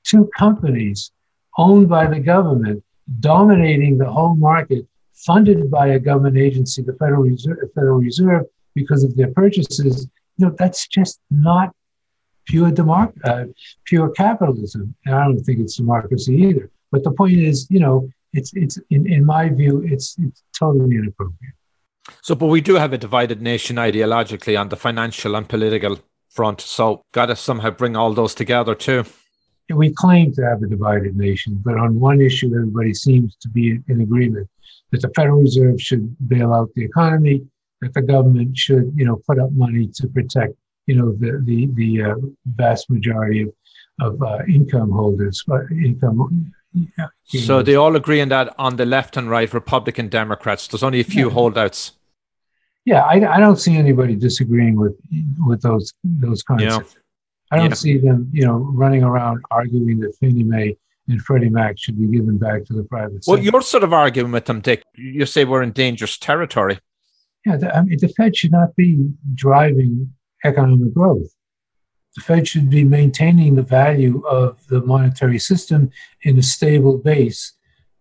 two 0.02 0.28
companies 0.36 1.12
owned 1.56 1.88
by 1.88 2.04
the 2.08 2.18
government 2.18 2.82
dominating 3.20 3.96
the 3.96 4.10
whole 4.10 4.34
market, 4.34 4.84
funded 5.12 5.70
by 5.70 5.86
a 5.88 6.00
government 6.00 6.36
agency, 6.36 6.82
the 6.82 6.94
Federal 6.94 7.22
Reserve, 7.22 7.58
Federal 7.76 8.00
Reserve 8.00 8.46
because 8.74 9.04
of 9.04 9.14
their 9.14 9.30
purchases. 9.30 10.08
You 10.36 10.46
know, 10.46 10.56
that's 10.58 10.88
just 10.88 11.20
not 11.30 11.70
pure 12.46 12.72
democ- 12.72 13.14
uh, 13.24 13.44
pure 13.84 14.08
capitalism. 14.10 14.92
And 15.06 15.14
I 15.14 15.22
don't 15.24 15.38
think 15.44 15.60
it's 15.60 15.76
democracy 15.76 16.34
either. 16.34 16.72
But 16.90 17.04
the 17.04 17.12
point 17.12 17.38
is, 17.38 17.68
you 17.70 17.78
know, 17.78 18.08
it's 18.34 18.52
it's 18.54 18.78
in, 18.90 19.10
in 19.10 19.24
my 19.24 19.48
view, 19.48 19.82
it's 19.82 20.16
it's 20.18 20.42
totally 20.58 20.96
inappropriate. 20.96 21.54
So, 22.22 22.34
but 22.34 22.46
we 22.46 22.60
do 22.60 22.74
have 22.74 22.92
a 22.92 22.98
divided 22.98 23.40
nation 23.40 23.76
ideologically 23.76 24.60
on 24.60 24.68
the 24.68 24.76
financial 24.76 25.34
and 25.36 25.48
political 25.48 25.98
front. 26.28 26.60
So, 26.60 27.02
got 27.12 27.26
to 27.26 27.36
somehow 27.36 27.70
bring 27.70 27.96
all 27.96 28.12
those 28.12 28.34
together 28.34 28.74
too. 28.74 29.04
We 29.70 29.94
claim 29.94 30.32
to 30.34 30.42
have 30.42 30.62
a 30.62 30.66
divided 30.66 31.16
nation, 31.16 31.60
but 31.64 31.78
on 31.78 31.98
one 31.98 32.20
issue, 32.20 32.54
everybody 32.54 32.92
seems 32.92 33.34
to 33.36 33.48
be 33.48 33.78
in 33.88 34.00
agreement 34.02 34.48
that 34.90 35.00
the 35.00 35.10
Federal 35.16 35.40
Reserve 35.40 35.80
should 35.80 36.14
bail 36.28 36.52
out 36.52 36.68
the 36.74 36.84
economy, 36.84 37.46
that 37.80 37.94
the 37.94 38.02
government 38.02 38.58
should, 38.58 38.92
you 38.94 39.06
know, 39.06 39.22
put 39.26 39.38
up 39.38 39.52
money 39.52 39.88
to 39.94 40.06
protect, 40.08 40.54
you 40.86 40.96
know, 40.96 41.12
the 41.12 41.42
the 41.44 41.68
the 41.74 42.02
uh, 42.02 42.14
vast 42.44 42.90
majority 42.90 43.42
of 43.42 43.52
of 44.00 44.20
uh, 44.22 44.38
income 44.48 44.90
holders, 44.90 45.42
uh, 45.50 45.66
income. 45.70 46.52
Yeah, 46.74 47.06
so 47.24 47.62
they 47.62 47.76
all 47.76 47.94
agree 47.94 48.20
on 48.20 48.30
that 48.30 48.54
on 48.58 48.76
the 48.76 48.84
left 48.84 49.16
and 49.16 49.30
right, 49.30 49.52
Republican, 49.52 50.08
Democrats. 50.08 50.66
There's 50.66 50.82
only 50.82 51.00
a 51.00 51.04
few 51.04 51.28
yeah. 51.28 51.34
holdouts 51.34 51.92
yeah, 52.84 53.02
I, 53.02 53.36
I 53.36 53.40
don't 53.40 53.56
see 53.56 53.76
anybody 53.76 54.14
disagreeing 54.14 54.76
with 54.76 54.96
with 55.46 55.62
those 55.62 55.92
those 56.04 56.42
concepts. 56.42 56.94
Yeah. 56.94 57.00
I 57.50 57.56
don't 57.58 57.76
see 57.76 57.98
them, 57.98 58.30
you 58.32 58.44
know, 58.44 58.56
running 58.56 59.04
around 59.04 59.42
arguing 59.50 60.00
that 60.00 60.16
Fannie 60.16 60.42
Mae 60.42 60.76
and 61.08 61.20
Freddie 61.22 61.50
Mac 61.50 61.78
should 61.78 61.98
be 61.98 62.06
given 62.06 62.36
back 62.36 62.64
to 62.64 62.72
the 62.72 62.82
private 62.84 63.24
sector. 63.24 63.30
Well, 63.30 63.38
you're 63.38 63.62
sort 63.62 63.84
of 63.84 63.92
arguing 63.92 64.32
with 64.32 64.46
them, 64.46 64.60
Dick. 64.60 64.82
You 64.96 65.24
say 65.24 65.44
we're 65.44 65.62
in 65.62 65.72
dangerous 65.72 66.18
territory. 66.18 66.80
Yeah, 67.46 67.56
the, 67.56 67.76
I 67.76 67.82
mean, 67.82 67.98
the 68.00 68.08
Fed 68.08 68.36
should 68.36 68.50
not 68.50 68.74
be 68.74 69.08
driving 69.34 70.12
economic 70.44 70.94
growth. 70.94 71.28
The 72.16 72.22
Fed 72.22 72.46
should 72.46 72.70
be 72.70 72.84
maintaining 72.84 73.54
the 73.54 73.62
value 73.62 74.24
of 74.26 74.64
the 74.68 74.80
monetary 74.82 75.38
system 75.38 75.90
in 76.22 76.38
a 76.38 76.42
stable 76.42 76.98
base. 76.98 77.52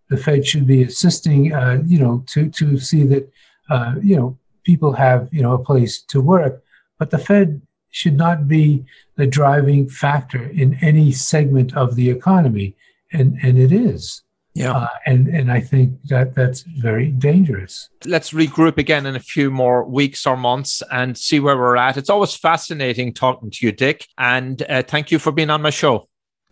The 0.08 0.16
Fed 0.16 0.46
should 0.46 0.66
be 0.66 0.82
assisting, 0.84 1.52
uh, 1.52 1.82
you 1.84 1.98
know, 1.98 2.24
to 2.28 2.48
to 2.50 2.78
see 2.78 3.04
that, 3.04 3.32
uh, 3.68 3.94
you 4.02 4.16
know, 4.16 4.38
people 4.64 4.92
have 4.92 5.28
you 5.30 5.42
know 5.42 5.54
a 5.54 5.64
place 5.64 6.02
to 6.02 6.20
work 6.20 6.62
but 6.98 7.10
the 7.10 7.18
fed 7.18 7.60
should 7.90 8.16
not 8.16 8.48
be 8.48 8.84
the 9.16 9.26
driving 9.26 9.88
factor 9.88 10.48
in 10.48 10.76
any 10.80 11.12
segment 11.12 11.76
of 11.76 11.94
the 11.94 12.10
economy 12.10 12.74
and 13.12 13.38
and 13.42 13.58
it 13.58 13.72
is 13.72 14.22
yeah. 14.54 14.72
Uh, 14.72 14.88
and 15.06 15.26
and 15.28 15.50
i 15.50 15.60
think 15.60 16.00
that 16.04 16.34
that's 16.34 16.62
very 16.62 17.08
dangerous. 17.10 17.88
Let's 18.04 18.30
regroup 18.30 18.78
again 18.78 19.04
in 19.06 19.16
a 19.16 19.20
few 19.20 19.50
more 19.50 19.84
weeks 19.84 20.26
or 20.26 20.36
months 20.36 20.82
and 20.90 21.18
see 21.18 21.40
where 21.40 21.56
we're 21.56 21.76
at. 21.76 21.96
It's 21.96 22.10
always 22.10 22.34
fascinating 22.34 23.12
talking 23.12 23.50
to 23.50 23.66
you 23.66 23.72
dick 23.72 24.06
and 24.16 24.62
uh, 24.68 24.82
thank 24.82 25.10
you 25.10 25.18
for 25.18 25.32
being 25.32 25.50
on 25.50 25.62
my 25.62 25.70
show. 25.70 26.08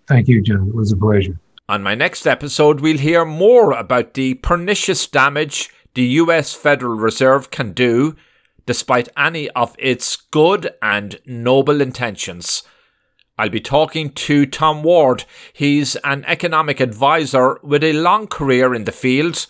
Thank 0.09 0.29
you 0.29 0.43
john. 0.43 0.69
It 0.69 0.75
was 0.75 0.93
a 0.93 0.97
pleasure. 0.97 1.39
On 1.69 1.83
my 1.83 1.95
next 1.95 2.27
episode 2.27 2.81
we'll 2.81 2.99
hear 2.99 3.25
more 3.25 3.73
about 3.73 4.15
the 4.15 4.35
pernicious 4.35 5.07
damage 5.07 5.71
the 5.95 6.05
US 6.23 6.55
Federal 6.55 6.97
Reserve 6.97 7.51
can 7.51 7.73
do 7.73 8.17
despite 8.67 9.09
any 9.17 9.51
of 9.51 9.75
its 9.79 10.17
good 10.17 10.71
and 10.81 11.19
noble 11.27 11.81
intentions. 11.81 12.63
I'll 13.43 13.49
be 13.49 13.61
talking 13.61 14.11
to 14.13 14.47
Tom 14.47 14.85
Ward. 14.85 15.25
He's 15.53 15.97
an 15.97 16.25
economic 16.29 16.79
advisor 16.79 17.59
with 17.65 17.83
a 17.83 17.93
long 17.93 18.29
career 18.29 18.73
in 18.73 18.85
the 18.85 18.93
field, 18.93 19.49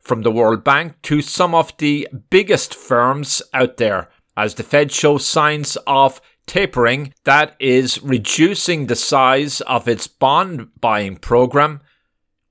from 0.00 0.22
the 0.22 0.30
World 0.30 0.64
Bank 0.64 1.02
to 1.02 1.20
some 1.20 1.54
of 1.54 1.76
the 1.76 2.08
biggest 2.30 2.74
firms 2.74 3.42
out 3.52 3.76
there, 3.76 4.08
as 4.38 4.54
the 4.54 4.62
Fed 4.62 4.90
shows 4.90 5.26
signs 5.26 5.76
of 5.86 6.18
tapering, 6.46 7.12
that 7.24 7.56
is, 7.58 8.02
reducing 8.02 8.86
the 8.86 8.96
size 8.96 9.60
of 9.60 9.86
its 9.86 10.06
bond 10.06 10.70
buying 10.80 11.16
program 11.16 11.82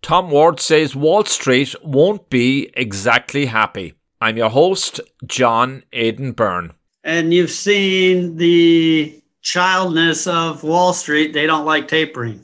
Tom 0.04 0.30
Ward 0.30 0.60
says 0.60 0.96
Wall 0.96 1.26
Street 1.26 1.74
won't 1.84 2.30
be 2.30 2.70
exactly 2.76 3.48
happy. 3.48 3.96
I'm 4.22 4.38
your 4.38 4.52
host, 4.52 5.02
John 5.26 5.82
Aidan 5.94 6.34
Byrne. 6.34 6.74
And 7.04 7.34
you've 7.34 7.50
seen 7.50 8.38
the 8.38 9.20
childness 9.46 10.26
of 10.26 10.64
Wall 10.64 10.91
Street. 10.91 11.32
They 11.32 11.46
don't 11.46 11.66
like 11.66 11.88
tapering. 11.88 12.43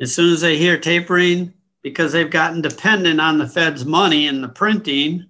As 0.00 0.14
soon 0.14 0.32
as 0.32 0.40
they 0.40 0.56
hear 0.56 0.78
tapering, 0.78 1.52
because 1.82 2.12
they've 2.12 2.30
gotten 2.30 2.62
dependent 2.62 3.20
on 3.20 3.36
the 3.36 3.48
Fed's 3.48 3.84
money 3.84 4.28
and 4.28 4.42
the 4.42 4.48
printing, 4.48 5.28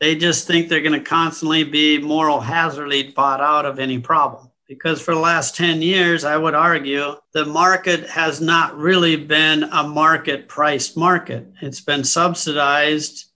they 0.00 0.16
just 0.16 0.46
think 0.46 0.68
they're 0.68 0.80
going 0.80 0.98
to 0.98 1.00
constantly 1.00 1.62
be 1.62 1.98
moral 1.98 2.40
hazardly 2.40 3.12
bought 3.12 3.40
out 3.40 3.66
of 3.66 3.78
any 3.78 3.98
problem 3.98 4.50
because 4.66 5.00
for 5.00 5.14
the 5.14 5.20
last 5.20 5.56
10 5.56 5.82
years, 5.82 6.24
I 6.24 6.38
would 6.38 6.54
argue 6.54 7.16
the 7.32 7.44
market 7.44 8.08
has 8.08 8.40
not 8.40 8.76
really 8.76 9.16
been 9.16 9.64
a 9.64 9.86
market 9.86 10.48
priced 10.48 10.96
market. 10.96 11.46
It's 11.60 11.82
been 11.82 12.02
subsidized 12.02 13.26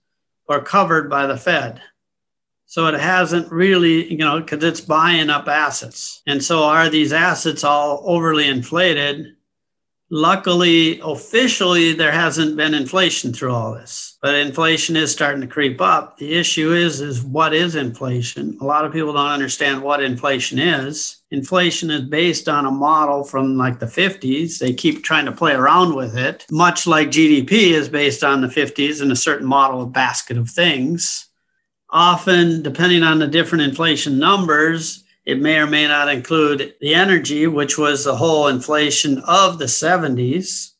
or 0.47 0.61
covered 0.61 1.09
by 1.09 1.27
the 1.27 1.37
Fed. 1.37 1.81
So 2.69 2.85
it 2.85 2.99
hasn't 2.99 3.51
really, 3.51 4.11
you 4.11 4.19
know, 4.19 4.39
because 4.39 4.63
it's 4.63 4.79
buying 4.79 5.31
up 5.31 5.47
assets. 5.47 6.21
And 6.27 6.43
so 6.43 6.61
are 6.61 6.87
these 6.87 7.11
assets 7.11 7.63
all 7.63 8.03
overly 8.05 8.47
inflated? 8.47 9.35
Luckily, 10.11 10.99
officially, 11.03 11.93
there 11.93 12.11
hasn't 12.11 12.57
been 12.57 12.75
inflation 12.75 13.33
through 13.33 13.53
all 13.53 13.73
this, 13.73 14.19
but 14.21 14.35
inflation 14.35 14.95
is 14.95 15.11
starting 15.11 15.41
to 15.41 15.47
creep 15.47 15.81
up. 15.81 16.17
The 16.17 16.35
issue 16.35 16.71
is, 16.73 17.01
is 17.01 17.23
what 17.23 17.55
is 17.55 17.73
inflation? 17.73 18.55
A 18.61 18.65
lot 18.65 18.85
of 18.85 18.93
people 18.93 19.13
don't 19.13 19.31
understand 19.31 19.81
what 19.81 20.03
inflation 20.03 20.59
is. 20.59 21.23
Inflation 21.31 21.89
is 21.89 22.03
based 22.03 22.47
on 22.47 22.67
a 22.67 22.71
model 22.71 23.23
from 23.23 23.57
like 23.57 23.79
the 23.79 23.87
50s. 23.87 24.59
They 24.59 24.73
keep 24.73 25.03
trying 25.03 25.25
to 25.25 25.31
play 25.31 25.53
around 25.53 25.95
with 25.95 26.15
it, 26.15 26.45
much 26.51 26.85
like 26.85 27.07
GDP 27.07 27.71
is 27.71 27.89
based 27.89 28.23
on 28.23 28.41
the 28.41 28.47
50s 28.47 29.01
and 29.01 29.11
a 29.11 29.15
certain 29.15 29.47
model 29.47 29.81
of 29.81 29.91
basket 29.91 30.37
of 30.37 30.51
things. 30.51 31.28
Often, 31.91 32.61
depending 32.61 33.01
on 33.01 33.17
the 33.17 33.27
different 33.27 33.63
inflation 33.63 34.19
numbers, 34.19 35.03
it 35.25 35.39
may 35.39 35.57
or 35.57 35.65
may 35.65 35.87
not 35.87 36.07
include 36.07 36.75
the 36.81 36.93
energy, 36.93 37.47
which 37.47 37.79
was 37.79 38.03
the 38.03 38.15
whole 38.15 38.47
inflation 38.47 39.23
of 39.27 39.57
the 39.57 39.65
70s. 39.65 40.73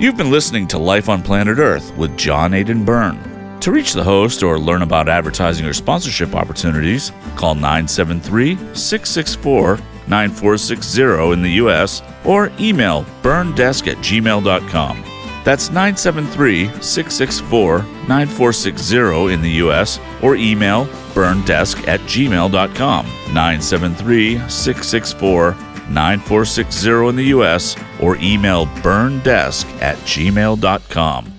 You've 0.00 0.16
been 0.16 0.30
listening 0.30 0.66
to 0.68 0.78
Life 0.78 1.08
on 1.08 1.22
Planet 1.22 1.58
Earth 1.58 1.96
with 1.96 2.16
John 2.16 2.54
Aidan 2.54 2.84
Byrne. 2.84 3.18
To 3.60 3.72
reach 3.72 3.92
the 3.92 4.04
host 4.04 4.42
or 4.42 4.58
learn 4.58 4.82
about 4.82 5.08
advertising 5.08 5.66
or 5.66 5.72
sponsorship 5.72 6.34
opportunities, 6.34 7.10
call 7.36 7.54
973 7.54 8.56
664 8.74 9.78
9460 10.08 11.32
in 11.32 11.42
the 11.42 11.50
U.S. 11.50 12.02
or 12.24 12.50
email 12.58 13.04
burndesk 13.22 13.88
at 13.88 13.96
gmail.com. 13.98 15.17
That's 15.44 15.68
973 15.70 16.66
664 16.80 17.82
9460 18.08 19.32
in 19.32 19.40
the 19.40 19.50
US 19.62 19.98
or 20.22 20.36
email 20.36 20.86
burndesk 21.14 21.86
at 21.88 22.00
gmail.com. 22.00 23.06
973 23.06 24.38
664 24.48 25.56
9460 25.90 27.08
in 27.08 27.16
the 27.16 27.24
U.S. 27.24 27.76
or 28.00 28.16
email 28.16 28.66
burndesk 28.66 29.66
at 29.80 29.96
gmail.com. 29.98 31.37